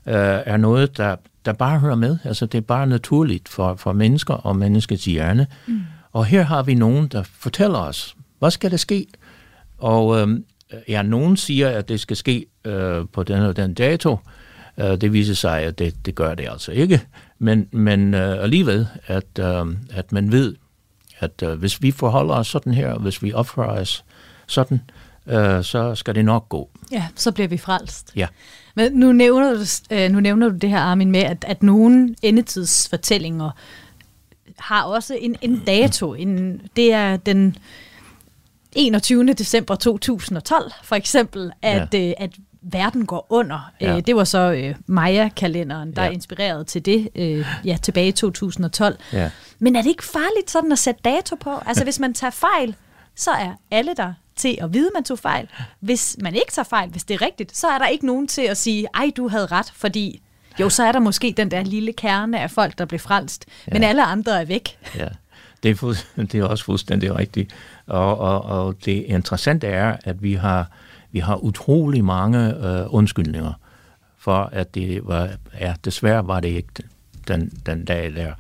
øh, 0.08 0.40
er 0.46 0.58
noget, 0.58 0.98
der, 0.98 1.16
der 1.46 1.54
bare 1.54 1.80
hører 1.80 1.96
med. 1.96 2.18
Altså, 2.24 2.46
det 2.46 2.58
er 2.58 2.62
bare 2.62 2.88
naturligt 2.88 3.50
for, 3.50 3.76
for 3.76 3.94
mennesker 3.94 4.34
og 4.34 4.56
menneskets 4.56 5.06
hjerne. 5.06 5.48
Mm. 5.68 5.82
Og 6.12 6.26
her 6.26 6.42
har 6.44 6.64
vi 6.64 6.76
nogen, 6.76 7.08
der 7.08 7.24
fortæller 7.24 7.80
os, 7.80 8.16
hvad 8.40 8.52
skal 8.52 8.72
der 8.72 8.78
ske? 8.78 9.08
Og 9.78 10.20
øh, 10.20 10.40
ja, 10.88 11.02
nogen 11.02 11.38
siger, 11.38 11.70
at 11.70 11.90
det 11.90 12.00
skal 12.00 12.18
ske 12.18 12.46
øh, 12.66 13.06
på 13.14 13.24
den 13.24 13.40
og 13.40 13.56
den 13.56 13.74
dato. 13.74 14.18
Øh, 14.78 15.02
det 15.02 15.14
viser 15.14 15.34
sig, 15.34 15.62
at 15.62 15.80
det, 15.80 16.06
det 16.06 16.16
gør 16.16 16.36
det 16.36 16.48
altså 16.52 16.72
ikke. 16.72 17.02
Men, 17.40 17.68
men 17.72 18.14
øh, 18.14 18.44
alligevel, 18.44 18.88
at, 19.08 19.40
øh, 19.40 19.66
at 19.90 20.12
man 20.12 20.32
ved, 20.32 20.56
at 21.20 21.44
øh, 21.44 21.60
hvis 21.60 21.82
vi 21.82 21.92
forholder 21.92 22.34
os 22.34 22.48
sådan 22.48 22.74
her, 22.74 22.98
hvis 22.98 23.24
vi 23.24 23.34
opfører 23.34 23.82
os 23.82 24.06
sådan, 24.48 24.82
øh, 25.28 25.64
så 25.64 25.96
skal 25.96 26.16
det 26.16 26.26
nok 26.26 26.50
gå. 26.50 26.70
Ja, 26.94 27.08
så 27.16 27.32
bliver 27.32 27.48
vi 27.48 27.58
frelst. 27.58 28.12
Ja. 28.16 28.28
Men 28.76 28.94
nu 28.94 29.12
nævner 29.12 29.54
du, 29.54 29.66
øh, 29.96 30.12
nu 30.12 30.20
nævner 30.20 30.50
du 30.50 30.56
det 30.56 30.70
her, 30.70 30.80
Armin, 30.80 31.12
med, 31.12 31.24
at, 31.24 31.46
at 31.48 31.64
nogle 31.64 32.16
endetidsfortællinger 32.22 33.52
har 34.60 34.84
også 34.84 35.18
en, 35.22 35.36
en 35.42 35.64
dato. 35.68 36.14
En, 36.14 36.62
det 36.76 36.94
er 36.94 37.18
den 37.18 37.58
21. 38.72 39.34
december 39.34 39.76
2012, 39.76 40.72
for 40.84 40.96
eksempel, 40.96 41.52
at, 41.62 41.94
ja. 41.94 42.08
øh, 42.08 42.14
at 42.18 42.32
verden 42.62 43.06
går 43.06 43.28
under. 43.30 43.72
Ja. 43.82 43.96
Øh, 43.96 44.02
det 44.08 44.16
var 44.16 44.24
så 44.24 44.52
øh, 44.52 44.76
Maya-kalenderen, 44.86 45.96
der 45.96 46.04
ja. 46.04 46.10
inspirerede 46.10 46.64
til 46.64 46.86
det 46.86 47.10
øh, 47.16 47.46
ja, 47.66 47.78
tilbage 47.82 48.08
i 48.08 48.12
2012. 48.12 48.98
Ja. 49.14 49.30
Men 49.60 49.76
er 49.76 49.82
det 49.82 49.90
ikke 49.90 50.04
farligt 50.04 50.52
sådan 50.52 50.72
at 50.72 50.80
sætte 50.80 51.02
dato 51.06 51.36
på? 51.36 51.50
Altså 51.66 51.84
hvis 51.84 52.00
man 52.00 52.14
tager 52.14 52.32
fejl, 52.32 52.76
så 53.16 53.32
er 53.32 53.52
alle 53.72 53.94
der 53.98 54.14
til 54.36 54.58
at 54.62 54.74
vide, 54.74 54.88
at 54.88 54.92
man 54.96 55.04
tog 55.04 55.20
fejl. 55.20 55.48
Hvis 55.80 56.18
man 56.22 56.36
ikke 56.36 56.52
tager 56.52 56.64
fejl, 56.64 56.90
hvis 56.90 57.04
det 57.04 57.14
er 57.14 57.22
rigtigt, 57.22 57.58
så 57.58 57.68
er 57.68 57.78
der 57.78 57.88
ikke 57.88 58.06
nogen 58.06 58.28
til 58.28 58.42
at 58.42 58.58
sige, 58.58 58.88
ej, 58.94 59.12
du 59.18 59.28
havde 59.28 59.46
ret, 59.46 59.72
fordi 59.76 60.22
jo, 60.60 60.70
så 60.70 60.84
er 60.84 60.92
der 60.92 61.00
måske 61.00 61.34
den 61.38 61.52
der 61.52 61.64
lille 61.64 61.94
kerne 61.94 62.40
af 62.40 62.52
folk, 62.52 62.78
der 62.78 62.86
blev 62.86 63.00
frelst, 63.00 63.46
ja. 63.68 63.74
men 63.74 63.84
alle 63.84 64.06
andre 64.06 64.42
er 64.42 64.46
væk. 64.46 64.78
Ja, 64.98 65.08
det 65.64 65.72
er, 65.72 66.04
det 66.32 66.36
er 66.36 66.44
også 66.44 66.66
fuldstændig 66.66 67.16
rigtigt. 67.16 67.56
Og, 67.88 68.18
og, 68.18 68.42
og 68.42 68.76
det 68.86 69.04
interessante 69.08 69.68
er, 69.68 69.98
at 70.04 70.24
vi 70.24 70.34
har, 70.34 70.72
vi 71.12 71.20
har 71.20 71.36
utrolig 71.36 72.06
mange 72.06 72.56
øh, 72.56 72.94
undskyldninger 72.94 73.54
for, 74.18 74.50
at 74.52 74.76
det 74.76 75.08
var, 75.08 75.30
ja, 75.60 75.74
desværre 75.86 76.28
var 76.28 76.40
det 76.40 76.50
ikke 76.50 76.84
den, 77.28 77.52
den 77.66 77.86
dag 77.86 78.14
der. 78.16 78.34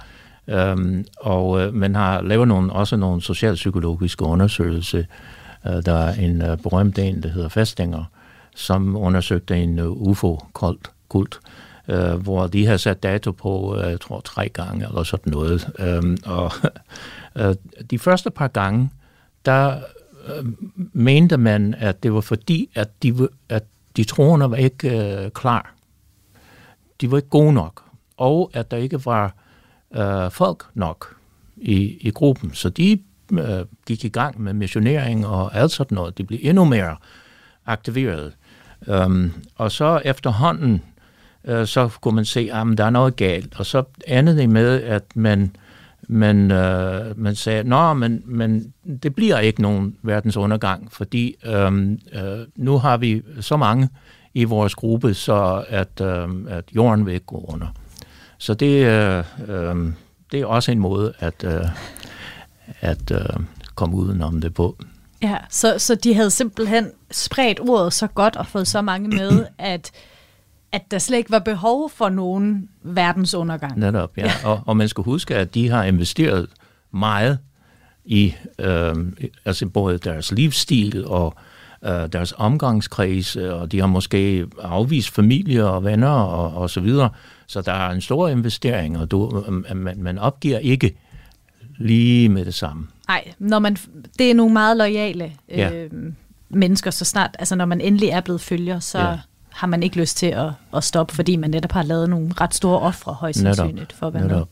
Um, 0.71 1.05
og 1.17 1.61
øh, 1.61 1.73
man 1.73 1.95
har 1.95 2.21
lavet 2.21 2.47
nogle, 2.47 2.73
også 2.73 2.95
nogle 2.95 3.21
socialpsykologiske 3.21 4.23
undersøgelser. 4.25 5.03
Øh, 5.67 5.85
der 5.85 5.93
er 5.93 6.13
en 6.13 6.41
øh, 6.41 6.57
berømt 6.57 6.99
en, 6.99 7.23
der 7.23 7.29
hedder 7.29 7.49
Festinger, 7.49 8.03
som 8.55 8.95
undersøgte 8.95 9.63
en 9.63 9.79
øh, 9.79 9.89
UFO-kult, 9.89 10.91
kult, 11.09 11.39
hvor 12.19 12.47
de 12.47 12.65
har 12.65 12.77
sat 12.77 13.03
dato 13.03 13.31
på, 13.31 13.77
jeg 13.79 14.01
tror, 14.01 14.21
tre 14.21 14.49
gange 14.49 14.87
eller 14.87 15.03
sådan 15.03 15.33
noget. 15.33 15.69
Um, 16.03 16.17
og 16.25 16.51
de 17.91 17.99
første 17.99 18.31
par 18.31 18.47
gange, 18.47 18.89
der 19.45 19.77
uh, 20.39 20.47
mente 20.93 21.37
man, 21.37 21.73
at 21.77 22.03
det 22.03 22.13
var 22.13 22.21
fordi, 22.21 22.69
at 22.75 23.03
de, 23.03 23.27
at 23.49 23.63
de 23.97 24.03
troende 24.03 24.51
var 24.51 24.57
ikke 24.57 25.31
klar. 25.35 25.73
De 27.01 27.11
var 27.11 27.17
ikke 27.17 27.29
gode 27.29 27.53
nok. 27.53 27.83
Og 28.17 28.51
at 28.53 28.71
der 28.71 28.77
ikke 28.77 29.05
var 29.05 29.35
folk 30.29 30.65
nok 30.73 31.15
i, 31.57 31.97
i 32.01 32.11
gruppen. 32.11 32.53
Så 32.53 32.69
de 32.69 32.99
øh, 33.31 33.65
gik 33.87 34.05
i 34.05 34.09
gang 34.09 34.41
med 34.41 34.53
missionering 34.53 35.27
og 35.27 35.55
alt 35.55 35.71
sådan 35.71 35.95
noget. 35.95 36.17
De 36.17 36.23
blev 36.23 36.39
endnu 36.41 36.65
mere 36.65 36.95
aktiveret. 37.65 38.33
Um, 38.87 39.33
og 39.55 39.71
så 39.71 40.01
efterhånden, 40.05 40.81
øh, 41.45 41.67
så 41.67 41.89
kunne 42.01 42.15
man 42.15 42.25
se, 42.25 42.49
ah, 42.53 42.71
at 42.71 42.77
der 42.77 42.85
er 42.85 42.89
noget 42.89 43.15
galt. 43.15 43.59
Og 43.59 43.65
så 43.65 43.83
endte 44.07 44.37
det 44.37 44.49
med, 44.49 44.81
at 44.81 45.03
man 45.15 45.55
man, 46.07 46.51
øh, 46.51 47.19
man 47.19 47.35
sagde, 47.35 47.63
nå, 47.63 47.93
men, 47.93 48.21
men 48.25 48.73
det 49.03 49.15
bliver 49.15 49.39
ikke 49.39 49.61
nogen 49.61 49.95
verdensundergang, 50.01 50.91
fordi 50.91 51.35
øh, 51.45 51.91
øh, 52.13 52.47
nu 52.55 52.77
har 52.77 52.97
vi 52.97 53.21
så 53.41 53.57
mange 53.57 53.89
i 54.33 54.43
vores 54.43 54.75
gruppe, 54.75 55.13
så 55.13 55.65
at, 55.67 56.01
øh, 56.01 56.29
at 56.47 56.63
jorden 56.75 57.05
vil 57.05 57.13
ikke 57.13 57.25
gå 57.25 57.45
under. 57.47 57.67
Så 58.37 58.53
det, 58.53 58.85
øh, 58.85 59.23
øh, 59.47 59.75
det 60.31 60.41
er 60.41 60.45
også 60.45 60.71
en 60.71 60.79
måde 60.79 61.13
at, 61.19 61.43
øh, 61.43 61.61
at 62.81 63.11
øh, 63.11 63.43
komme 63.75 63.95
udenom 63.95 64.41
det 64.41 64.53
på. 64.53 64.77
Ja, 65.21 65.37
så, 65.49 65.79
så 65.79 65.95
de 65.95 66.13
havde 66.13 66.31
simpelthen 66.31 66.87
spredt 67.11 67.59
ordet 67.59 67.93
så 67.93 68.07
godt 68.07 68.35
og 68.35 68.47
fået 68.47 68.67
så 68.67 68.81
mange 68.81 69.07
med, 69.07 69.45
at 69.57 69.91
at 70.73 70.91
der 70.91 70.99
slet 70.99 71.17
ikke 71.17 71.31
var 71.31 71.39
behov 71.39 71.89
for 71.89 72.09
nogen 72.09 72.69
verdensundergang. 72.83 73.79
Netop, 73.79 74.17
ja. 74.17 74.23
ja. 74.23 74.31
Og, 74.49 74.61
og 74.65 74.77
man 74.77 74.87
skal 74.89 75.03
huske, 75.03 75.35
at 75.35 75.53
de 75.53 75.69
har 75.69 75.83
investeret 75.83 76.47
meget 76.91 77.39
i 78.05 78.35
øh, 78.59 78.95
altså 79.45 79.67
både 79.67 79.97
deres 79.97 80.31
livsstil 80.31 81.05
og 81.07 81.35
øh, 81.85 82.07
deres 82.13 82.33
omgangskreds, 82.37 83.35
og 83.35 83.71
de 83.71 83.79
har 83.79 83.87
måske 83.87 84.47
afvist 84.61 85.11
familie 85.11 85.69
og 85.69 85.83
venner 85.83 86.09
og, 86.09 86.61
og 86.61 86.69
så 86.69 86.79
videre. 86.79 87.09
Så 87.47 87.61
der 87.61 87.73
er 87.73 87.89
en 87.89 88.01
stor 88.01 88.27
investering, 88.27 88.99
og 88.99 89.11
du, 89.11 89.43
øh, 89.47 89.75
man, 89.75 89.97
man 89.97 90.19
opgiver 90.19 90.59
ikke 90.59 90.95
lige 91.77 92.29
med 92.29 92.45
det 92.45 92.53
samme. 92.53 92.87
Nej, 93.07 93.33
når 93.39 93.59
man, 93.59 93.77
det 94.19 94.31
er 94.31 94.33
nogle 94.33 94.53
meget 94.53 94.77
lojale 94.77 95.33
øh, 95.49 95.57
ja. 95.57 95.87
mennesker, 96.49 96.91
så 96.91 97.05
snart, 97.05 97.35
altså 97.39 97.55
når 97.55 97.65
man 97.65 97.81
endelig 97.81 98.09
er 98.09 98.21
blevet 98.21 98.41
følger, 98.41 98.79
så... 98.79 98.99
Ja 98.99 99.17
har 99.53 99.67
man 99.67 99.83
ikke 99.83 99.97
lyst 99.97 100.17
til 100.17 100.25
at, 100.25 100.51
at 100.73 100.83
stoppe, 100.83 101.13
fordi 101.13 101.35
man 101.35 101.49
netop 101.49 101.71
har 101.71 101.83
lavet 101.83 102.09
nogle 102.09 102.33
ret 102.41 102.53
store 102.53 102.79
ofre, 102.79 103.13
højst 103.13 103.39
sandsynligt, 103.39 103.93
for 103.93 104.07
at 104.07 104.13
være 104.13 104.27
med. 104.27 104.45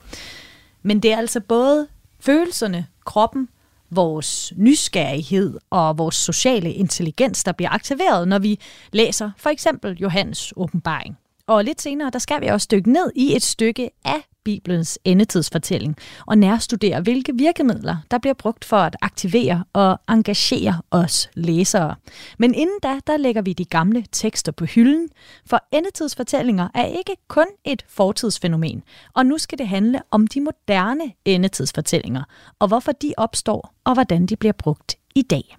Men 0.83 0.99
det 0.99 1.13
er 1.13 1.17
altså 1.17 1.39
både 1.39 1.87
følelserne, 2.19 2.85
kroppen, 3.05 3.49
vores 3.89 4.53
nysgerrighed 4.55 5.57
og 5.69 5.97
vores 5.97 6.15
sociale 6.15 6.73
intelligens, 6.73 7.43
der 7.43 7.51
bliver 7.51 7.69
aktiveret, 7.69 8.27
når 8.27 8.39
vi 8.39 8.59
læser 8.91 9.31
for 9.37 9.49
eksempel 9.49 9.97
Johannes 9.97 10.53
åbenbaring. 10.55 11.17
Og 11.47 11.63
lidt 11.63 11.81
senere, 11.81 12.09
der 12.13 12.19
skal 12.19 12.41
vi 12.41 12.47
også 12.47 12.67
dykke 12.71 12.93
ned 12.93 13.11
i 13.15 13.35
et 13.35 13.43
stykke 13.43 13.89
af 14.05 14.21
Bibelens 14.43 14.99
endetidsfortælling 15.05 15.95
og 16.27 16.37
nærstudere, 16.37 17.01
hvilke 17.01 17.33
virkemidler, 17.35 17.97
der 18.11 18.17
bliver 18.17 18.33
brugt 18.33 18.65
for 18.65 18.77
at 18.77 18.95
aktivere 19.01 19.63
og 19.73 19.99
engagere 20.09 20.81
os 20.91 21.29
læsere. 21.33 21.95
Men 22.37 22.53
inden 22.53 22.79
da, 22.83 22.99
der 23.07 23.17
lægger 23.17 23.41
vi 23.41 23.53
de 23.53 23.65
gamle 23.65 24.05
tekster 24.11 24.51
på 24.51 24.65
hylden, 24.65 25.09
for 25.45 25.63
endetidsfortællinger 25.71 26.67
er 26.73 26.85
ikke 26.85 27.15
kun 27.27 27.47
et 27.65 27.85
fortidsfænomen, 27.89 28.83
og 29.13 29.25
nu 29.25 29.37
skal 29.37 29.57
det 29.57 29.67
handle 29.67 30.01
om 30.11 30.27
de 30.27 30.41
moderne 30.41 31.11
endetidsfortællinger, 31.25 32.23
og 32.59 32.67
hvorfor 32.67 32.91
de 32.91 33.13
opstår, 33.17 33.73
og 33.83 33.93
hvordan 33.93 34.25
de 34.25 34.35
bliver 34.35 34.53
brugt 34.53 34.95
i 35.15 35.21
dag. 35.21 35.57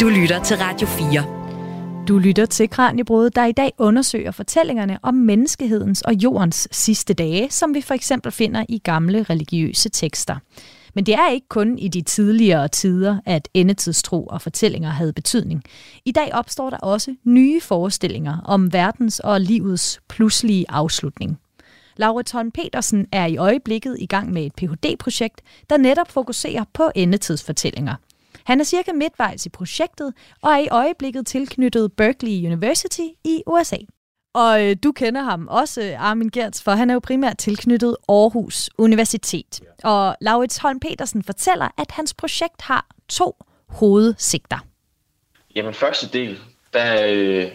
Du 0.00 0.08
lytter 0.08 0.42
til 0.44 0.56
Radio 0.56 0.86
4. 0.86 1.39
Du 2.10 2.18
lytter 2.18 2.46
til 2.46 2.70
Kranjebrud, 2.70 3.30
der 3.30 3.44
i 3.44 3.52
dag 3.52 3.72
undersøger 3.78 4.30
fortællingerne 4.30 4.98
om 5.02 5.14
menneskehedens 5.14 6.02
og 6.02 6.14
jordens 6.14 6.68
sidste 6.72 7.14
dage, 7.14 7.50
som 7.50 7.74
vi 7.74 7.80
for 7.80 7.94
eksempel 7.94 8.32
finder 8.32 8.64
i 8.68 8.78
gamle 8.78 9.22
religiøse 9.22 9.88
tekster. 9.88 10.36
Men 10.94 11.06
det 11.06 11.14
er 11.14 11.28
ikke 11.28 11.48
kun 11.48 11.78
i 11.78 11.88
de 11.88 12.02
tidligere 12.02 12.68
tider, 12.68 13.18
at 13.26 13.48
endetidstro 13.54 14.26
og 14.26 14.42
fortællinger 14.42 14.90
havde 14.90 15.12
betydning. 15.12 15.62
I 16.04 16.12
dag 16.12 16.34
opstår 16.34 16.70
der 16.70 16.76
også 16.76 17.14
nye 17.24 17.60
forestillinger 17.60 18.38
om 18.44 18.72
verdens 18.72 19.20
og 19.20 19.40
livets 19.40 20.00
pludselige 20.08 20.66
afslutning. 20.68 21.38
Laura 21.96 22.22
Thorn 22.26 22.50
Petersen 22.50 23.06
er 23.12 23.26
i 23.26 23.36
øjeblikket 23.36 23.96
i 23.98 24.06
gang 24.06 24.32
med 24.32 24.46
et 24.46 24.54
Ph.D.-projekt, 24.54 25.40
der 25.70 25.76
netop 25.76 26.10
fokuserer 26.10 26.64
på 26.72 26.90
endetidsfortællinger– 26.94 27.94
han 28.44 28.60
er 28.60 28.64
cirka 28.64 28.92
midtvejs 28.92 29.46
i 29.46 29.48
projektet 29.48 30.14
og 30.42 30.52
er 30.52 30.58
i 30.58 30.68
øjeblikket 30.70 31.26
tilknyttet 31.26 31.92
Berkeley 31.92 32.46
University 32.46 33.08
i 33.24 33.42
USA. 33.46 33.76
Og 34.34 34.66
øh, 34.66 34.76
du 34.82 34.92
kender 34.92 35.22
ham 35.22 35.48
også, 35.48 35.96
Armin 35.98 36.28
Gertz, 36.28 36.62
for 36.62 36.72
han 36.72 36.90
er 36.90 36.94
jo 36.94 37.00
primært 37.00 37.38
tilknyttet 37.38 37.96
Aarhus 38.08 38.70
Universitet. 38.78 39.60
Og 39.84 40.16
Laurits 40.20 40.58
Holm 40.58 40.80
Petersen 40.80 41.24
fortæller, 41.24 41.68
at 41.78 41.90
hans 41.90 42.14
projekt 42.14 42.60
har 42.62 42.86
to 43.08 43.36
hovedsigter. 43.68 44.58
Jamen 45.54 45.74
første 45.74 46.08
del, 46.08 46.38
der 46.72 47.06
øh, 47.08 47.50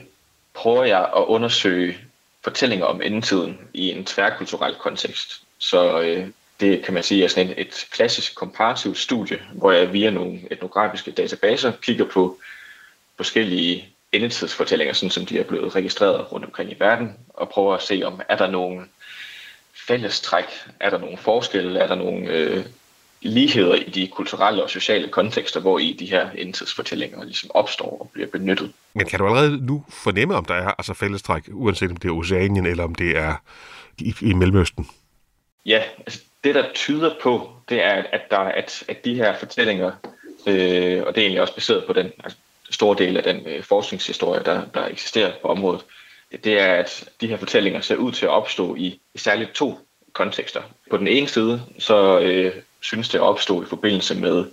prøver 0.53 0.83
jeg 0.83 0.99
at 1.17 1.23
undersøge 1.27 1.97
fortællinger 2.43 2.85
om 2.85 3.01
endetiden 3.01 3.57
i 3.73 3.91
en 3.91 4.05
tværkulturel 4.05 4.75
kontekst. 4.75 5.41
Så 5.57 6.01
øh, 6.01 6.27
det 6.59 6.83
kan 6.83 6.93
man 6.93 7.03
sige 7.03 7.23
er 7.23 7.27
sådan 7.27 7.49
et, 7.49 7.59
et 7.59 7.87
klassisk 7.91 8.35
komparativt 8.35 8.97
studie, 8.97 9.39
hvor 9.53 9.71
jeg 9.71 9.93
via 9.93 10.09
nogle 10.09 10.39
etnografiske 10.51 11.11
databaser 11.11 11.71
kigger 11.81 12.05
på 12.05 12.37
forskellige 13.17 13.89
endetidsfortællinger, 14.11 14.93
sådan 14.93 15.09
som 15.09 15.25
de 15.25 15.39
er 15.39 15.43
blevet 15.43 15.75
registreret 15.75 16.31
rundt 16.31 16.45
omkring 16.45 16.71
i 16.71 16.75
verden, 16.79 17.13
og 17.29 17.49
prøver 17.49 17.75
at 17.75 17.81
se, 17.81 18.01
om 18.05 18.21
er 18.29 18.37
der 18.37 18.51
nogle 18.51 18.85
fællestræk, 19.87 20.45
er 20.79 20.89
der 20.89 20.97
nogle 20.97 21.17
forskelle, 21.17 21.79
er 21.79 21.87
der 21.87 21.95
nogle 21.95 22.27
øh, 22.27 22.65
ligheder 23.21 23.75
i 23.75 23.89
de 23.89 24.07
kulturelle 24.07 24.63
og 24.63 24.69
sociale 24.69 25.07
kontekster, 25.07 25.59
hvor 25.59 25.79
i 25.79 25.95
de 25.99 26.05
her 26.05 26.29
endetidsfortællinger 26.31 27.23
ligesom 27.23 27.51
opstår 27.53 27.97
og 27.99 28.09
bliver 28.13 28.27
benyttet. 28.27 28.71
Men 28.93 29.05
kan 29.05 29.19
du 29.19 29.27
allerede 29.27 29.65
nu 29.65 29.85
fornemme, 29.89 30.35
om 30.35 30.45
der 30.45 30.53
er 30.53 30.71
altså 30.77 30.93
fællestræk, 30.93 31.43
uanset 31.51 31.91
om 31.91 31.97
det 31.97 32.07
er 32.07 32.13
Oceanien 32.13 32.65
eller 32.65 32.83
om 32.83 32.95
det 32.95 33.17
er 33.17 33.35
i, 33.97 34.15
i 34.21 34.33
Mellemøsten? 34.33 34.87
Ja, 35.65 35.83
altså 35.99 36.19
det 36.45 36.55
der 36.55 36.71
tyder 36.73 37.15
på, 37.21 37.51
det 37.69 37.83
er, 37.83 38.03
at, 38.11 38.21
der, 38.31 38.37
at, 38.37 38.83
at 38.87 39.05
de 39.05 39.15
her 39.15 39.37
fortællinger, 39.37 39.91
øh, 40.47 41.03
og 41.03 41.15
det 41.15 41.21
er 41.21 41.25
egentlig 41.25 41.41
også 41.41 41.55
baseret 41.55 41.83
på 41.85 41.93
den 41.93 42.11
altså, 42.23 42.37
store 42.69 42.97
del 42.97 43.17
af 43.17 43.23
den 43.23 43.47
øh, 43.47 43.63
forskningshistorie, 43.63 44.43
der, 44.45 44.61
der 44.73 44.85
eksisterer 44.85 45.31
på 45.41 45.47
området, 45.47 45.81
det 46.43 46.59
er, 46.59 46.73
at 46.73 47.09
de 47.21 47.27
her 47.27 47.37
fortællinger 47.37 47.81
ser 47.81 47.95
ud 47.95 48.11
til 48.11 48.25
at 48.25 48.31
opstå 48.31 48.75
i, 48.75 48.99
i 49.13 49.17
særligt 49.17 49.51
to 49.51 49.79
kontekster. 50.13 50.61
På 50.89 50.97
den 50.97 51.07
ene 51.07 51.27
side, 51.27 51.61
så 51.79 52.19
øh, 52.19 52.53
synes 52.81 53.09
det 53.09 53.17
at 53.17 53.23
opstå 53.23 53.63
i 53.63 53.65
forbindelse 53.65 54.15
med 54.15 54.45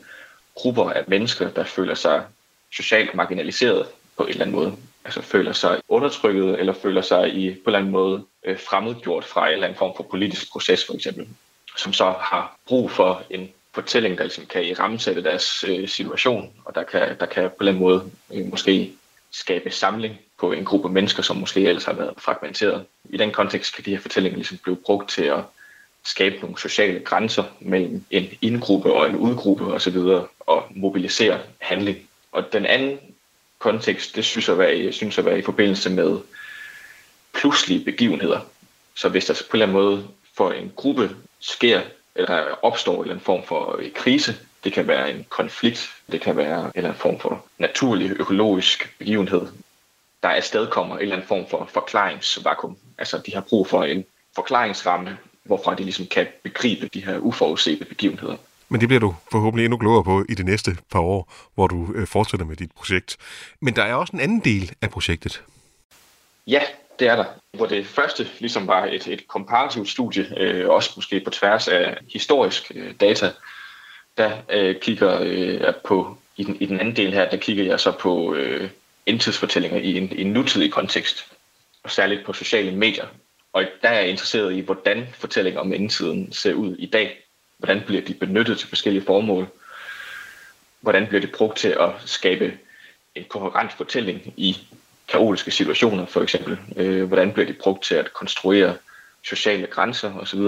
grupper 0.55 0.91
af 0.91 1.05
mennesker, 1.07 1.51
der 1.51 1.65
føler 1.65 1.95
sig 1.95 2.25
socialt 2.73 3.15
marginaliseret 3.15 3.87
på 4.17 4.23
en 4.23 4.29
eller 4.29 4.43
anden 4.43 4.57
måde. 4.57 4.77
Altså 5.05 5.23
føler 5.23 5.53
sig 5.53 5.81
undertrykket, 5.89 6.61
eller 6.61 6.73
føler 6.73 7.03
sig 7.03 7.35
i 7.35 7.51
på 7.51 7.55
en 7.55 7.63
eller 7.67 7.79
anden 7.79 7.93
måde 7.93 8.25
øh, 8.45 8.59
fremmedgjort 8.59 9.25
fra 9.25 9.47
en 9.47 9.53
eller 9.53 9.67
anden 9.67 9.79
form 9.79 9.97
for 9.97 10.07
politisk 10.11 10.53
proces, 10.53 10.87
for 10.87 10.95
eksempel. 10.95 11.29
Som 11.77 11.93
så 11.93 12.05
har 12.05 12.57
brug 12.67 12.91
for 12.91 13.23
en 13.31 13.49
fortælling, 13.75 14.19
der 14.19 14.25
ligesom 14.25 14.47
kan 14.47 14.65
i 14.65 14.75
rammesætte 14.75 15.25
deres 15.25 15.65
øh, 15.69 15.89
situation, 15.89 16.53
og 16.65 16.75
der 16.75 16.83
kan, 16.83 17.17
der 17.21 17.27
kan 17.27 17.51
på 17.59 17.65
den 17.65 17.79
måde 17.79 18.11
øh, 18.35 18.51
måske 18.51 18.93
skabe 19.31 19.71
samling 19.71 20.19
på 20.39 20.53
en 20.53 20.65
gruppe 20.65 20.89
mennesker, 20.89 21.23
som 21.23 21.37
måske 21.37 21.61
ellers 21.61 21.85
har 21.85 21.93
været 21.93 22.15
fragmenteret. 22.19 22.85
I 23.11 23.17
den 23.17 23.31
kontekst 23.31 23.75
kan 23.75 23.85
de 23.85 23.91
her 23.91 24.01
fortællinger 24.01 24.37
ligesom 24.37 24.59
blive 24.63 24.77
brugt 24.77 25.11
til 25.11 25.23
at 25.23 25.41
skabe 26.05 26.37
nogle 26.37 26.59
sociale 26.59 27.01
grænser 27.01 27.45
mellem 27.61 28.05
en 28.11 28.29
indgruppe 28.41 28.93
og 28.93 29.11
en 29.11 29.17
udgruppe 29.17 29.65
osv., 29.65 29.97
og 30.41 30.65
mobilisere 30.71 31.41
handling. 31.59 31.99
Og 32.33 32.53
den 32.53 32.67
anden 32.67 32.99
kontekst, 33.59 34.17
det 34.17 34.25
synes 34.25 34.49
jeg, 34.49 34.59
være, 34.59 34.93
synes 34.93 35.19
at 35.19 35.25
være 35.25 35.39
i 35.39 35.43
forbindelse 35.43 35.91
med 35.91 36.19
pludselige 37.35 37.85
begivenheder. 37.85 38.41
Så 38.95 39.09
hvis 39.09 39.25
der 39.25 39.35
på 39.35 39.57
en 39.57 39.63
eller 39.63 39.67
anden 39.67 39.83
måde 39.83 40.09
for 40.37 40.53
en 40.53 40.73
gruppe 40.77 41.17
sker, 41.43 41.83
eller 42.15 42.65
opstår 42.65 42.95
en 42.95 43.01
eller 43.01 43.13
anden 43.15 43.25
form 43.25 43.45
for 43.45 43.81
krise, 43.95 44.37
det 44.65 44.73
kan 44.73 44.89
være 44.89 45.13
en 45.13 45.27
konflikt, 45.29 45.91
det 46.13 46.21
kan 46.21 46.37
være 46.37 46.61
en 46.61 46.71
eller 46.75 46.89
anden 46.89 47.01
form 47.01 47.21
for 47.21 47.45
naturlig 47.59 48.11
økologisk 48.11 48.95
begivenhed, 48.99 49.47
der 50.23 50.29
er 50.29 50.67
kommer 50.71 50.95
en 50.95 51.03
eller 51.03 51.15
anden 51.15 51.29
form 51.29 51.47
for 51.51 51.69
forklaringsvakuum. 51.73 52.77
Altså 52.99 53.23
de 53.27 53.35
har 53.35 53.41
brug 53.41 53.67
for 53.67 53.85
en 53.85 54.05
forklaringsramme, 54.35 55.19
hvorfra 55.45 55.75
de 55.75 55.83
ligesom 55.83 56.07
kan 56.07 56.27
begribe 56.43 56.89
de 56.95 57.05
her 57.05 57.19
uforudsete 57.19 57.85
begivenheder. 57.85 58.37
Men 58.69 58.81
det 58.81 58.89
bliver 58.89 59.01
du 59.01 59.15
forhåbentlig 59.33 59.65
endnu 59.65 59.79
klogere 59.79 60.05
på 60.05 60.25
i 60.29 60.35
de 60.35 60.43
næste 60.43 60.77
par 60.91 61.01
år, 61.01 61.33
hvor 61.55 61.67
du 61.67 61.93
øh, 61.95 62.07
fortsætter 62.07 62.47
med 62.47 62.57
dit 62.57 62.73
projekt. 62.73 63.17
Men 63.61 63.77
der 63.77 63.83
er 63.83 63.95
også 63.95 64.13
en 64.13 64.21
anden 64.21 64.41
del 64.41 64.73
af 64.83 64.91
projektet. 64.91 65.43
Ja, 66.47 66.61
det 66.99 67.09
er 67.09 67.17
der. 67.17 67.25
Hvor 67.57 67.67
det 67.67 67.87
første 67.87 68.29
ligesom 68.39 68.67
var 68.67 68.85
et, 68.87 69.07
et 69.07 69.29
komparativt 69.29 69.89
studie, 69.89 70.27
øh, 70.37 70.69
også 70.69 70.93
måske 70.97 71.21
på 71.21 71.31
tværs 71.31 71.69
af 71.69 71.99
historisk 72.13 72.73
øh, 72.75 72.95
data, 73.01 73.31
der 74.17 74.39
øh, 74.51 74.81
kigger 74.81 75.19
øh, 75.23 75.75
på, 75.85 76.19
i 76.37 76.45
den, 76.45 76.57
i 76.61 76.67
den 76.67 76.81
anden 76.81 76.97
del 76.97 77.13
her, 77.13 77.31
der 77.31 77.37
kigger 77.37 77.65
jeg 77.65 77.81
så 77.81 77.93
på 77.93 78.35
øh, 78.35 78.71
indtidsfortællinger 79.07 79.79
i 79.79 79.97
en, 79.97 80.13
i 80.13 80.21
en 80.21 80.33
nutidig 80.33 80.73
kontekst, 80.73 81.33
og 81.83 81.91
særligt 81.91 82.25
på 82.25 82.33
sociale 82.33 82.77
medier. 82.77 83.07
Og 83.53 83.65
der 83.83 83.89
er 83.89 84.01
jeg 84.01 84.09
interesseret 84.09 84.53
i, 84.53 84.61
hvordan 84.61 85.07
fortællinger 85.15 85.61
om 85.61 85.73
indtiden 85.73 86.33
ser 86.33 86.55
ud 86.55 86.77
i 86.77 86.87
dag. 86.87 87.19
Hvordan 87.59 87.83
bliver 87.87 88.03
de 88.03 88.15
benyttet 88.15 88.59
til 88.59 88.69
forskellige 88.69 89.05
formål? 89.05 89.49
Hvordan 90.81 91.07
bliver 91.07 91.21
det 91.21 91.33
brugt 91.33 91.59
til 91.59 91.69
at 91.69 91.91
skabe 92.05 92.59
en 93.15 93.25
kohærent 93.25 93.73
fortælling 93.73 94.35
i 94.37 94.57
kaotiske 95.13 95.51
situationer, 95.51 96.07
for 96.07 96.23
eksempel? 96.23 96.59
Øh, 96.77 97.05
hvordan 97.05 97.33
bliver 97.33 97.47
det 97.47 97.59
brugt 97.59 97.85
til 97.85 97.95
at 97.95 98.13
konstruere 98.13 98.75
sociale 99.25 99.67
grænser 99.67 100.15
osv.? 100.15 100.41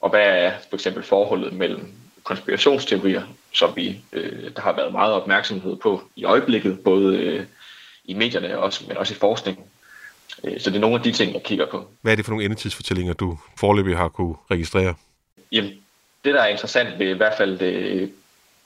Og 0.00 0.10
hvad 0.10 0.20
er 0.20 0.52
for 0.68 0.76
eksempel 0.76 1.02
forholdet 1.02 1.52
mellem 1.52 1.92
konspirationsteorier, 2.24 3.22
som 3.52 3.76
vi, 3.76 4.00
øh, 4.12 4.50
der 4.56 4.62
har 4.62 4.72
været 4.76 4.92
meget 4.92 5.12
opmærksomhed 5.12 5.76
på 5.76 6.02
i 6.16 6.24
øjeblikket, 6.24 6.80
både 6.80 7.16
øh, 7.16 7.46
i 8.04 8.14
medierne, 8.14 8.58
også, 8.58 8.84
men 8.88 8.96
også 8.96 9.14
i 9.14 9.16
forskningen. 9.16 9.64
Øh, 10.44 10.60
så 10.60 10.70
det 10.70 10.76
er 10.76 10.80
nogle 10.80 10.96
af 10.96 11.02
de 11.02 11.12
ting, 11.12 11.34
jeg 11.34 11.42
kigger 11.42 11.66
på. 11.66 11.88
Hvad 12.02 12.12
er 12.12 12.16
det 12.16 12.24
for 12.24 12.32
nogle 12.32 12.44
endetidsfortællinger, 12.44 13.12
du 13.12 13.38
forløbig 13.58 13.96
har 13.96 14.08
kunne 14.08 14.34
registrere? 14.50 14.94
Jamen, 15.52 15.70
det 16.24 16.34
der 16.34 16.42
er 16.42 16.48
interessant 16.48 16.98
ved 16.98 17.08
i 17.08 17.16
hvert 17.16 17.34
fald 17.36 17.58
det, 17.58 18.12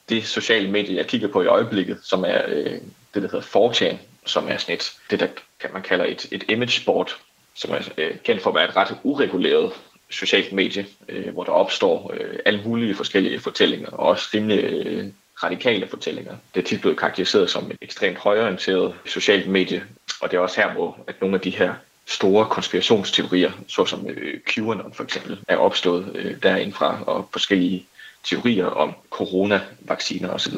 det 0.08 0.26
sociale 0.26 0.70
medie, 0.70 0.96
jeg 0.96 1.06
kigger 1.06 1.28
på 1.28 1.42
i 1.42 1.46
øjeblikket, 1.46 1.98
som 2.02 2.24
er 2.24 2.42
øh, 2.46 2.80
det, 3.14 3.22
der 3.22 3.28
hedder 3.28 3.40
4chan, 3.40 3.96
som 4.24 4.48
er 4.48 4.56
sådan 4.56 4.74
et, 4.74 4.92
det, 5.10 5.20
der 5.20 5.28
kan 5.60 5.70
man 5.72 5.82
kalder 5.82 6.04
et, 6.04 6.26
et 6.30 6.44
image 6.48 6.84
board, 6.86 7.16
som 7.54 7.70
er 7.70 7.78
øh, 7.98 8.18
kendt 8.24 8.42
for 8.42 8.50
at 8.50 8.56
være 8.56 8.68
et 8.68 8.76
ret 8.76 8.96
ureguleret 9.02 9.72
socialt 10.10 10.52
medie, 10.52 10.86
øh, 11.08 11.32
hvor 11.32 11.44
der 11.44 11.52
opstår 11.52 12.12
øh, 12.14 12.38
alle 12.44 12.62
mulige 12.64 12.94
forskellige 12.94 13.40
fortællinger, 13.40 13.90
og 13.90 14.08
også 14.08 14.28
rimelig 14.34 14.64
øh, 14.64 15.06
radikale 15.42 15.88
fortællinger. 15.88 16.36
Det 16.54 16.60
er 16.60 16.64
tit 16.64 16.80
blevet 16.80 16.98
karakteriseret 16.98 17.50
som 17.50 17.70
et 17.70 17.76
ekstremt 17.82 18.18
højorienteret 18.18 18.94
socialt 19.06 19.48
medie, 19.48 19.84
og 20.20 20.30
det 20.30 20.36
er 20.36 20.40
også 20.40 20.60
her, 20.60 20.72
hvor 20.72 20.98
at 21.06 21.20
nogle 21.20 21.36
af 21.36 21.40
de 21.40 21.50
her 21.50 21.74
store 22.06 22.46
konspirationsteorier, 22.46 23.52
såsom 23.68 24.06
øh, 24.08 24.40
QAnon 24.40 24.94
for 24.94 25.04
eksempel, 25.04 25.38
er 25.48 25.56
opstået 25.56 26.10
øh, 26.14 26.42
derindfra, 26.42 27.04
og 27.06 27.28
forskellige 27.32 27.86
teorier 28.24 28.66
om 28.66 28.94
coronavacciner 29.10 30.30
osv. 30.30 30.54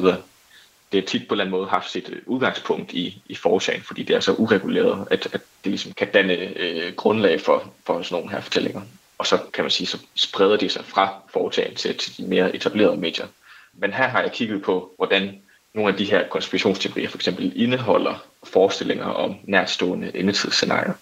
Det 0.91 0.97
er 0.97 1.07
tit 1.07 1.27
på 1.27 1.33
en 1.33 1.39
eller 1.39 1.43
anden 1.45 1.59
måde 1.59 1.69
haft 1.69 1.91
sit 1.91 2.09
øh, 2.09 2.21
udgangspunkt 2.25 2.93
i, 2.93 3.21
i 3.25 3.35
forsagen, 3.35 3.81
fordi 3.81 4.03
det 4.03 4.15
er 4.15 4.19
så 4.19 4.33
ureguleret, 4.33 5.07
at, 5.11 5.25
at 5.33 5.41
det 5.63 5.69
ligesom 5.71 5.91
kan 5.91 6.07
danne 6.11 6.33
øh, 6.33 6.93
grundlag 6.95 7.41
for, 7.41 7.73
for 7.85 8.01
sådan 8.01 8.15
nogle 8.15 8.31
her 8.31 8.41
fortællinger. 8.41 8.81
Og 9.17 9.27
så 9.27 9.39
kan 9.53 9.63
man 9.63 9.71
sige, 9.71 9.87
så 9.87 9.97
spreder 10.15 10.57
de 10.57 10.69
sig 10.69 10.85
fra 10.85 11.13
foretagen 11.33 11.75
til, 11.75 11.97
til 11.97 12.17
de 12.17 12.23
mere 12.23 12.55
etablerede 12.55 12.97
medier. 12.97 13.27
Men 13.73 13.93
her 13.93 14.07
har 14.07 14.21
jeg 14.21 14.31
kigget 14.31 14.61
på, 14.63 14.91
hvordan 14.97 15.41
nogle 15.73 15.91
af 15.91 15.97
de 15.97 16.05
her 16.05 16.27
konspirationsteorier 16.29 17.09
for 17.09 17.17
eksempel 17.17 17.53
indeholder 17.55 18.23
forestillinger 18.43 19.05
om 19.05 19.35
nærstående 19.43 20.11
endetidsscenarier. 20.15 20.93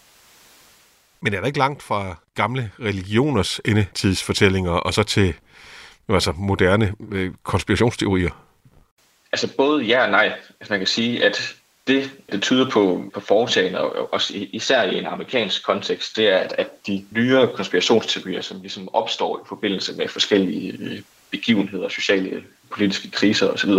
Men 1.22 1.34
er 1.34 1.40
der 1.40 1.48
ikke 1.48 1.60
langt 1.60 1.84
fra 1.84 2.16
gamle 2.36 2.72
religioners 2.80 3.62
endetidsfortællinger 3.66 4.72
og 4.72 4.94
så 4.94 5.04
til 5.04 5.34
altså 6.10 6.32
moderne 6.32 6.94
øh, 7.12 7.34
konspirationsteorier? 7.44 8.45
Altså 9.36 9.56
både 9.58 9.84
ja 9.84 10.04
og 10.04 10.12
nej. 10.12 10.26
Altså 10.60 10.74
man 10.74 10.80
kan 10.80 10.88
sige, 10.88 11.26
at 11.26 11.56
det, 11.88 12.12
det 12.32 12.42
tyder 12.42 12.70
på, 12.70 13.12
på 13.14 13.20
foretagene, 13.20 13.80
og 13.80 14.14
også 14.14 14.34
især 14.36 14.84
i 14.84 14.98
en 14.98 15.06
amerikansk 15.06 15.66
kontekst, 15.66 16.18
det 16.18 16.30
er, 16.30 16.38
at, 16.38 16.56
at 16.58 16.88
de 16.88 17.06
nyere 17.12 17.50
konspirationsteorier, 17.56 18.42
som 18.42 18.62
ligesom 18.62 18.96
opstår 18.96 19.38
i 19.38 19.48
forbindelse 19.48 19.94
med 19.94 20.08
forskellige 20.08 20.78
øh, 20.80 21.02
begivenheder, 21.32 21.90
sociale, 21.90 22.44
politiske 22.70 23.12
kriser 23.12 23.48
osv., 23.48 23.72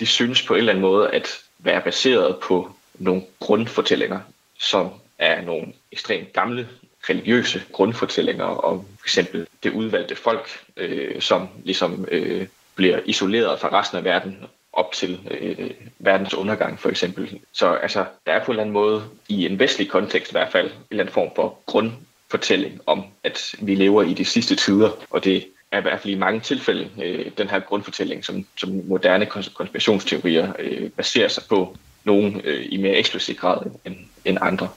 de 0.00 0.06
synes 0.06 0.42
på 0.42 0.54
en 0.54 0.58
eller 0.58 0.72
anden 0.72 0.82
måde 0.82 1.10
at 1.10 1.28
være 1.58 1.80
baseret 1.80 2.36
på 2.42 2.72
nogle 2.94 3.22
grundfortællinger, 3.40 4.20
som 4.58 4.90
er 5.18 5.42
nogle 5.42 5.66
ekstremt 5.92 6.32
gamle 6.32 6.68
religiøse 7.08 7.62
grundfortællinger 7.72 8.44
om 8.44 8.86
for 8.98 9.06
eksempel 9.06 9.46
det 9.62 9.72
udvalgte 9.72 10.16
folk, 10.16 10.60
øh, 10.76 11.20
som 11.20 11.48
ligesom 11.64 12.04
øh, 12.10 12.46
bliver 12.74 13.00
isoleret 13.04 13.60
fra 13.60 13.80
resten 13.80 13.98
af 13.98 14.04
verden 14.04 14.36
op 14.72 14.92
til 14.92 15.20
øh, 15.30 15.70
verdens 15.98 16.34
undergang 16.34 16.80
for 16.80 16.88
eksempel. 16.88 17.40
Så 17.52 17.72
altså, 17.72 18.04
der 18.26 18.32
er 18.32 18.44
på 18.44 18.44
en 18.44 18.52
eller 18.52 18.62
anden 18.62 18.72
måde, 18.72 19.04
i 19.28 19.46
en 19.46 19.58
vestlig 19.58 19.88
kontekst 19.88 20.30
i 20.30 20.34
hvert 20.34 20.52
fald, 20.52 20.66
en 20.66 20.72
eller 20.90 21.02
anden 21.02 21.12
form 21.12 21.30
for 21.36 21.58
grundfortælling 21.66 22.80
om, 22.86 23.04
at 23.24 23.54
vi 23.60 23.74
lever 23.74 24.02
i 24.02 24.14
de 24.14 24.24
sidste 24.24 24.56
tider, 24.56 24.90
og 25.10 25.24
det 25.24 25.46
er 25.72 25.78
i 25.78 25.82
hvert 25.82 26.00
fald 26.00 26.14
i 26.14 26.18
mange 26.18 26.40
tilfælde 26.40 26.90
øh, 27.02 27.30
den 27.38 27.48
her 27.48 27.60
grundfortælling, 27.60 28.24
som, 28.24 28.46
som 28.56 28.82
moderne 28.84 29.26
konspirationsteorier 29.26 30.52
øh, 30.58 30.90
baserer 30.90 31.28
sig 31.28 31.42
på, 31.48 31.76
nogen 32.04 32.40
øh, 32.44 32.66
i 32.68 32.76
mere 32.76 32.94
eksplicit 32.94 33.38
grad 33.38 33.58
end, 33.84 33.96
end 34.24 34.38
andre. 34.40 34.68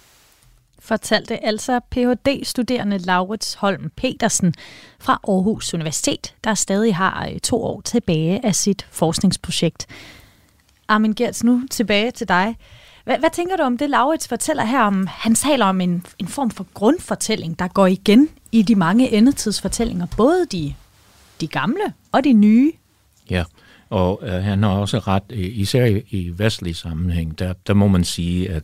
Fortalte 0.87 1.45
altså 1.45 1.79
Ph.D.-studerende 1.79 2.97
Laurits 2.97 3.53
Holm 3.53 3.91
Petersen 3.95 4.53
fra 4.99 5.19
Aarhus 5.27 5.73
Universitet, 5.73 6.35
der 6.43 6.53
stadig 6.53 6.95
har 6.95 7.27
øh, 7.31 7.39
to 7.39 7.63
år 7.63 7.81
tilbage 7.81 8.45
af 8.45 8.55
sit 8.55 8.87
forskningsprojekt. 8.91 9.87
Armin 10.87 11.13
Gertz, 11.13 11.43
nu 11.43 11.61
tilbage 11.71 12.11
til 12.11 12.27
dig. 12.27 12.57
Hvad, 13.03 13.19
hvad 13.19 13.29
tænker 13.33 13.57
du 13.57 13.63
om 13.63 13.77
det, 13.77 13.89
Laurits 13.89 14.27
fortæller 14.27 14.65
her 14.65 14.81
om? 14.81 15.07
Han 15.11 15.35
taler 15.35 15.65
om 15.65 15.81
en, 15.81 16.05
en 16.19 16.27
form 16.27 16.51
for 16.51 16.65
grundfortælling, 16.73 17.59
der 17.59 17.67
går 17.67 17.87
igen 17.87 18.29
i 18.51 18.61
de 18.61 18.75
mange 18.75 19.13
endetidsfortællinger, 19.13 20.07
både 20.17 20.45
de 20.51 20.73
de 21.41 21.47
gamle 21.47 21.93
og 22.11 22.23
de 22.23 22.33
nye. 22.33 22.71
Ja, 23.29 23.43
og 23.89 24.19
øh, 24.23 24.31
han 24.31 24.63
har 24.63 24.69
også 24.69 24.99
ret, 24.99 25.23
øh, 25.29 25.57
især 25.59 25.85
i, 25.85 26.03
i 26.09 26.33
vestlig 26.37 26.75
sammenhæng, 26.75 27.39
der, 27.39 27.53
der 27.67 27.73
må 27.73 27.87
man 27.87 28.03
sige, 28.03 28.49
at 28.49 28.63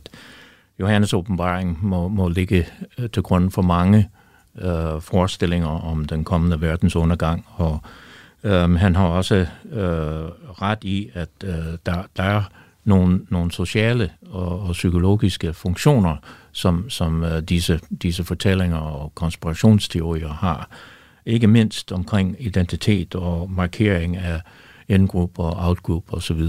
Johannes 0.80 1.14
åbenbaring 1.14 1.78
må, 1.82 2.08
må 2.08 2.28
ligge 2.28 2.66
øh, 2.98 3.10
til 3.10 3.22
grund 3.22 3.50
for 3.50 3.62
mange 3.62 4.10
øh, 4.58 5.00
forestillinger 5.00 5.68
om 5.68 6.04
den 6.04 6.24
kommende 6.24 6.60
verdens 6.60 6.96
undergang, 6.96 7.46
og 7.56 7.78
øh, 8.44 8.74
han 8.74 8.96
har 8.96 9.06
også 9.06 9.34
øh, 9.72 10.24
ret 10.62 10.84
i, 10.84 11.10
at 11.14 11.28
øh, 11.44 11.78
der, 11.86 12.02
der 12.16 12.22
er 12.22 12.42
nogle, 12.84 13.20
nogle 13.28 13.52
sociale 13.52 14.10
og, 14.30 14.60
og 14.60 14.72
psykologiske 14.72 15.52
funktioner, 15.52 16.16
som, 16.52 16.90
som 16.90 17.24
øh, 17.24 17.42
disse, 17.42 17.80
disse 18.02 18.24
fortællinger 18.24 18.78
og 18.78 19.14
konspirationsteorier 19.14 20.28
har. 20.28 20.68
Ikke 21.26 21.46
mindst 21.46 21.92
omkring 21.92 22.36
identitet 22.38 23.14
og 23.14 23.50
markering 23.50 24.16
af 24.16 24.40
in-group 24.88 25.38
og 25.38 25.68
out-group 25.68 26.12
osv. 26.12 26.42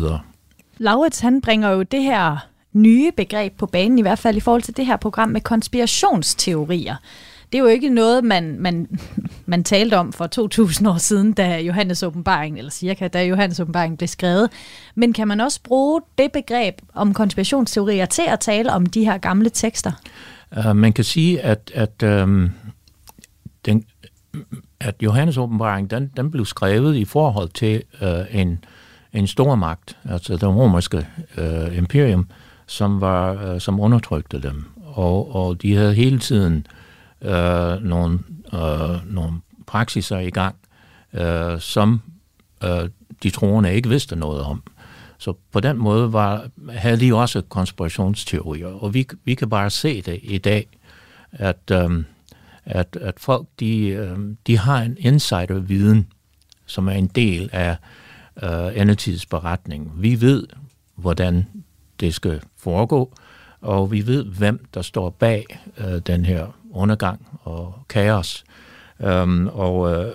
Laurits, 0.78 1.20
han 1.20 1.42
bringer 1.42 1.70
jo 1.70 1.84
det 1.84 2.04
her 2.04 2.48
nye 2.76 3.12
begreb 3.18 3.54
på 3.58 3.66
banen, 3.66 4.00
i 4.00 4.02
hvert 4.02 4.20
fald 4.20 4.38
i 4.38 4.40
forhold 4.40 4.62
til 4.62 4.78
det 4.78 4.86
her 4.86 4.98
program 4.98 5.30
med 5.30 5.42
konspirationsteorier. 5.42 6.96
Det 7.52 7.58
er 7.58 7.64
jo 7.64 7.70
ikke 7.70 7.90
noget, 7.90 8.24
man, 8.24 8.60
man, 8.60 9.00
man 9.46 9.64
talte 9.64 9.98
om 9.98 10.14
for 10.14 10.28
2000 10.28 10.88
år 10.88 10.98
siden, 10.98 11.34
da 11.34 11.60
Johannes 11.60 12.04
åbenbaring, 12.04 12.58
eller 12.58 12.72
cirka 12.72 13.08
da 13.08 13.26
Johannes 13.26 13.60
åbenbaring 13.60 13.98
blev 13.98 14.08
skrevet. 14.08 14.50
Men 14.96 15.14
kan 15.14 15.28
man 15.28 15.42
også 15.42 15.60
bruge 15.64 16.02
det 16.18 16.32
begreb 16.32 16.76
om 16.94 17.14
konspirationsteorier 17.14 18.06
til 18.06 18.24
at 18.28 18.40
tale 18.40 18.74
om 18.74 18.86
de 18.86 19.06
her 19.06 19.18
gamle 19.18 19.50
tekster? 19.50 19.92
Uh, 20.58 20.76
man 20.76 20.94
kan 20.94 21.04
sige, 21.04 21.42
at, 21.42 21.72
at, 21.74 22.24
um, 22.24 22.50
den, 23.66 23.86
at 24.80 24.96
Johannes 25.02 25.38
åbenbaring, 25.38 25.92
den, 25.92 26.12
den 26.18 26.32
blev 26.32 26.46
skrevet 26.46 26.96
i 26.96 27.06
forhold 27.06 27.50
til 27.50 27.84
uh, 28.02 28.40
en, 28.42 28.64
en 29.14 29.28
stor 29.28 29.56
magt, 29.56 29.98
altså 30.10 30.34
det 30.34 30.44
romerske 30.44 31.08
uh, 31.38 31.78
imperium, 31.78 32.28
som, 32.68 33.02
var, 33.02 33.54
øh, 33.54 33.62
som 33.62 33.80
undertrykte 33.80 34.42
dem. 34.42 34.66
Og, 34.86 35.36
og 35.36 35.62
de 35.62 35.76
havde 35.76 35.94
hele 35.94 36.20
tiden 36.20 36.68
øh, 37.22 37.82
nogle, 37.82 38.20
øh, 38.54 39.14
nogle 39.14 39.34
praksiser 39.68 40.20
i 40.20 40.30
gang, 40.30 40.56
øh, 41.14 41.60
som 41.60 42.02
øh, 42.64 42.90
de 43.24 43.30
troende 43.30 43.74
ikke 43.74 43.90
vidste 43.90 44.16
noget 44.16 44.42
om. 44.42 44.64
Så 45.18 45.34
på 45.52 45.60
den 45.60 45.78
måde 45.78 46.14
var, 46.14 46.48
havde 46.70 47.00
de 47.00 47.14
også 47.14 47.42
konspirationsteorier, 47.42 48.68
og 48.68 48.94
vi, 48.94 49.08
vi 49.24 49.36
kan 49.36 49.50
bare 49.50 49.70
se 49.70 50.02
det 50.02 50.20
i 50.24 50.38
dag, 50.38 50.68
at, 51.32 51.72
øh, 51.72 52.04
at, 52.66 52.98
at 53.02 53.20
folk 53.20 53.48
de, 53.60 53.88
øh, 53.88 54.18
de 54.48 54.58
har 54.58 54.82
en 54.82 54.98
insiderviden, 55.00 56.08
som 56.66 56.88
er 56.88 56.92
en 56.92 57.08
del 57.08 57.50
af 57.54 57.78
øh, 58.44 58.82
endetidsberetningen. 58.82 59.92
Vi 59.96 60.22
ved, 60.22 60.48
hvordan 60.96 61.48
det 62.00 62.14
skal 62.14 62.42
foregå, 62.58 63.14
og 63.62 63.92
vi 63.92 64.08
ved, 64.08 64.26
hvem 64.26 64.66
der 64.74 64.82
står 64.82 65.10
bag 65.10 65.46
øh, 65.78 66.02
den 66.08 66.26
her 66.26 66.48
undergang 66.72 67.28
og 67.44 67.74
kaos. 67.90 68.44
Øhm, 69.00 69.48
og 69.48 69.92
øh, 69.94 70.12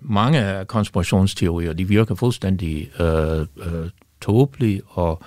mange 0.00 0.38
af 0.38 0.66
konspirationsteorier, 0.66 1.72
de 1.72 1.88
virker 1.88 2.14
fuldstændig 2.14 3.00
øh, 3.00 3.40
øh, 3.40 3.90
tåbelige 4.20 4.82
og 4.88 5.22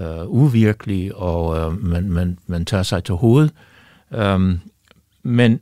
øh, 0.00 0.28
uvirkelige, 0.28 1.16
og 1.16 1.56
øh, 1.56 1.84
man, 1.84 2.10
man, 2.10 2.38
man 2.46 2.64
tager 2.64 2.82
sig 2.82 3.04
til 3.04 3.14
hovedet. 3.14 3.52
Øhm, 4.14 4.60
men 5.22 5.60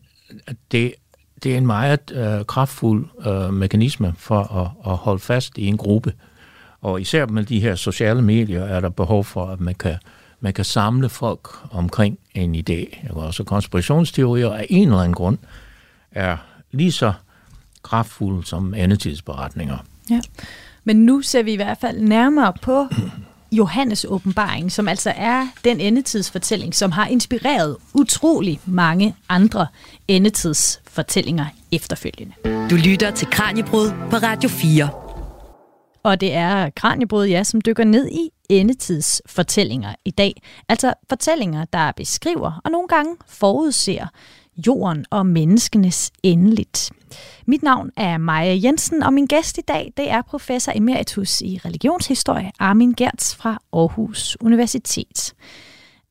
det, 0.72 0.94
det 1.42 1.52
er 1.54 1.58
en 1.58 1.66
meget 1.66 2.12
øh, 2.14 2.44
kraftfuld 2.44 3.06
øh, 3.26 3.54
mekanisme 3.54 4.14
for 4.18 4.42
at, 4.42 4.92
at 4.92 4.96
holde 4.96 5.20
fast 5.20 5.58
i 5.58 5.66
en 5.66 5.76
gruppe. 5.76 6.12
Og 6.80 7.00
især 7.00 7.26
med 7.26 7.44
de 7.44 7.60
her 7.60 7.74
sociale 7.74 8.22
medier 8.22 8.64
er 8.64 8.80
der 8.80 8.88
behov 8.88 9.24
for, 9.24 9.46
at 9.46 9.60
man 9.60 9.74
kan 9.74 9.96
man 10.40 10.52
kan 10.52 10.64
samle 10.64 11.08
folk 11.08 11.48
omkring 11.70 12.18
en 12.34 12.54
idé. 12.54 13.08
Så 13.32 13.44
konspirationsteorier 13.44 14.52
af 14.52 14.66
en 14.70 14.88
eller 14.88 15.00
anden 15.00 15.14
grund 15.14 15.38
er 16.10 16.36
lige 16.72 16.92
så 16.92 17.12
kraftfulde 17.82 18.46
som 18.46 18.74
endetidsberetninger. 18.74 19.78
Ja. 20.10 20.20
Men 20.84 20.96
nu 20.96 21.22
ser 21.22 21.42
vi 21.42 21.52
i 21.52 21.56
hvert 21.56 21.78
fald 21.80 22.00
nærmere 22.00 22.52
på 22.62 22.86
Johannes 23.52 24.06
åbenbaring, 24.08 24.72
som 24.72 24.88
altså 24.88 25.12
er 25.16 25.46
den 25.64 25.80
endetidsfortælling, 25.80 26.74
som 26.74 26.92
har 26.92 27.06
inspireret 27.06 27.76
utrolig 27.94 28.60
mange 28.66 29.14
andre 29.28 29.66
endetidsfortællinger 30.08 31.46
efterfølgende. 31.72 32.34
Du 32.70 32.76
lytter 32.76 33.10
til 33.10 33.28
Kranjebrud 33.30 33.90
på 34.10 34.16
Radio 34.16 34.48
4. 34.48 35.05
Og 36.06 36.20
det 36.20 36.34
er 36.34 36.70
Kranjebrud, 36.70 37.26
ja, 37.26 37.44
som 37.44 37.60
dykker 37.60 37.84
ned 37.84 38.08
i 38.08 38.30
endetidsfortællinger 38.48 39.94
i 40.04 40.10
dag. 40.10 40.42
Altså 40.68 40.94
fortællinger, 41.08 41.64
der 41.64 41.92
beskriver 41.92 42.60
og 42.64 42.70
nogle 42.70 42.88
gange 42.88 43.16
forudser 43.28 44.06
jorden 44.66 45.04
og 45.10 45.26
menneskenes 45.26 46.12
endeligt. 46.22 46.90
Mit 47.46 47.62
navn 47.62 47.90
er 47.96 48.18
Maja 48.18 48.58
Jensen, 48.64 49.02
og 49.02 49.12
min 49.12 49.26
gæst 49.26 49.58
i 49.58 49.60
dag 49.60 49.92
det 49.96 50.10
er 50.10 50.22
professor 50.22 50.72
emeritus 50.74 51.40
i 51.40 51.60
religionshistorie 51.64 52.52
Armin 52.58 52.92
Gertz 52.92 53.34
fra 53.34 53.58
Aarhus 53.72 54.36
Universitet. 54.40 55.34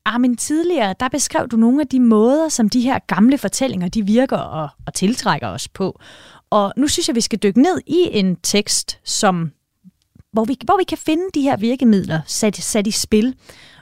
Armin, 0.05 0.37
tidligere 0.37 0.95
der 0.99 1.09
beskrev 1.09 1.47
du 1.47 1.57
nogle 1.57 1.81
af 1.81 1.87
de 1.87 1.99
måder, 1.99 2.49
som 2.49 2.69
de 2.69 2.81
her 2.81 2.99
gamle 3.07 3.37
fortællinger 3.37 3.87
de 3.87 4.05
virker 4.05 4.37
og, 4.37 4.69
og 4.87 4.93
tiltrækker 4.93 5.47
os 5.47 5.67
på. 5.67 5.99
Og 6.49 6.73
nu 6.77 6.87
synes 6.87 7.07
jeg, 7.07 7.15
vi 7.15 7.21
skal 7.21 7.39
dykke 7.39 7.61
ned 7.61 7.81
i 7.87 8.09
en 8.11 8.35
tekst, 8.35 8.99
som 9.03 9.51
hvor 10.35 10.45
vi, 10.45 10.57
hvor 10.65 10.77
vi 10.77 10.83
kan 10.83 10.97
finde 10.97 11.23
de 11.33 11.41
her 11.41 11.57
virkemidler 11.57 12.19
sat, 12.25 12.55
sat 12.55 12.87
i 12.87 12.91
spil. 12.91 13.35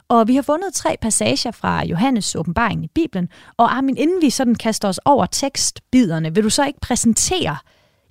Og 0.10 0.28
vi 0.28 0.36
har 0.36 0.42
fundet 0.42 0.74
tre 0.74 0.96
passager 1.02 1.52
fra 1.52 1.86
Johannes 1.86 2.36
åbenbaring 2.36 2.84
i 2.84 2.89
Bibelen. 2.96 3.30
Og 3.58 3.76
Armin, 3.76 3.98
inden 3.98 4.22
vi 4.22 4.30
sådan 4.30 4.56
kaster 4.56 4.88
os 4.88 5.00
over 5.06 5.26
tekstbiderne, 5.26 6.36
vil 6.36 6.44
du 6.44 6.50
så 6.50 6.66
ikke 6.66 6.80
præsentere 6.80 7.58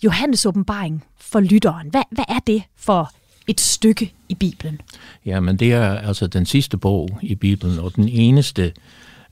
Johannes 0.05 0.47
åbenbaring 0.47 1.05
for 1.17 1.41
lytteren? 1.41 1.89
Hvad, 1.91 2.03
hvad 2.11 2.25
er 2.29 2.39
det 2.47 2.63
for 2.77 3.11
et 3.47 3.61
stykke 3.61 4.13
i 4.29 4.35
Bibelen? 4.35 4.81
Ja, 5.27 5.41
men 5.41 5.57
det 5.57 5.73
er 5.73 5.99
altså 5.99 6.27
den 6.27 6.47
sidste 6.47 6.77
bog 6.77 7.19
i 7.23 7.35
Bibelen, 7.35 7.79
og 7.79 7.97
den 7.97 8.09
eneste 8.09 8.63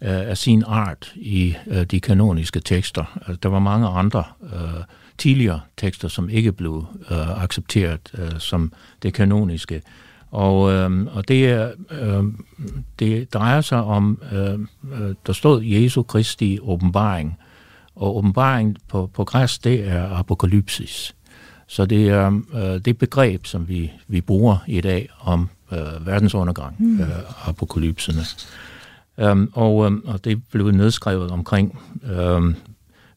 øh, 0.03 0.31
af 0.31 0.39
sin 0.39 0.65
art 0.67 1.13
i 1.17 1.55
øh, 1.67 1.85
de 1.85 2.01
kanoniske 2.01 2.61
tekster. 2.61 3.19
Altså, 3.27 3.39
der 3.43 3.49
var 3.49 3.59
mange 3.59 3.89
andre 3.89 4.25
øh, 4.43 4.85
tidligere 5.21 5.61
tekster, 5.77 6.09
som 6.09 6.29
ikke 6.29 6.53
blev 6.53 6.85
øh, 7.11 7.43
accepteret 7.43 8.01
øh, 8.19 8.39
som 8.39 8.73
det 9.03 9.15
kanoniske. 9.15 9.83
Og, 10.31 10.73
øh, 10.73 11.07
og 11.07 11.29
det, 11.29 11.49
er, 11.49 11.71
øh, 11.91 12.25
det 12.99 13.35
drejer 13.35 13.61
sig 13.61 13.83
om, 13.83 14.23
øh, 14.33 14.59
øh, 14.93 15.15
der 15.27 15.33
stod 15.33 15.63
Jesu 15.63 16.03
Kristi 16.03 16.59
åbenbaring, 16.63 17.39
og 17.97 18.17
åbenbaring 18.17 18.77
på, 18.89 19.11
på 19.15 19.25
græs, 19.25 19.59
det 19.59 19.89
er 19.89 20.09
apokalypsis. 20.11 21.15
Så 21.67 21.87
det 21.87 22.09
er 22.09 22.41
øh, 22.55 22.81
det 22.85 22.99
begreb, 22.99 23.47
som 23.47 23.69
vi, 23.69 23.93
vi 24.09 24.21
bruger 24.21 24.57
i 24.67 24.81
dag 24.81 25.09
om 25.21 25.49
øh, 25.73 26.07
verdensundergang, 26.07 26.77
mm. 26.79 27.01
øh, 27.01 27.49
apokalypserne. 27.49 28.23
Um, 29.31 29.51
og, 29.55 29.77
um, 29.77 30.03
og 30.07 30.25
det 30.25 30.43
blev 30.53 30.71
nedskrevet 30.71 31.31
omkring 31.31 31.79
um, 32.19 32.57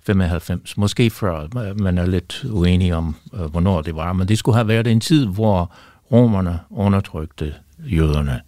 95, 0.05 0.77
måske 0.77 1.09
før, 1.09 1.47
øh, 1.57 1.79
man 1.79 1.97
er 1.97 2.05
lidt 2.05 2.45
uenig 2.49 2.93
om, 2.93 3.15
øh, 3.33 3.41
hvornår 3.45 3.81
det 3.81 3.95
var, 3.95 4.13
men 4.13 4.27
det 4.27 4.37
skulle 4.37 4.55
have 4.55 4.67
været 4.67 4.87
en 4.87 4.99
tid, 4.99 5.27
hvor 5.27 5.73
romerne 6.11 6.59
undertrykte 6.69 7.53
jøderne. 7.79 8.41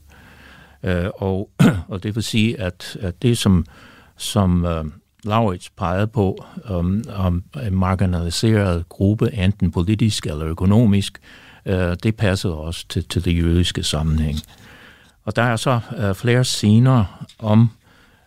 Øh, 0.84 1.10
og, 1.16 1.50
og 1.88 2.04
det 2.04 2.16
vil 2.16 2.24
sige, 2.24 2.60
at, 2.62 2.98
at 3.02 3.22
det, 3.22 3.38
som, 3.38 3.66
som 4.18 4.66
uh, 4.66 4.86
Laurits 5.24 5.70
pegede 5.70 6.08
på, 6.08 6.46
om, 6.66 7.04
om 7.16 7.44
en 7.64 7.76
marginaliseret 7.76 8.90
gruppe, 8.90 9.34
enten 9.34 9.72
politisk 9.72 10.26
eller 10.26 10.46
økonomisk, 10.46 11.20
øh, 11.66 11.96
det 12.04 12.16
passede 12.16 12.56
også 12.56 12.88
til, 12.88 13.08
til 13.08 13.26
det 13.26 13.38
jødiske 13.38 13.84
sammenhæng. 13.84 14.38
Og 15.26 15.36
der 15.36 15.42
er 15.42 15.56
så 15.56 15.80
øh, 15.98 16.16
flere 16.16 16.44
scener 16.44 17.26
om, 17.40 17.70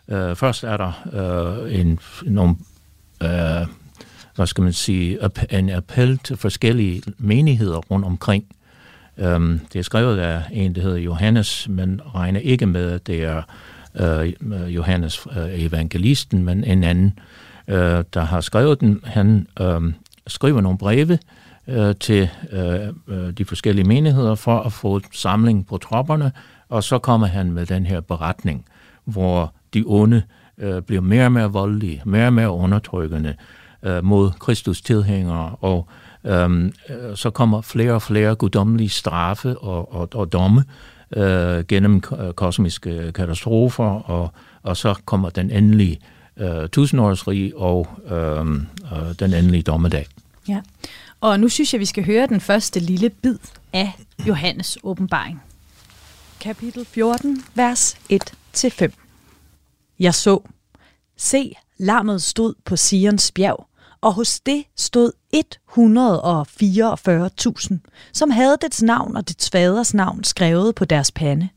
øh, 0.07 0.35
først 0.35 0.63
er 0.63 0.77
der 0.77 0.91
øh, 1.13 1.79
en, 1.79 1.99
nogle 2.23 2.55
øh, 3.23 3.67
hvad 4.35 4.47
skal 4.47 4.63
man 4.63 4.73
sige, 4.73 5.19
en 5.51 5.69
appel 5.69 6.17
til 6.17 6.37
forskellige 6.37 7.01
menigheder 7.17 7.77
rundt 7.77 8.05
omkring. 8.05 8.45
Um, 9.17 9.61
det 9.73 9.79
er 9.79 9.83
skrevet 9.83 10.17
af 10.17 10.43
en, 10.51 10.75
der 10.75 10.81
hedder 10.81 10.97
Johannes, 10.97 11.69
men 11.69 12.01
regner 12.15 12.39
ikke 12.39 12.65
med, 12.65 12.91
at 12.91 13.07
det 13.07 13.23
er 13.23 13.41
øh, 13.95 14.33
Johannes 14.75 15.27
øh, 15.37 15.63
evangelisten, 15.63 16.43
men 16.43 16.63
en 16.63 16.83
anden, 16.83 17.19
øh, 17.67 18.03
der 18.13 18.21
har 18.21 18.41
skrevet 18.41 18.79
den. 18.79 19.01
Han 19.03 19.47
øh, 19.61 19.81
skriver 20.27 20.61
nogle 20.61 20.77
breve 20.77 21.19
øh, 21.67 21.95
til 21.99 22.29
øh, 22.51 22.87
øh 23.07 23.33
de 23.37 23.45
forskellige 23.45 23.87
menigheder 23.87 24.35
for 24.35 24.59
at 24.59 24.73
få 24.73 25.01
samling 25.11 25.67
på 25.67 25.77
tropperne, 25.77 26.31
og 26.69 26.83
så 26.83 26.99
kommer 26.99 27.27
han 27.27 27.51
med 27.51 27.65
den 27.65 27.85
her 27.85 28.01
beretning, 28.01 28.65
hvor 29.05 29.53
de 29.73 29.83
onde 29.87 30.17
øh, 30.17 30.38
Øh, 30.59 30.81
bliver 30.81 31.01
mere 31.01 31.25
og 31.25 31.31
mere 31.31 31.51
voldelige, 31.51 32.01
mere 32.05 32.25
og 32.25 32.33
mere 32.33 32.51
undertrykkende 32.51 33.35
øh, 33.83 34.03
mod 34.03 34.31
Kristus 34.31 34.81
tilhængere, 34.81 35.55
og 35.61 35.87
øhm, 36.23 36.73
øh, 36.89 37.15
så 37.15 37.29
kommer 37.29 37.61
flere 37.61 37.93
og 37.93 38.01
flere 38.01 38.35
guddommelige 38.35 38.89
straffe 38.89 39.57
og, 39.57 39.93
og, 39.93 40.09
og 40.13 40.33
domme 40.33 40.63
øh, 41.15 41.63
gennem 41.67 42.03
øh, 42.19 42.33
kosmiske 42.33 43.11
katastrofer, 43.11 44.09
og, 44.09 44.31
og 44.63 44.77
så 44.77 44.95
kommer 45.05 45.29
den 45.29 45.51
endelige 45.51 45.99
øh, 46.37 46.69
tusindårsrig 46.69 47.55
og 47.55 47.87
øh, 48.11 48.39
øh, 48.39 49.15
den 49.19 49.33
endelige 49.33 49.63
dommedag. 49.63 50.07
Ja, 50.47 50.61
og 51.21 51.39
nu 51.39 51.49
synes 51.49 51.73
jeg, 51.73 51.79
vi 51.79 51.85
skal 51.85 52.05
høre 52.05 52.27
den 52.27 52.41
første 52.41 52.79
lille 52.79 53.09
bid 53.09 53.37
af 53.73 53.91
Johannes 54.27 54.77
åbenbaring. 54.83 55.41
Kapitel 56.39 56.85
14, 56.85 57.43
vers 57.55 57.97
1-5. 58.13 59.08
Jeg 59.99 60.13
så, 60.13 60.39
se, 61.17 61.55
lammet 61.77 62.21
stod 62.21 62.53
på 62.65 62.75
Sions 62.75 63.31
bjerg, 63.31 63.69
og 64.01 64.13
hos 64.13 64.39
det 64.39 64.63
stod 64.77 65.11
144.000, 65.35 67.75
som 68.13 68.29
havde 68.29 68.57
dets 68.61 68.81
navn 68.81 69.17
og 69.17 69.29
dets 69.29 69.49
faders 69.49 69.93
navn 69.93 70.23
skrevet 70.23 70.75
på 70.75 70.85
deres 70.85 71.11
pande. 71.11 71.49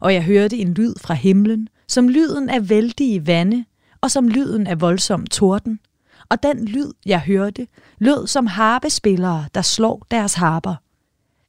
Og 0.00 0.14
jeg 0.14 0.24
hørte 0.24 0.56
en 0.56 0.74
lyd 0.74 0.94
fra 1.00 1.14
himlen, 1.14 1.68
som 1.88 2.08
lyden 2.08 2.48
af 2.48 2.68
vældige 2.68 3.26
vande, 3.26 3.64
og 4.00 4.10
som 4.10 4.28
lyden 4.28 4.66
af 4.66 4.80
voldsom 4.80 5.26
torden. 5.26 5.80
Og 6.28 6.42
den 6.42 6.64
lyd, 6.64 6.92
jeg 7.06 7.20
hørte, 7.20 7.66
lød 7.98 8.26
som 8.26 8.46
harpespillere, 8.46 9.44
der 9.54 9.62
slår 9.62 10.06
deres 10.10 10.34
harper. 10.34 10.74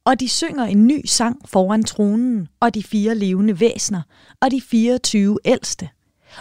Og 0.04 0.20
de 0.20 0.28
synger 0.28 0.64
en 0.64 0.86
ny 0.86 1.06
sang 1.06 1.48
foran 1.48 1.84
tronen, 1.84 2.48
og 2.60 2.74
de 2.74 2.82
fire 2.82 3.14
levende 3.14 3.60
væsner, 3.60 4.02
og 4.40 4.50
de 4.50 4.60
24 4.60 5.38
ældste. 5.44 5.88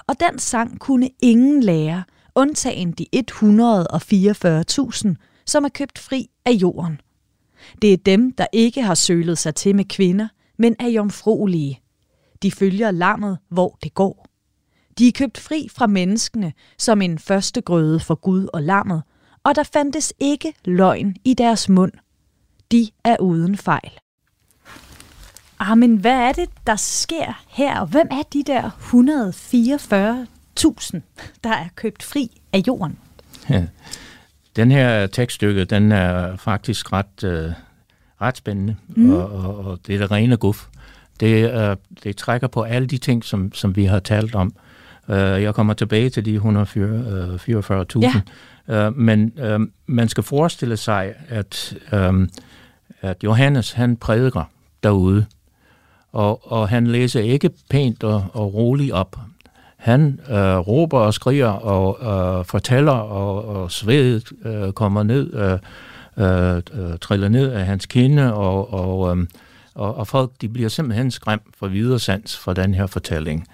Og 0.07 0.15
den 0.19 0.39
sang 0.39 0.79
kunne 0.79 1.09
ingen 1.21 1.63
lære, 1.63 2.03
undtagen 2.35 2.91
de 2.91 3.05
144.000, 3.15 5.15
som 5.45 5.65
er 5.65 5.69
købt 5.73 5.99
fri 5.99 6.29
af 6.45 6.51
jorden. 6.51 7.01
Det 7.81 7.93
er 7.93 7.97
dem, 7.97 8.31
der 8.31 8.45
ikke 8.53 8.81
har 8.81 8.95
sølet 8.95 9.37
sig 9.37 9.55
til 9.55 9.75
med 9.75 9.85
kvinder, 9.85 10.27
men 10.57 10.75
er 10.79 10.87
jomfruelige. 10.87 11.81
De 12.41 12.51
følger 12.51 12.91
lammet, 12.91 13.37
hvor 13.49 13.77
det 13.83 13.93
går. 13.93 14.25
De 14.97 15.07
er 15.07 15.11
købt 15.11 15.37
fri 15.37 15.67
fra 15.71 15.87
menneskene 15.87 16.53
som 16.77 17.01
en 17.01 17.19
første 17.19 17.61
grøde 17.61 17.99
for 17.99 18.15
Gud 18.15 18.47
og 18.53 18.63
lammet, 18.63 19.03
og 19.43 19.55
der 19.55 19.63
fandtes 19.63 20.13
ikke 20.19 20.53
løgn 20.65 21.15
i 21.25 21.33
deres 21.33 21.69
mund. 21.69 21.91
De 22.71 22.89
er 23.03 23.17
uden 23.19 23.57
fejl. 23.57 23.91
Ah, 25.59 25.77
men 25.77 25.95
hvad 25.95 26.11
er 26.11 26.31
det, 26.31 26.49
der 26.67 26.75
sker 26.75 27.43
her? 27.47 27.79
Og 27.79 27.87
hvem 27.87 28.07
er 28.11 28.23
de 28.33 28.43
der 28.43 28.69
144.000, 28.69 30.99
der 31.43 31.49
er 31.49 31.67
købt 31.75 32.03
fri 32.03 32.41
af 32.53 32.63
jorden? 32.67 32.97
Ja. 33.49 33.65
Den 34.55 34.71
her 34.71 35.07
tekststykke, 35.07 35.65
den 35.65 35.91
er 35.91 36.35
faktisk 36.35 36.93
ret, 36.93 37.23
øh, 37.23 37.51
ret 38.21 38.37
spændende, 38.37 38.75
mm. 38.87 39.13
og, 39.13 39.31
og, 39.31 39.65
og 39.65 39.79
det 39.87 39.95
er 39.95 39.99
det 39.99 40.11
rene 40.11 40.37
guf. 40.37 40.67
Det, 41.19 41.53
øh, 41.53 41.75
det 42.03 42.17
trækker 42.17 42.47
på 42.47 42.61
alle 42.61 42.87
de 42.87 42.97
ting, 42.97 43.23
som, 43.23 43.53
som 43.53 43.75
vi 43.75 43.85
har 43.85 43.99
talt 43.99 44.35
om. 44.35 44.53
Uh, 45.07 45.15
jeg 45.15 45.55
kommer 45.55 45.73
tilbage 45.73 46.09
til 46.09 46.25
de 46.25 46.37
144.000. 46.37 46.41
Ja. 48.67 48.87
Uh, 48.87 48.97
men 48.97 49.33
uh, 49.37 49.61
man 49.85 50.09
skal 50.09 50.23
forestille 50.23 50.77
sig, 50.77 51.13
at, 51.29 51.77
um, 51.93 52.29
at 53.01 53.23
Johannes 53.23 53.71
han 53.71 53.97
prædiker 53.97 54.43
derude, 54.83 55.25
og, 56.11 56.51
og 56.51 56.69
han 56.69 56.87
læser 56.87 57.19
ikke 57.19 57.49
pænt 57.69 58.03
og, 58.03 58.25
og 58.33 58.53
roligt 58.53 58.91
op. 58.91 59.15
Han 59.77 60.19
uh, 60.29 60.35
råber 60.35 60.99
og 60.99 61.13
skriger 61.13 61.47
og 61.47 61.97
uh, 62.39 62.45
fortæller, 62.45 62.91
og, 62.91 63.45
og 63.45 63.71
svedet 63.71 64.31
uh, 64.45 64.71
kommer 64.71 65.03
ned, 65.03 65.33
uh, 65.33 66.23
uh, 66.23 66.97
triller 67.01 67.29
ned 67.29 67.51
af 67.51 67.65
hans 67.65 67.85
kinde, 67.85 68.33
og, 68.33 68.73
og, 68.73 68.99
um, 68.99 69.27
og, 69.75 69.95
og 69.95 70.07
folk 70.07 70.31
de 70.41 70.49
bliver 70.49 70.69
simpelthen 70.69 71.11
skræmt 71.11 71.43
for 71.59 71.67
videre 71.67 71.99
sans 71.99 72.37
for 72.37 72.53
den 72.53 72.73
her 72.73 72.87
fortælling. 72.87 73.47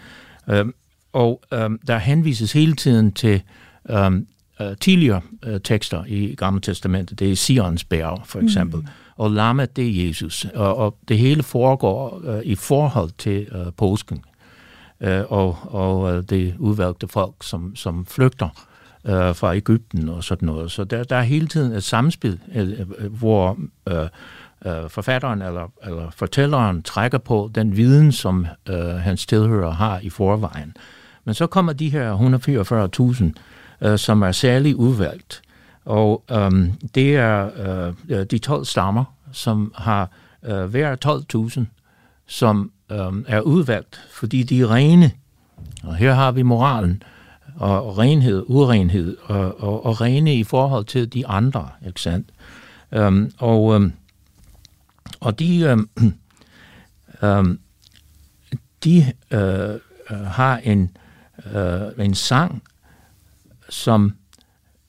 Uh, 0.48 0.70
og 1.14 1.42
um, 1.66 1.80
der 1.88 1.98
henvises 1.98 2.54
hele 2.54 2.74
tiden 2.74 3.12
til 3.12 3.42
um, 3.90 4.28
uh, 4.60 4.68
tidligere 4.82 5.22
uh, 5.48 5.56
tekster 5.64 6.04
i 6.08 6.36
Gamle 6.38 6.62
Testamentet. 6.62 7.20
Det 7.20 7.32
er 7.32 7.36
Sions 7.36 7.84
bjerg, 7.84 8.22
for 8.26 8.40
eksempel. 8.40 8.80
Mm. 8.80 8.88
Og 9.16 9.32
lammet, 9.32 9.76
det 9.76 9.88
er 9.88 10.08
Jesus. 10.08 10.46
Og, 10.56 10.78
og 10.78 10.98
det 11.08 11.18
hele 11.18 11.44
foregår 11.44 12.22
øh, 12.24 12.42
i 12.44 12.56
forhold 12.56 13.10
til 13.18 13.48
øh, 13.52 13.66
påsken. 13.78 14.24
øh, 15.02 15.24
og 15.30 15.58
og 15.64 16.16
øh, 16.16 16.24
det 16.24 16.56
udvalgte 16.60 17.08
folk, 17.08 17.36
som, 17.42 17.76
som 17.76 18.06
flygter 18.06 18.50
øh, 19.06 19.36
fra 19.36 19.56
Ægypten 19.56 20.10
og 20.10 20.24
sådan 20.24 20.46
noget. 20.46 20.72
Så 20.72 20.84
der, 20.84 21.04
der 21.04 21.16
er 21.16 21.22
hele 21.22 21.48
tiden 21.48 21.72
et 21.72 21.84
samspil, 21.84 22.40
øh, 22.56 22.80
øh, 23.00 23.14
hvor 23.14 23.58
øh, 23.90 24.08
øh, 24.66 24.90
forfatteren 24.90 25.42
eller, 25.42 25.72
eller 25.86 26.10
fortælleren 26.10 26.84
trækker 26.84 27.18
på 27.18 27.52
den 27.56 27.78
viden, 27.78 28.12
som 28.12 28.48
øh, 28.70 28.86
hans 28.86 29.26
tilhører 29.26 29.72
har 29.72 30.00
i 30.00 30.10
forvejen. 30.10 30.78
Men 31.26 31.34
så 31.34 31.48
kommer 31.48 31.74
de 31.74 31.90
her 31.90 33.34
144.000, 33.82 33.88
øh, 33.88 33.98
som 33.98 34.22
er 34.22 34.32
særligt 34.32 34.76
udvalgt. 34.76 35.42
Og 35.86 36.24
øhm, 36.32 36.72
det 36.96 37.16
er 37.16 37.50
øh, 38.10 38.26
de 38.26 38.38
12 38.38 38.66
stammer, 38.66 39.06
som 39.32 39.74
har 39.76 40.10
øh, 40.44 40.64
hver 40.64 40.96
12.000, 41.56 41.62
som 42.28 42.72
øhm, 42.92 43.26
er 43.28 43.42
udvalgt, 43.42 44.02
fordi 44.12 44.44
de 44.44 44.62
er 44.62 44.72
rene. 44.72 45.12
Og 45.84 45.96
her 45.96 46.14
har 46.14 46.32
vi 46.32 46.42
moralen 46.42 47.04
og 47.56 47.98
renhed, 47.98 48.44
urenhed 48.48 49.18
og, 49.24 49.64
og, 49.64 49.86
og 49.86 50.02
rene 50.02 50.36
i 50.36 50.44
forhold 50.44 50.86
til 50.86 51.14
de 51.14 51.28
andre, 51.28 51.70
ikke 51.88 52.02
sandt? 52.02 52.30
Øhm, 52.92 53.32
og, 53.38 53.76
øhm, 53.76 53.94
og 55.20 55.40
de, 55.40 55.60
øhm, 55.60 55.90
øhm, 57.24 57.60
de 58.84 59.14
øh, 59.32 59.80
har 60.12 60.58
en 60.58 60.98
øh, 61.46 62.06
en 62.06 62.16
sang, 62.16 62.64
som 63.70 64.16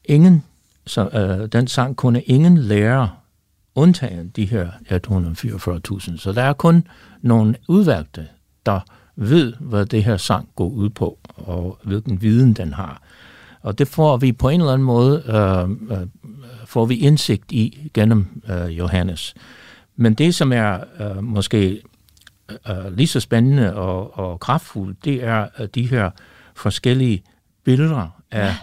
ingen, 0.04 0.44
så 0.86 1.08
øh, 1.08 1.48
den 1.48 1.66
sang 1.66 1.96
kunne 1.96 2.22
ingen 2.22 2.58
lære, 2.58 3.10
undtagen 3.74 4.28
de 4.28 4.44
her 4.44 4.70
144.000. 6.10 6.18
Så 6.18 6.32
der 6.32 6.42
er 6.42 6.52
kun 6.52 6.86
nogle 7.22 7.54
udvalgte, 7.68 8.28
der 8.66 8.80
ved, 9.16 9.52
hvad 9.60 9.86
det 9.86 10.04
her 10.04 10.16
sang 10.16 10.48
går 10.56 10.68
ud 10.68 10.88
på, 10.88 11.18
og 11.34 11.78
hvilken 11.82 12.22
viden 12.22 12.52
den 12.52 12.72
har. 12.72 13.02
Og 13.60 13.78
det 13.78 13.88
får 13.88 14.16
vi 14.16 14.32
på 14.32 14.48
en 14.48 14.60
eller 14.60 14.72
anden 14.72 14.86
måde, 14.86 15.22
øh, 15.26 15.98
øh, 15.98 16.06
får 16.64 16.86
vi 16.86 16.96
indsigt 16.96 17.52
i 17.52 17.90
gennem 17.94 18.42
øh, 18.50 18.78
Johannes. 18.78 19.34
Men 19.96 20.14
det, 20.14 20.34
som 20.34 20.52
er 20.52 20.80
øh, 21.00 21.24
måske 21.24 21.82
øh, 22.68 22.96
lige 22.96 23.06
så 23.06 23.20
spændende 23.20 23.74
og, 23.74 24.18
og 24.18 24.40
kraftfuldt, 24.40 25.04
det 25.04 25.24
er 25.24 25.48
de 25.74 25.86
her 25.86 26.10
forskellige 26.54 27.22
billeder 27.64 28.22
af 28.30 28.46
ja 28.46 28.56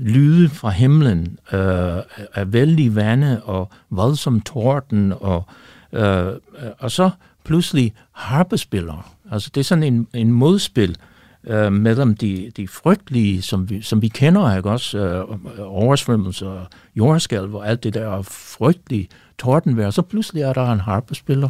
lyde 0.00 0.48
fra 0.48 0.70
himlen, 0.70 1.38
øh, 1.52 1.98
af 2.34 2.52
vældig 2.52 2.96
vande 2.96 3.42
og 3.44 3.70
voldsom 3.90 4.40
torden, 4.40 5.12
og, 5.20 5.44
øh, 5.92 6.32
og 6.78 6.90
så 6.90 7.10
pludselig 7.44 7.92
harpespillere. 8.12 9.02
Altså 9.30 9.50
det 9.54 9.60
er 9.60 9.64
sådan 9.64 9.84
en, 9.84 10.06
en 10.14 10.32
modspil 10.32 10.96
øh, 11.44 11.72
mellem 11.72 12.14
de, 12.14 12.52
de 12.56 12.68
frygtelige, 12.68 13.42
som 13.42 13.70
vi, 13.70 13.82
som 13.82 14.02
vi 14.02 14.08
kender, 14.08 14.56
ikke 14.56 14.70
også, 14.70 14.98
øh, 14.98 15.38
oversvømmelser, 15.58 16.66
jordskælv 16.96 17.54
og 17.54 17.68
alt 17.68 17.84
det 17.84 17.94
der 17.94 18.22
frygtelige 18.22 19.08
tordenvejr, 19.38 19.90
så 19.90 20.02
pludselig 20.02 20.42
er 20.42 20.52
der 20.52 20.72
en 20.72 20.80
harpespiller. 20.80 21.48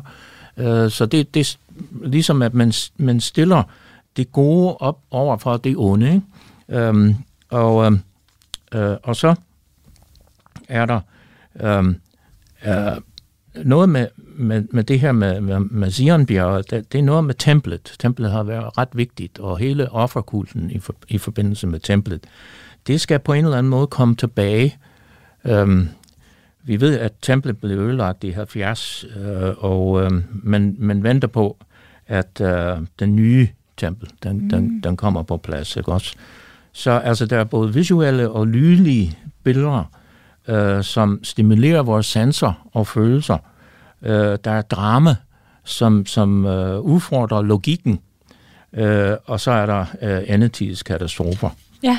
Øh, 0.57 0.90
så 0.90 1.07
det, 1.07 1.34
det 1.34 1.40
er 1.40 1.57
ligesom, 2.09 2.42
at 2.42 2.55
man, 2.55 2.72
man 2.96 3.20
stiller 3.20 3.62
det 4.16 4.32
gode 4.32 4.76
op 4.76 4.98
over 5.11 5.36
for 5.36 5.57
det 5.57 5.74
onde. 5.76 6.07
Ikke? 6.14 6.80
Øhm, 6.86 7.14
og, 7.51 7.86
øhm, 7.86 8.01
øh, 8.75 8.97
og 9.03 9.16
så 9.16 9.35
er 10.68 10.87
der 10.87 11.01
øhm, 11.61 11.97
øh, 12.66 12.97
noget 13.64 13.89
med, 13.89 14.07
med, 14.16 14.64
med 14.71 14.85
det 14.85 15.01
her 15.01 15.12
med, 15.12 15.41
med, 15.41 15.59
med 15.59 15.91
Sionbjerget, 15.91 16.71
det, 16.71 16.93
det 16.93 16.99
er 16.99 17.03
noget 17.03 17.25
med 17.25 17.35
templet. 17.35 17.97
Templet 17.99 18.31
har 18.31 18.43
været 18.43 18.79
ret 18.79 18.89
vigtigt, 18.93 19.39
og 19.39 19.59
hele 19.59 19.93
offerkulten 19.93 20.71
i, 20.71 20.79
for, 20.79 20.95
i 21.09 21.18
forbindelse 21.18 21.66
med 21.66 21.81
templet, 21.81 22.25
det 22.87 23.01
skal 23.01 23.18
på 23.18 23.33
en 23.33 23.45
eller 23.45 23.59
anden 23.59 23.71
måde 23.71 23.87
komme 23.87 24.16
tilbage. 24.16 24.79
Øhm, 25.45 25.89
vi 26.62 26.81
ved, 26.81 26.99
at 26.99 27.12
templet 27.23 27.59
blev 27.59 27.79
ødelagt 27.79 28.25
i 28.25 28.31
70, 28.31 29.05
øh, 29.16 29.55
og 29.59 30.03
øh, 30.03 30.11
man, 30.43 30.77
man 30.79 31.03
venter 31.03 31.29
på, 31.29 31.57
at 32.07 32.41
øh, 32.41 32.79
den 32.99 33.16
nye 33.16 33.49
tempel, 33.77 34.11
den, 34.23 34.39
mm. 34.39 34.51
den, 34.51 34.81
den 34.81 34.97
kommer 34.97 35.23
på 35.23 35.37
plads, 35.37 35.77
ikke 35.77 35.93
også? 35.93 36.16
Så 36.73 36.91
altså, 36.91 37.27
der 37.27 37.39
er 37.39 37.45
både 37.45 37.75
visuelle 37.75 38.31
og 38.31 38.47
lydlige 38.47 39.18
billeder, 39.45 39.85
øh, 40.49 40.85
som 40.85 41.21
stimulerer 41.23 41.83
vores 41.83 42.07
sanser 42.07 42.68
og 42.73 42.87
følelser. 42.87 43.39
Øh, 44.03 44.39
der 44.45 44.51
er 44.51 44.62
drama, 44.62 45.14
som, 45.64 46.07
som 46.07 46.47
øh, 46.47 46.81
udfordrer 46.81 47.43
logikken, 47.43 48.01
øh, 48.73 49.16
og 49.27 49.41
så 49.41 49.51
er 49.51 49.66
der 49.66 49.85
øh, 50.03 50.35
endetids 50.35 50.83
katastrofer. 50.83 51.51
Ja, 51.83 51.99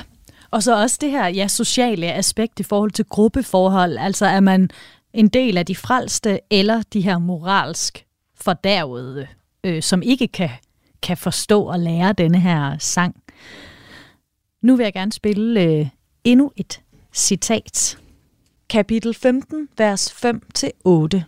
Og 0.51 0.63
så 0.63 0.81
også 0.81 0.97
det 1.01 1.11
her 1.11 1.27
ja, 1.27 1.47
sociale 1.47 2.13
aspekt 2.13 2.59
i 2.59 2.63
forhold 2.63 2.91
til 2.91 3.05
gruppeforhold. 3.05 3.97
Altså 3.97 4.25
er 4.25 4.39
man 4.39 4.69
en 5.13 5.27
del 5.27 5.57
af 5.57 5.65
de 5.65 5.75
frelste, 5.75 6.39
eller 6.49 6.81
de 6.93 7.01
her 7.01 7.17
moralsk 7.17 8.05
fordærvede, 8.41 9.27
øh, 9.63 9.81
som 9.81 10.01
ikke 10.01 10.27
kan, 10.27 10.49
kan 11.01 11.17
forstå 11.17 11.63
og 11.63 11.79
lære 11.79 12.13
denne 12.13 12.39
her 12.39 12.75
sang. 12.79 13.15
Nu 14.61 14.75
vil 14.75 14.83
jeg 14.83 14.93
gerne 14.93 15.11
spille 15.11 15.63
øh, 15.63 15.87
endnu 16.23 16.51
et 16.55 16.81
citat. 17.13 17.97
Kapitel 18.69 19.13
15, 19.13 19.67
vers 19.77 20.11
5-8. 20.11 21.21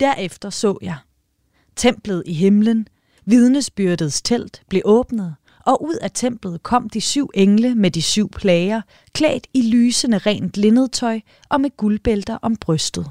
Derefter 0.00 0.50
så 0.50 0.78
jeg. 0.82 0.96
Templet 1.76 2.22
i 2.26 2.32
himlen, 2.32 2.88
vidnesbyrdets 3.24 4.22
telt, 4.22 4.62
blev 4.68 4.82
åbnet, 4.84 5.34
og 5.66 5.84
ud 5.84 5.94
af 5.94 6.10
templet 6.10 6.62
kom 6.62 6.88
de 6.88 7.00
syv 7.00 7.30
engle 7.34 7.74
med 7.74 7.90
de 7.90 8.02
syv 8.02 8.30
plager, 8.30 8.82
klædt 9.12 9.46
i 9.54 9.62
lysende 9.62 10.18
rent 10.18 10.56
linnedtøj 10.56 11.20
og 11.48 11.60
med 11.60 11.70
guldbælter 11.76 12.38
om 12.42 12.56
brystet. 12.56 13.10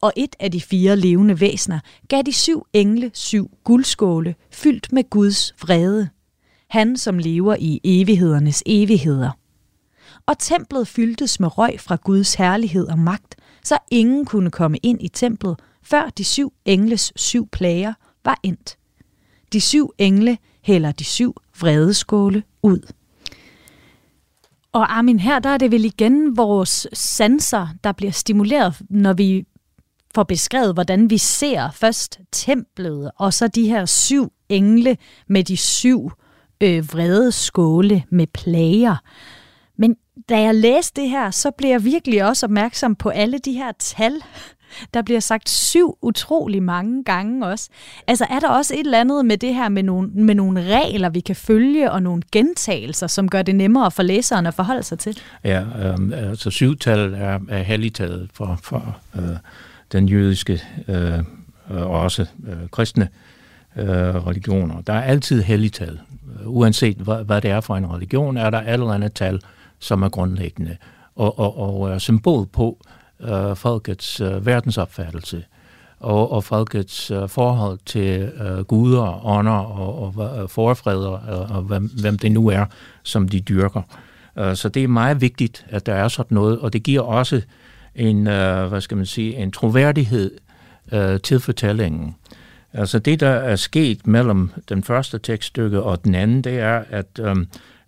Og 0.00 0.12
et 0.16 0.36
af 0.40 0.50
de 0.50 0.60
fire 0.60 0.96
levende 0.96 1.40
væsner 1.40 1.78
gav 2.08 2.22
de 2.22 2.32
syv 2.32 2.66
engle 2.72 3.10
syv 3.14 3.50
guldskåle, 3.64 4.34
fyldt 4.50 4.92
med 4.92 5.10
Guds 5.10 5.54
vrede. 5.62 6.08
Han, 6.68 6.96
som 6.96 7.18
lever 7.18 7.56
i 7.58 7.80
evighedernes 7.84 8.62
evigheder. 8.66 9.30
Og 10.26 10.38
templet 10.38 10.88
fyldtes 10.88 11.40
med 11.40 11.58
røg 11.58 11.80
fra 11.80 11.96
Guds 12.04 12.34
herlighed 12.34 12.86
og 12.86 12.98
magt, 12.98 13.36
så 13.64 13.78
ingen 13.90 14.24
kunne 14.24 14.50
komme 14.50 14.78
ind 14.82 15.02
i 15.02 15.08
templet, 15.08 15.58
før 15.82 16.08
de 16.08 16.24
syv 16.24 16.52
engles 16.64 17.12
syv 17.16 17.48
plager 17.48 17.94
var 18.24 18.40
endt. 18.42 18.76
De 19.52 19.60
syv 19.60 19.92
engle 19.98 20.38
hælder 20.62 20.92
de 20.92 21.04
syv 21.04 21.36
vredeskåle 21.60 22.42
ud. 22.62 22.92
Og 24.72 24.96
Armin, 24.98 25.20
her 25.20 25.38
der 25.38 25.50
er 25.50 25.58
det 25.58 25.70
vel 25.70 25.84
igen 25.84 26.36
vores 26.36 26.86
sanser, 26.92 27.68
der 27.84 27.92
bliver 27.92 28.12
stimuleret, 28.12 28.82
når 28.90 29.12
vi 29.12 29.46
får 30.14 30.22
beskrevet, 30.22 30.74
hvordan 30.74 31.10
vi 31.10 31.18
ser 31.18 31.70
først 31.70 32.20
templet, 32.32 33.10
og 33.16 33.34
så 33.34 33.48
de 33.48 33.68
her 33.68 33.84
syv 33.84 34.32
engle 34.48 34.96
med 35.28 35.44
de 35.44 35.56
syv 35.56 36.04
øh, 36.04 36.25
Øh, 36.60 36.92
vrede 36.92 37.32
skåle 37.32 38.02
med 38.10 38.26
plager. 38.26 38.96
Men 39.76 39.96
da 40.28 40.40
jeg 40.40 40.54
læste 40.54 41.00
det 41.00 41.10
her, 41.10 41.30
så 41.30 41.50
blev 41.50 41.70
jeg 41.70 41.84
virkelig 41.84 42.24
også 42.24 42.46
opmærksom 42.46 42.94
på 42.94 43.08
alle 43.08 43.38
de 43.38 43.52
her 43.52 43.72
tal, 43.78 44.12
der 44.94 45.02
bliver 45.02 45.20
sagt 45.20 45.48
syv 45.48 45.98
utrolig 46.02 46.62
mange 46.62 47.04
gange 47.04 47.46
også. 47.46 47.68
Altså 48.06 48.26
er 48.30 48.40
der 48.40 48.48
også 48.48 48.74
et 48.74 48.80
eller 48.80 49.00
andet 49.00 49.26
med 49.26 49.38
det 49.38 49.54
her 49.54 49.68
med 49.68 49.82
nogle, 49.82 50.08
med 50.08 50.34
nogle 50.34 50.62
regler, 50.62 51.08
vi 51.08 51.20
kan 51.20 51.36
følge, 51.36 51.92
og 51.92 52.02
nogle 52.02 52.22
gentagelser, 52.32 53.06
som 53.06 53.28
gør 53.28 53.42
det 53.42 53.54
nemmere 53.54 53.90
for 53.90 54.02
læseren 54.02 54.46
at 54.46 54.54
forholde 54.54 54.82
sig 54.82 54.98
til? 54.98 55.18
Ja, 55.44 55.60
øh, 55.62 56.30
altså 56.30 56.76
tal 56.80 57.14
er, 57.14 57.38
er 57.48 57.62
helligtaget 57.62 58.28
for, 58.34 58.58
for 58.62 58.98
øh, 59.16 59.36
den 59.92 60.08
jødiske 60.08 60.62
øh, 60.88 61.18
og 61.68 62.00
også 62.00 62.26
øh, 62.46 62.68
kristne 62.72 63.08
øh, 63.76 63.86
religioner. 64.26 64.80
Der 64.80 64.92
er 64.92 65.02
altid 65.02 65.42
helligtal. 65.42 66.00
Uanset 66.46 66.96
hvad, 66.96 67.24
hvad 67.24 67.40
det 67.40 67.50
er 67.50 67.60
for 67.60 67.76
en 67.76 67.94
religion, 67.94 68.36
er 68.36 68.50
der 68.50 68.60
et 68.60 68.72
eller 68.72 68.92
andet 68.92 69.12
tal, 69.12 69.40
som 69.78 70.02
er 70.02 70.08
grundlæggende 70.08 70.76
og, 71.16 71.38
og, 71.38 71.58
og 71.58 71.90
er 71.90 71.98
symbol 71.98 72.46
på, 72.46 72.78
øh, 73.20 73.56
folkets 73.56 74.20
øh, 74.20 74.46
verdensopfattelse 74.46 75.44
og, 76.00 76.32
og 76.32 76.44
folkets 76.44 77.10
øh, 77.10 77.28
forhold 77.28 77.78
til 77.86 78.20
øh, 78.20 78.64
guder, 78.64 79.26
ånder 79.26 79.52
og, 79.52 80.02
og 80.02 80.14
og 80.16 80.42
øh, 80.42 80.48
forfreder, 80.48 81.08
og, 81.08 81.56
og 81.56 81.62
hvem, 81.62 81.90
hvem 82.00 82.18
det 82.18 82.32
nu 82.32 82.48
er, 82.48 82.64
som 83.02 83.28
de 83.28 83.40
dyrker. 83.40 83.82
Øh, 84.38 84.56
så 84.56 84.68
det 84.68 84.84
er 84.84 84.88
meget 84.88 85.20
vigtigt, 85.20 85.66
at 85.68 85.86
der 85.86 85.94
er 85.94 86.08
sådan 86.08 86.34
noget, 86.34 86.58
og 86.58 86.72
det 86.72 86.82
giver 86.82 87.02
også 87.02 87.42
en, 87.94 88.26
øh, 88.26 88.66
hvad 88.66 88.80
skal 88.80 88.96
man 88.96 89.06
sige, 89.06 89.36
en 89.36 89.52
troværdighed 89.52 90.30
øh, 90.92 91.20
til 91.20 91.40
fortællingen. 91.40 92.16
Altså 92.72 92.98
det, 92.98 93.20
der 93.20 93.28
er 93.28 93.56
sket 93.56 94.06
mellem 94.06 94.50
den 94.68 94.82
første 94.82 95.18
tekststykke 95.18 95.82
og 95.82 96.04
den 96.04 96.14
anden, 96.14 96.42
det 96.42 96.58
er, 96.58 96.84
at, 96.90 97.06
øh, 97.20 97.36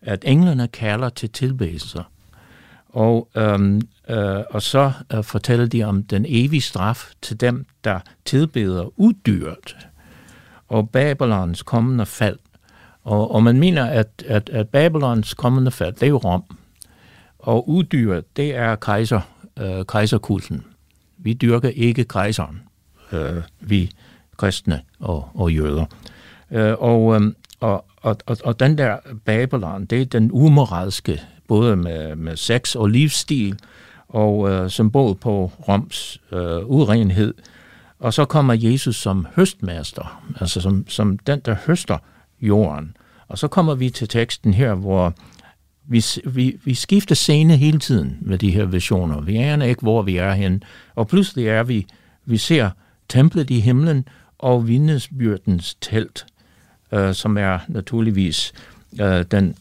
at 0.03 0.25
englene 0.27 0.69
kalder 0.69 1.09
til 1.09 1.31
tilbedelser. 1.31 2.03
Og, 2.89 3.29
øhm, 3.37 3.81
øh, 4.09 4.43
og 4.51 4.63
så 4.63 4.93
øh, 5.15 5.25
fortæller 5.25 5.67
de 5.67 5.85
om 5.85 6.03
den 6.03 6.25
evige 6.29 6.61
straf 6.61 7.11
til 7.23 7.41
dem, 7.41 7.67
der 7.85 8.01
tilbeder 8.25 9.01
uddyret 9.01 9.77
og 10.69 10.91
Babylons 10.91 11.63
kommende 11.63 12.07
fald. 12.07 12.39
Og, 13.05 13.31
og 13.31 13.43
man 13.43 13.59
mener, 13.59 13.85
at, 13.85 14.09
at, 14.27 14.49
at 14.49 14.69
Babylons 14.69 15.35
kommende 15.35 15.71
fald, 15.71 15.95
det 15.95 16.03
er 16.03 16.07
jo 16.07 16.17
Rom. 16.17 16.43
Og 17.39 17.69
uddyret, 17.69 18.37
det 18.37 18.57
er 18.57 18.77
kejser, 18.77 19.21
øh, 19.59 19.85
kejserkulten. 19.89 20.65
Vi 21.19 21.33
dyrker 21.33 21.69
ikke 21.69 22.05
kejseren, 22.05 22.63
øh, 23.13 23.43
vi 23.61 23.91
kristne 24.39 24.81
og, 25.01 25.29
og 25.35 25.53
jøder. 25.53 25.85
Øh, 26.51 26.75
og, 26.79 27.15
øhm, 27.15 27.37
og, 27.61 27.85
og, 27.97 28.17
og, 28.27 28.37
og 28.45 28.61
den 28.61 28.79
der 28.79 28.97
Babylon, 29.25 29.85
det 29.85 30.03
er 30.03 30.05
den 30.05 30.31
umoralske 30.33 31.21
både 31.49 31.77
med, 31.77 32.17
med 32.17 32.37
sex 32.37 32.75
og 32.75 32.89
livsstil, 32.89 33.59
og 34.09 34.51
øh, 34.51 34.71
symbol 34.71 35.15
på 35.15 35.53
Roms 35.69 36.21
øh, 36.33 36.67
urenhed. 36.67 37.35
Og 37.99 38.15
så 38.15 38.25
kommer 38.25 38.55
Jesus 38.55 38.97
som 38.97 39.27
høstmester, 39.37 40.23
altså 40.41 40.61
som, 40.61 40.85
som 40.89 41.19
den, 41.19 41.41
der 41.41 41.57
høster 41.67 41.99
jorden. 42.41 42.97
Og 43.29 43.39
så 43.39 43.49
kommer 43.49 43.75
vi 43.75 43.91
til 43.91 44.09
teksten 44.09 44.55
her, 44.55 44.75
hvor 44.75 45.15
vi, 45.89 46.05
vi, 46.25 46.57
vi 46.65 46.75
skifter 46.75 47.15
scene 47.15 47.57
hele 47.57 47.79
tiden 47.79 48.19
med 48.21 48.39
de 48.39 48.51
her 48.51 48.65
visioner. 48.65 49.21
Vi 49.21 49.37
aner 49.37 49.67
ikke, 49.67 49.83
hvor 49.83 50.03
vi 50.03 50.17
er 50.17 50.33
hen. 50.33 50.63
Og 50.95 51.09
pludselig 51.09 51.47
er 51.47 51.63
vi, 51.63 51.87
vi 52.25 52.37
ser 52.37 52.71
templet 53.09 53.51
i 53.51 53.61
himlen 53.61 54.09
og 54.39 54.69
vidnesbyrdens 54.69 55.77
telt, 55.81 56.27
øh, 56.93 57.15
som 57.15 57.39
er 57.39 57.59
naturligvis 57.69 58.53
øh, 59.01 59.25
den 59.31 59.57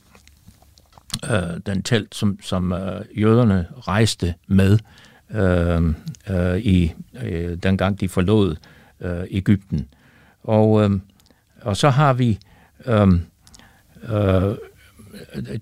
øh, 1.31 1.59
den 1.65 1.83
telt, 1.83 2.15
som, 2.15 2.39
som 2.41 2.73
øh, 2.73 3.01
jøderne 3.21 3.67
rejste 3.87 4.33
med 4.47 4.79
øh, 5.29 5.93
øh, 6.29 6.57
i 6.57 6.93
øh, 7.23 7.57
dengang 7.63 7.99
de 7.99 8.09
forlod 8.09 8.55
øh, 9.01 9.23
Ægypten. 9.29 9.87
Og, 10.43 10.83
øh, 10.83 10.99
og 11.61 11.77
så 11.77 11.89
har 11.89 12.13
vi 12.13 12.39
øh, 12.85 13.07
øh, 14.03 14.55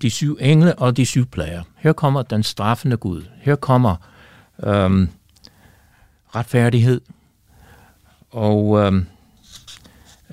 de 0.02 0.10
syv 0.10 0.38
engle 0.40 0.74
og 0.74 0.96
de 0.96 1.06
syv 1.06 1.26
plager. 1.26 1.62
Her 1.76 1.92
kommer 1.92 2.22
den 2.22 2.42
straffende 2.42 2.96
Gud. 2.96 3.22
Her 3.40 3.56
kommer 3.56 3.96
øh, 4.62 5.08
retfærdighed 6.36 7.00
og 8.30 8.80
øh, 8.80 8.92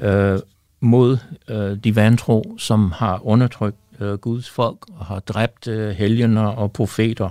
øh, 0.02 0.40
mod 0.80 1.18
øh, 1.50 1.78
de 1.84 1.96
vantro, 1.96 2.56
som 2.58 2.92
har 2.92 3.26
undertrykt 3.26 3.78
øh, 4.00 4.14
Guds 4.14 4.50
folk 4.50 4.78
og 4.98 5.06
har 5.06 5.20
dræbt 5.20 5.68
øh, 5.68 5.90
helgener 5.90 6.46
og 6.46 6.72
profeter. 6.72 7.30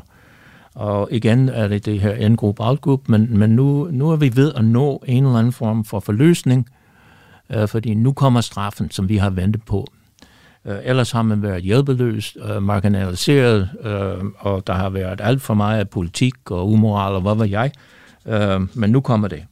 Og 0.74 1.08
igen 1.10 1.48
er 1.48 1.68
det 1.68 1.86
det 1.86 2.00
her 2.00 2.14
en-gruppe, 2.14 2.64
outgroup, 2.64 3.08
men, 3.08 3.38
men 3.38 3.50
nu, 3.50 3.88
nu 3.90 4.10
er 4.10 4.16
vi 4.16 4.36
ved 4.36 4.52
at 4.54 4.64
nå 4.64 5.02
en 5.06 5.24
eller 5.24 5.38
anden 5.38 5.52
form 5.52 5.84
for 5.84 6.00
forløsning, 6.00 6.68
øh, 7.50 7.68
fordi 7.68 7.94
nu 7.94 8.12
kommer 8.12 8.40
straffen, 8.40 8.90
som 8.90 9.08
vi 9.08 9.16
har 9.16 9.30
ventet 9.30 9.62
på. 9.62 9.86
Øh, 10.64 10.76
ellers 10.84 11.10
har 11.10 11.22
man 11.22 11.42
været 11.42 11.62
hjælpeløs, 11.62 12.36
øh, 12.44 12.62
marginaliseret, 12.62 13.68
øh, 13.84 14.24
og 14.38 14.66
der 14.66 14.72
har 14.72 14.90
været 14.90 15.20
alt 15.24 15.42
for 15.42 15.54
meget 15.54 15.90
politik 15.90 16.50
og 16.50 16.68
umoral 16.68 17.14
og 17.14 17.20
hvad 17.20 17.34
ved 17.34 17.46
jeg. 17.46 17.72
Øh, 18.26 18.60
men 18.74 18.90
nu 18.90 19.00
kommer 19.00 19.28
det. 19.28 19.44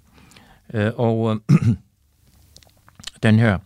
Øh, 0.75 0.93
og 0.97 1.41
øh, 1.51 1.57
den 3.23 3.39
her 3.39 3.59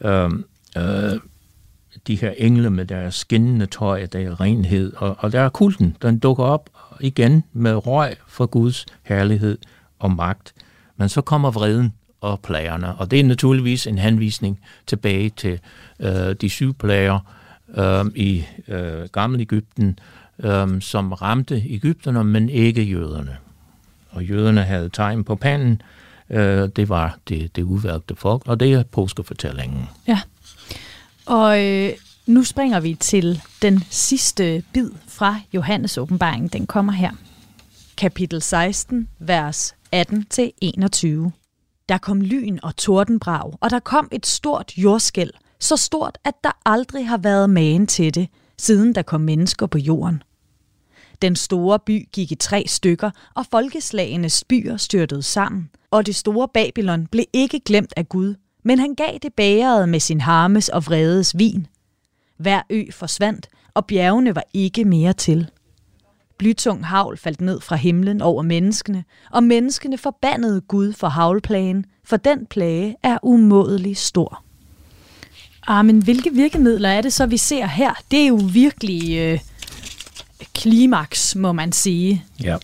øh, 0.00 0.30
øh, 0.76 1.20
de 2.06 2.16
her 2.16 2.30
engle 2.30 2.70
med 2.70 2.86
deres 2.86 3.14
skinnende 3.14 3.66
tøj, 3.66 4.06
der 4.06 4.18
er 4.18 4.40
renhed, 4.40 4.92
og, 4.96 5.16
og 5.18 5.32
der 5.32 5.40
er 5.40 5.48
kulten, 5.48 5.96
den 6.02 6.18
dukker 6.18 6.44
op 6.44 6.70
igen 7.00 7.44
med 7.52 7.86
røg 7.86 8.16
for 8.26 8.46
Guds 8.46 8.86
herlighed 9.02 9.58
og 9.98 10.10
magt. 10.10 10.54
Men 10.96 11.08
så 11.08 11.20
kommer 11.20 11.50
vreden 11.50 11.94
og 12.20 12.40
plagerne, 12.40 12.94
og 12.94 13.10
det 13.10 13.20
er 13.20 13.24
naturligvis 13.24 13.86
en 13.86 13.98
henvisning 13.98 14.60
tilbage 14.86 15.30
til 15.30 15.60
øh, 16.00 16.34
de 16.40 16.48
syv 16.48 16.74
plager 16.74 17.18
øh, 17.76 18.04
i 18.14 18.44
øh, 18.68 19.08
gamle 19.12 19.40
Ægypten, 19.40 19.98
øh, 20.38 20.80
som 20.80 21.12
ramte 21.12 21.62
Ægypterne, 21.66 22.24
men 22.24 22.48
ikke 22.48 22.82
jøderne. 22.82 23.36
Og 24.10 24.24
jøderne 24.24 24.62
havde 24.62 24.88
tegn 24.88 25.24
på 25.24 25.34
panden, 25.34 25.72
øh, 25.72 25.97
Øh, 26.30 26.68
det 26.76 26.88
var 26.88 27.18
det, 27.28 27.56
det 27.56 27.62
udvalgte 27.62 28.16
folk, 28.16 28.42
og 28.46 28.60
det 28.60 28.72
er 28.72 28.82
påskefortællingen. 28.82 29.88
Ja. 30.06 30.20
Og 31.26 31.64
øh, 31.64 31.92
nu 32.26 32.44
springer 32.44 32.80
vi 32.80 32.94
til 32.94 33.42
den 33.62 33.84
sidste 33.90 34.62
bid 34.72 34.90
fra 35.06 35.40
Johannes 35.54 35.98
åbenbaring. 35.98 36.52
Den 36.52 36.66
kommer 36.66 36.92
her. 36.92 37.10
Kapitel 37.96 38.42
16, 38.42 39.08
vers 39.18 39.74
18-21. 39.96 39.96
Der 41.88 41.98
kom 41.98 42.20
lyn 42.20 42.58
og 42.62 42.76
tordenbrag, 42.76 43.52
og 43.60 43.70
der 43.70 43.78
kom 43.78 44.08
et 44.12 44.26
stort 44.26 44.72
jordskæl, 44.78 45.30
så 45.60 45.76
stort, 45.76 46.18
at 46.24 46.34
der 46.44 46.50
aldrig 46.66 47.08
har 47.08 47.18
været 47.18 47.50
magen 47.50 47.86
til 47.86 48.14
det, 48.14 48.28
siden 48.58 48.94
der 48.94 49.02
kom 49.02 49.20
mennesker 49.20 49.66
på 49.66 49.78
jorden. 49.78 50.22
Den 51.22 51.36
store 51.36 51.78
by 51.78 52.08
gik 52.12 52.32
i 52.32 52.34
tre 52.34 52.64
stykker, 52.66 53.10
og 53.34 53.46
folkeslagenes 53.50 54.44
byer 54.44 54.76
styrtede 54.76 55.22
sammen, 55.22 55.70
og 55.90 56.06
det 56.06 56.16
store 56.16 56.48
Babylon 56.54 57.06
blev 57.06 57.24
ikke 57.32 57.60
glemt 57.60 57.92
af 57.96 58.08
Gud, 58.08 58.34
men 58.64 58.78
han 58.78 58.94
gav 58.94 59.18
det 59.22 59.34
bageret 59.34 59.88
med 59.88 60.00
sin 60.00 60.20
harmes 60.20 60.68
og 60.68 60.86
vredes 60.86 61.38
vin. 61.38 61.66
Hver 62.36 62.62
ø 62.70 62.84
forsvandt, 62.92 63.48
og 63.74 63.86
bjergene 63.86 64.34
var 64.34 64.44
ikke 64.54 64.84
mere 64.84 65.12
til. 65.12 65.50
Blytung 66.38 66.86
havl 66.86 67.16
faldt 67.16 67.40
ned 67.40 67.60
fra 67.60 67.76
himlen 67.76 68.22
over 68.22 68.42
menneskene, 68.42 69.04
og 69.30 69.42
menneskene 69.42 69.98
forbandede 69.98 70.60
Gud 70.60 70.92
for 70.92 71.08
havlplagen, 71.08 71.84
for 72.04 72.16
den 72.16 72.46
plage 72.46 72.96
er 73.02 73.18
umådelig 73.22 73.96
stor. 73.96 74.44
Ah, 75.66 75.86
men 75.86 76.02
hvilke 76.02 76.30
virkemidler 76.32 76.88
er 76.88 77.00
det 77.00 77.12
så, 77.12 77.26
vi 77.26 77.36
ser 77.36 77.66
her? 77.66 77.94
Det 78.10 78.22
er 78.22 78.26
jo 78.26 78.40
virkelig 78.52 79.18
øh, 79.18 79.40
klimaks, 80.54 81.36
må 81.36 81.52
man 81.52 81.72
sige. 81.72 82.24
Ja, 82.42 82.56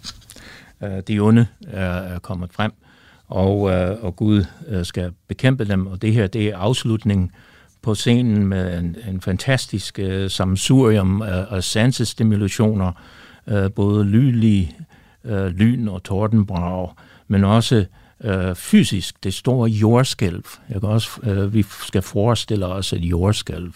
øh, 0.83 1.03
de 1.09 1.21
onde 1.21 1.47
er 1.67 2.19
kommet 2.19 2.53
frem, 2.53 2.73
og, 3.29 3.71
øh, 3.71 4.05
og 4.05 4.17
Gud 4.17 4.45
øh, 4.69 4.85
skal 4.85 5.11
bekæmpe 5.29 5.65
dem, 5.65 5.87
og 5.87 6.03
det 6.03 6.13
her 6.13 6.27
det 6.27 6.47
er 6.47 6.57
afslutningen 6.59 7.31
på 7.83 7.95
scenen 7.95 8.47
med 8.47 8.79
en, 8.79 8.97
en 9.09 9.21
fantastisk 9.21 10.01
uh, 10.03 10.31
samsurium 10.31 11.23
af, 11.23 11.47
af 11.51 11.65
sansestimulationer, 11.65 12.93
uh, 13.47 13.71
både 13.71 14.05
lydlig, 14.05 14.77
uh, 15.25 15.47
lyn 15.47 15.89
og 15.89 16.03
tordenbrag, 16.03 16.89
men 17.29 17.45
også 17.45 17.85
uh, 18.25 18.55
fysisk, 18.55 19.25
det 19.25 19.35
store 19.35 19.71
jordskælv. 19.71 20.45
Jeg 20.71 20.81
kan 20.81 20.89
også, 20.89 21.11
uh, 21.23 21.55
vi 21.55 21.65
skal 21.87 22.03
forestille 22.03 22.67
os 22.67 22.93
et 22.93 23.01
jordskælv, 23.01 23.73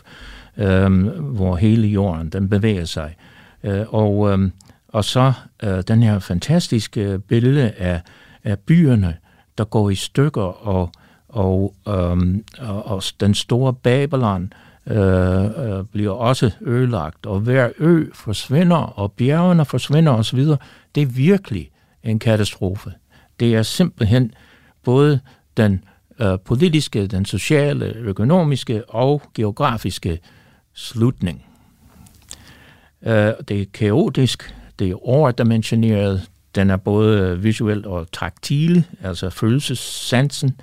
uh, 0.57 0.92
hvor 1.20 1.57
hele 1.57 1.88
jorden 1.88 2.28
den 2.28 2.49
bevæger 2.49 2.84
sig. 2.84 3.16
Øh, 3.63 3.95
og, 3.95 4.31
øhm, 4.31 4.53
og 4.89 5.05
så 5.05 5.33
øh, 5.63 5.83
den 5.89 6.03
her 6.03 6.19
fantastiske 6.19 7.01
øh, 7.01 7.19
billede 7.19 7.71
af, 7.71 8.03
af 8.45 8.59
byerne, 8.59 9.17
der 9.59 9.65
går 9.65 9.91
i 9.91 9.95
stykker 9.95 10.67
og 10.67 10.93
og, 11.29 11.75
øhm, 11.89 12.45
og, 12.59 12.87
og 12.87 13.03
den 13.21 13.35
store 13.35 13.75
Babylon 13.75 14.53
øh, 14.87 15.45
øh, 15.45 15.85
bliver 15.85 16.13
også 16.13 16.51
ødelagt, 16.61 17.27
og 17.27 17.41
hver 17.41 17.71
ø 17.79 18.05
forsvinder, 18.15 18.77
og 18.77 19.13
bjergene 19.13 19.65
forsvinder 19.65 20.13
osv. 20.13 20.39
Det 20.95 21.03
er 21.03 21.07
virkelig 21.07 21.71
en 22.03 22.19
katastrofe. 22.19 22.93
Det 23.41 23.55
er 23.55 23.63
simpelthen 23.63 24.33
både 24.85 25.21
den 25.57 25.85
øh, 26.21 26.39
politiske, 26.45 27.07
den 27.07 27.25
sociale, 27.25 27.87
økonomiske 27.87 28.91
og 28.91 29.23
geografiske 29.35 30.19
slutning. 30.75 31.45
Øh, 33.03 33.32
det 33.49 33.61
er 33.61 33.64
kaotisk, 33.74 34.55
det 34.78 34.90
er 34.90 35.09
overdimensioneret, 35.09 36.28
den 36.55 36.70
er 36.70 36.76
både 36.76 37.38
visuel 37.38 37.86
og 37.86 38.07
taktil, 38.12 38.84
altså 39.03 39.30
følelsessansen, 39.30 40.61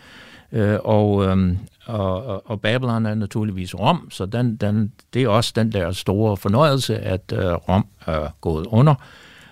Øh, 0.55 0.79
og, 0.83 1.25
øh, 1.25 1.55
og, 1.85 2.49
og 2.49 2.61
Babylon 2.61 3.05
er 3.05 3.15
naturligvis 3.15 3.75
Rom, 3.75 4.07
så 4.11 4.25
den, 4.25 4.55
den, 4.55 4.91
det 5.13 5.23
er 5.23 5.27
også 5.27 5.53
den 5.55 5.71
der 5.71 5.91
store 5.91 6.37
fornøjelse, 6.37 6.97
at 6.97 7.33
øh, 7.35 7.53
Rom 7.53 7.85
er 8.05 8.29
gået 8.41 8.65
under. 8.65 8.95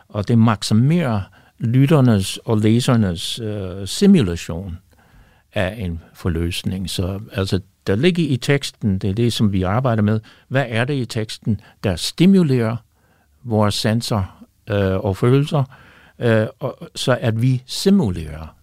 Og 0.09 0.27
det 0.27 0.37
maksimerer 0.37 1.21
lytternes 1.59 2.37
og 2.37 2.57
læsernes 2.57 3.39
øh, 3.39 3.87
simulation 3.87 4.77
af 5.53 5.75
en 5.77 6.01
forløsning. 6.13 6.89
Så 6.89 7.19
altså, 7.31 7.59
der 7.87 7.95
ligger 7.95 8.27
i 8.27 8.37
teksten, 8.37 8.97
det 8.97 9.09
er 9.09 9.13
det, 9.13 9.33
som 9.33 9.51
vi 9.51 9.63
arbejder 9.63 10.03
med, 10.03 10.19
hvad 10.47 10.65
er 10.67 10.85
det 10.85 10.93
i 10.93 11.05
teksten, 11.05 11.61
der 11.83 11.95
stimulerer 11.95 12.75
vores 13.43 13.75
sanser 13.75 14.45
øh, 14.69 14.97
og 14.97 15.17
følelser, 15.17 15.63
øh, 16.19 16.47
og, 16.59 16.89
så 16.95 17.17
at 17.21 17.41
vi 17.41 17.63
simulerer 17.65 18.55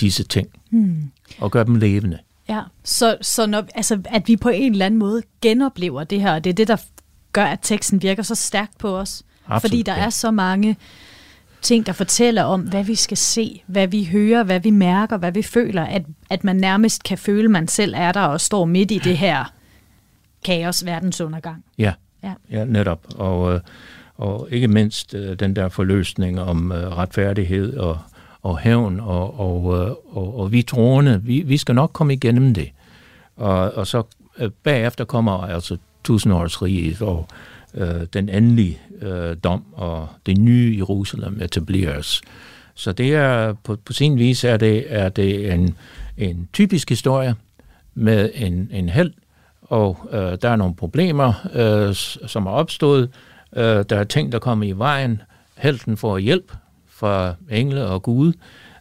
disse 0.00 0.24
ting. 0.24 0.48
Hmm 0.70 1.10
og 1.38 1.50
gøre 1.50 1.64
dem 1.64 1.74
levende. 1.74 2.18
Ja, 2.48 2.60
så, 2.84 3.16
så 3.20 3.46
når, 3.46 3.64
altså, 3.74 4.00
at 4.04 4.28
vi 4.28 4.36
på 4.36 4.48
en 4.48 4.72
eller 4.72 4.86
anden 4.86 4.98
måde 4.98 5.22
genoplever 5.42 6.04
det 6.04 6.20
her, 6.20 6.34
og 6.34 6.44
det 6.44 6.50
er 6.50 6.54
det, 6.54 6.68
der 6.68 6.76
gør, 7.32 7.44
at 7.44 7.58
teksten 7.62 8.02
virker 8.02 8.22
så 8.22 8.34
stærkt 8.34 8.78
på 8.78 8.98
os. 8.98 9.22
Absolut, 9.46 9.60
Fordi 9.60 9.82
der 9.82 9.94
ja. 9.94 10.04
er 10.04 10.10
så 10.10 10.30
mange 10.30 10.76
ting, 11.64 11.86
der 11.86 11.92
fortæller 11.92 12.42
om, 12.42 12.60
hvad 12.60 12.84
vi 12.84 12.94
skal 12.94 13.16
se, 13.16 13.62
hvad 13.66 13.88
vi 13.88 14.04
hører, 14.04 14.42
hvad 14.42 14.60
vi 14.60 14.70
mærker, 14.70 15.16
hvad 15.16 15.32
vi 15.32 15.42
føler, 15.42 15.82
at, 15.82 16.02
at 16.30 16.44
man 16.44 16.56
nærmest 16.56 17.02
kan 17.02 17.18
føle, 17.18 17.44
at 17.44 17.50
man 17.50 17.68
selv 17.68 17.94
er 17.96 18.12
der 18.12 18.20
og 18.20 18.40
står 18.40 18.64
midt 18.64 18.90
i 18.90 18.98
det 18.98 19.18
her 19.18 19.44
kaos, 20.44 20.86
verdensundergang. 20.86 21.64
Ja, 21.78 21.92
ja. 22.22 22.32
ja 22.50 22.64
netop. 22.64 23.00
Og, 23.14 23.54
øh, 23.54 23.60
og 24.16 24.48
ikke 24.50 24.68
mindst 24.68 25.14
øh, 25.14 25.38
den 25.40 25.56
der 25.56 25.68
forløsning 25.68 26.40
om 26.40 26.72
øh, 26.72 26.96
retfærdighed 26.96 27.76
og 27.76 27.98
og 28.44 28.58
hævn, 28.58 29.00
og, 29.00 29.40
og, 29.40 29.64
og, 30.10 30.38
og 30.38 30.52
vi 30.52 30.62
troende, 30.62 31.20
vi, 31.22 31.42
vi 31.42 31.56
skal 31.56 31.74
nok 31.74 31.90
komme 31.92 32.12
igennem 32.12 32.54
det. 32.54 32.70
Og, 33.36 33.74
og 33.74 33.86
så 33.86 34.02
bagefter 34.62 35.04
kommer 35.04 35.32
altså 35.32 35.76
tusindårsriget 36.04 37.02
og 37.02 37.28
øh, 37.74 38.06
den 38.12 38.28
endelige 38.28 38.78
øh, 39.02 39.36
dom, 39.44 39.64
og 39.72 40.08
det 40.26 40.38
nye 40.38 40.74
Jerusalem 40.78 41.40
etableres. 41.42 42.22
Så 42.74 42.92
det 42.92 43.14
er, 43.14 43.52
på, 43.52 43.76
på 43.84 43.92
sin 43.92 44.18
vis 44.18 44.44
er 44.44 44.56
det, 44.56 44.84
er 44.88 45.08
det 45.08 45.52
en, 45.52 45.74
en 46.18 46.48
typisk 46.52 46.88
historie 46.88 47.34
med 47.94 48.30
en, 48.34 48.68
en 48.72 48.88
held, 48.88 49.12
og 49.62 50.08
øh, 50.12 50.38
der 50.42 50.48
er 50.48 50.56
nogle 50.56 50.74
problemer, 50.74 51.46
øh, 51.54 51.94
som 52.28 52.46
er 52.46 52.50
opstået. 52.50 53.10
Øh, 53.56 53.62
der 53.62 53.96
er 53.96 54.04
ting, 54.04 54.32
der 54.32 54.38
kommer 54.38 54.66
i 54.66 54.72
vejen. 54.72 55.22
Helten 55.56 55.96
får 55.96 56.18
hjælp 56.18 56.52
fra 56.88 57.34
engle 57.50 57.86
og 57.86 58.02
Gud, 58.02 58.32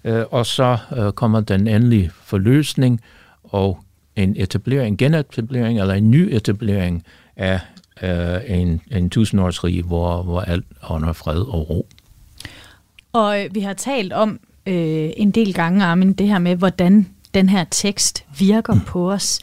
øh, 0.04 0.24
og 0.32 0.46
så 0.46 0.78
øh, 0.98 1.12
kommer 1.12 1.40
den 1.40 1.68
endelige 1.68 2.12
forløsning 2.24 3.02
og 3.44 3.80
en 4.16 4.36
etablering, 4.38 4.88
en 4.88 4.98
genetablering 4.98 5.80
eller 5.80 5.94
en 5.94 6.12
ny 6.12 6.36
etablering 6.36 7.04
af 7.36 7.60
øh, 8.04 8.60
en, 8.60 8.82
en 8.92 9.10
tusindårsrig, 9.10 9.84
hvor, 9.84 10.24
hvor 10.24 10.42
alt 10.42 10.66
ånder 10.90 11.14
fred 11.14 11.40
og 11.40 11.70
ro. 11.70 11.88
Og 13.14 13.44
øh, 13.44 13.56
vi 13.56 13.60
har 13.60 13.74
talt 13.74 14.14
om 14.14 14.40
øh, 14.66 15.10
en 15.18 15.32
del 15.32 15.54
gange, 15.54 15.86
Armin, 15.86 16.14
det 16.14 16.28
her 16.28 16.40
med, 16.40 16.56
hvordan 16.56 17.08
den 17.34 17.50
her 17.50 17.64
tekst 17.72 18.26
virker 18.38 18.74
mm. 18.74 18.82
på 18.82 19.12
os. 19.12 19.40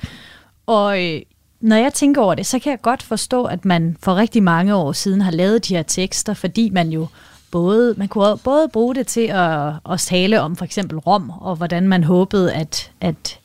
Og 0.67 1.05
øh, 1.05 1.21
når 1.61 1.77
jeg 1.77 1.93
tænker 1.93 2.23
over 2.23 2.35
det, 2.35 2.47
så 2.47 2.59
kan 2.59 2.71
jeg 2.71 2.81
godt 2.83 3.03
forstå, 3.03 3.45
at 3.45 3.65
man 3.65 3.97
for 4.03 4.17
rigtig 4.17 4.43
mange 4.43 4.75
år 4.75 4.93
siden 4.93 5.21
har 5.21 5.31
lavet 5.31 5.69
de 5.69 5.77
her 5.77 5.83
tekster, 5.83 6.35
fordi 6.35 6.71
man 6.71 6.89
jo 6.89 7.07
både, 7.51 7.95
man 7.97 8.09
kunne 8.09 8.39
både 8.45 8.69
bruge 8.73 8.95
det 8.95 9.07
til 9.07 9.27
at, 9.27 9.73
at 9.91 10.01
tale 10.01 10.41
om 10.41 10.57
for 10.57 10.65
eksempel 10.65 10.99
Rom, 10.99 11.31
og 11.31 11.57
hvordan 11.57 11.89
man 11.89 12.05
håbede, 12.05 12.53
at, 12.55 12.93
at 13.01 13.40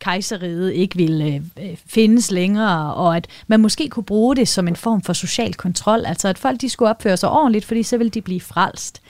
kejseriet 0.00 0.72
ikke 0.72 0.96
ville 0.96 1.24
øh, 1.26 1.40
øh, 1.70 1.76
findes 1.86 2.30
længere, 2.30 2.94
og 2.94 3.16
at 3.16 3.26
man 3.46 3.60
måske 3.60 3.88
kunne 3.88 4.04
bruge 4.04 4.36
det 4.36 4.48
som 4.48 4.68
en 4.68 4.76
form 4.76 5.02
for 5.02 5.12
social 5.12 5.54
kontrol, 5.54 6.06
altså 6.06 6.28
at 6.28 6.38
folk 6.38 6.60
de 6.60 6.68
skulle 6.68 6.90
opføre 6.90 7.16
sig 7.16 7.30
ordentligt, 7.30 7.64
fordi 7.64 7.82
så 7.82 7.96
ville 7.96 8.10
de 8.10 8.20
blive 8.22 8.40
frelst. 8.40 9.02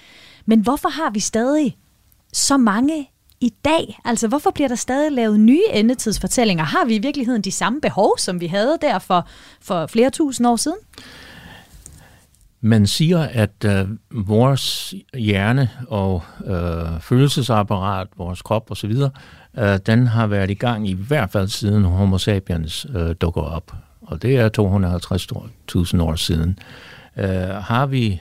Men 0.46 0.60
hvorfor 0.60 0.88
har 0.88 1.10
vi 1.10 1.20
stadig 1.20 1.76
så 2.32 2.56
mange 2.56 3.10
i 3.40 3.52
dag? 3.64 3.98
Altså 4.04 4.28
hvorfor 4.28 4.50
bliver 4.50 4.68
der 4.68 4.74
stadig 4.74 5.12
lavet 5.12 5.40
nye 5.40 5.62
endetidsfortællinger? 5.72 6.64
Har 6.64 6.84
vi 6.84 6.94
i 6.94 6.98
virkeligheden 6.98 7.42
de 7.42 7.52
samme 7.52 7.80
behov, 7.80 8.18
som 8.18 8.40
vi 8.40 8.46
havde 8.46 8.78
der 8.80 8.98
for, 8.98 9.28
for 9.60 9.86
flere 9.86 10.10
tusind 10.10 10.46
år 10.46 10.56
siden? 10.56 10.78
Man 12.60 12.86
siger, 12.86 13.20
at 13.20 13.64
øh, 13.64 13.88
vores 14.10 14.94
hjerne 15.14 15.70
og 15.88 16.22
øh, 16.46 17.00
følelsesapparat, 17.00 18.08
vores 18.16 18.42
krop 18.42 18.70
osv., 18.70 18.92
øh, 19.58 19.78
den 19.86 20.06
har 20.06 20.26
været 20.26 20.50
i 20.50 20.54
gang 20.54 20.88
i 20.88 20.92
hvert 20.92 21.30
fald 21.30 21.48
siden 21.48 21.84
Homo 21.84 22.18
sapiens 22.18 22.86
øh, 22.94 23.14
dukker 23.20 23.42
op. 23.42 23.74
Og 24.00 24.22
det 24.22 24.36
er 24.36 24.48
250.000 25.94 26.02
år 26.02 26.14
siden. 26.14 26.58
Øh, 27.16 27.26
har, 27.48 27.86
vi, 27.86 28.20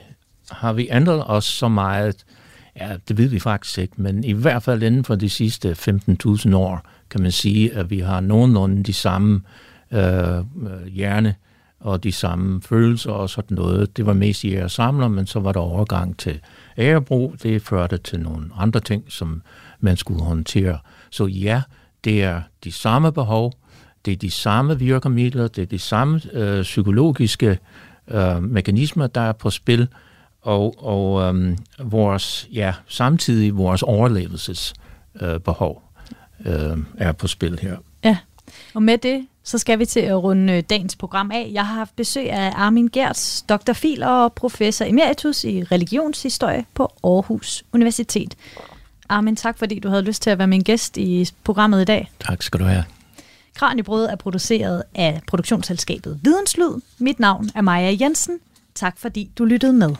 har 0.50 0.72
vi 0.72 0.88
ændret 0.90 1.22
os 1.26 1.44
så 1.44 1.68
meget? 1.68 2.24
Ja, 2.76 2.96
det 3.08 3.18
ved 3.18 3.28
vi 3.28 3.38
faktisk 3.38 3.78
ikke, 3.78 3.94
men 3.96 4.24
i 4.24 4.32
hvert 4.32 4.62
fald 4.62 4.82
inden 4.82 5.04
for 5.04 5.14
de 5.14 5.28
sidste 5.28 5.70
15.000 5.72 6.56
år, 6.56 6.82
kan 7.10 7.22
man 7.22 7.32
sige, 7.32 7.74
at 7.74 7.90
vi 7.90 7.98
har 7.98 8.20
nogenlunde 8.20 8.82
de 8.82 8.92
samme 8.92 9.40
øh, 9.90 10.38
øh 10.38 10.44
hjerne 10.86 11.34
og 11.80 12.04
de 12.04 12.12
samme 12.12 12.62
følelser 12.62 13.10
og 13.10 13.30
sådan 13.30 13.54
noget. 13.54 13.96
Det 13.96 14.06
var 14.06 14.12
mest 14.12 14.44
i 14.44 14.68
samler, 14.68 15.08
men 15.08 15.26
så 15.26 15.40
var 15.40 15.52
der 15.52 15.60
overgang 15.60 16.18
til 16.18 16.40
ærebrug. 16.78 17.34
Det 17.42 17.62
førte 17.62 17.98
til 17.98 18.20
nogle 18.20 18.50
andre 18.56 18.80
ting, 18.80 19.04
som 19.08 19.42
man 19.80 19.96
skulle 19.96 20.22
håndtere. 20.22 20.78
Så 21.10 21.26
ja, 21.26 21.62
det 22.04 22.22
er 22.22 22.42
de 22.64 22.72
samme 22.72 23.12
behov, 23.12 23.52
det 24.04 24.12
er 24.12 24.16
de 24.16 24.30
samme 24.30 24.78
virkemidler, 24.78 25.48
det 25.48 25.62
er 25.62 25.66
de 25.66 25.78
samme 25.78 26.20
øh, 26.32 26.62
psykologiske 26.62 27.58
øh, 28.08 28.42
mekanismer, 28.42 29.06
der 29.06 29.20
er 29.20 29.32
på 29.32 29.50
spil, 29.50 29.88
og, 30.42 30.84
og 30.84 31.34
øh, 31.34 31.56
vores, 31.78 32.48
ja, 32.52 32.74
samtidig 32.86 33.56
vores 33.56 33.82
overlevelsesbehov 33.82 35.82
øh, 36.46 36.70
øh, 36.70 36.78
er 36.98 37.12
på 37.12 37.26
spil 37.26 37.58
her. 37.62 37.76
Ja, 38.04 38.18
og 38.74 38.82
med 38.82 38.98
det, 38.98 39.26
så 39.44 39.58
skal 39.58 39.78
vi 39.78 39.86
til 39.86 40.00
at 40.00 40.22
runde 40.22 40.52
øh, 40.52 40.62
dagens 40.70 40.96
program 40.96 41.30
af. 41.30 41.50
Jeg 41.52 41.66
har 41.66 41.74
haft 41.74 41.96
besøg 41.96 42.30
af 42.30 42.52
Armin 42.54 42.88
Gerts, 42.88 43.42
Dr. 43.42 43.72
Fil 43.72 44.02
og 44.02 44.32
professor 44.32 44.84
emeritus 44.84 45.44
i 45.44 45.64
religionshistorie 45.64 46.64
på 46.74 46.92
Aarhus 47.04 47.64
Universitet. 47.72 48.34
Armin, 49.08 49.36
tak 49.36 49.58
fordi 49.58 49.78
du 49.78 49.88
havde 49.88 50.02
lyst 50.02 50.22
til 50.22 50.30
at 50.30 50.38
være 50.38 50.46
min 50.46 50.62
gæst 50.62 50.96
i 50.96 51.28
programmet 51.44 51.82
i 51.82 51.84
dag. 51.84 52.10
Tak 52.20 52.42
skal 52.42 52.60
du 52.60 52.64
have. 52.64 52.84
Kranjebrød 53.54 54.06
er 54.06 54.16
produceret 54.16 54.82
af 54.94 55.20
produktionsselskabet 55.26 56.20
Videnslyd. 56.22 56.80
Mit 56.98 57.20
navn 57.20 57.50
er 57.54 57.60
Maja 57.60 57.96
Jensen. 58.00 58.38
Tak 58.74 58.98
fordi 58.98 59.30
du 59.38 59.44
lyttede 59.44 59.72
med. 59.72 59.94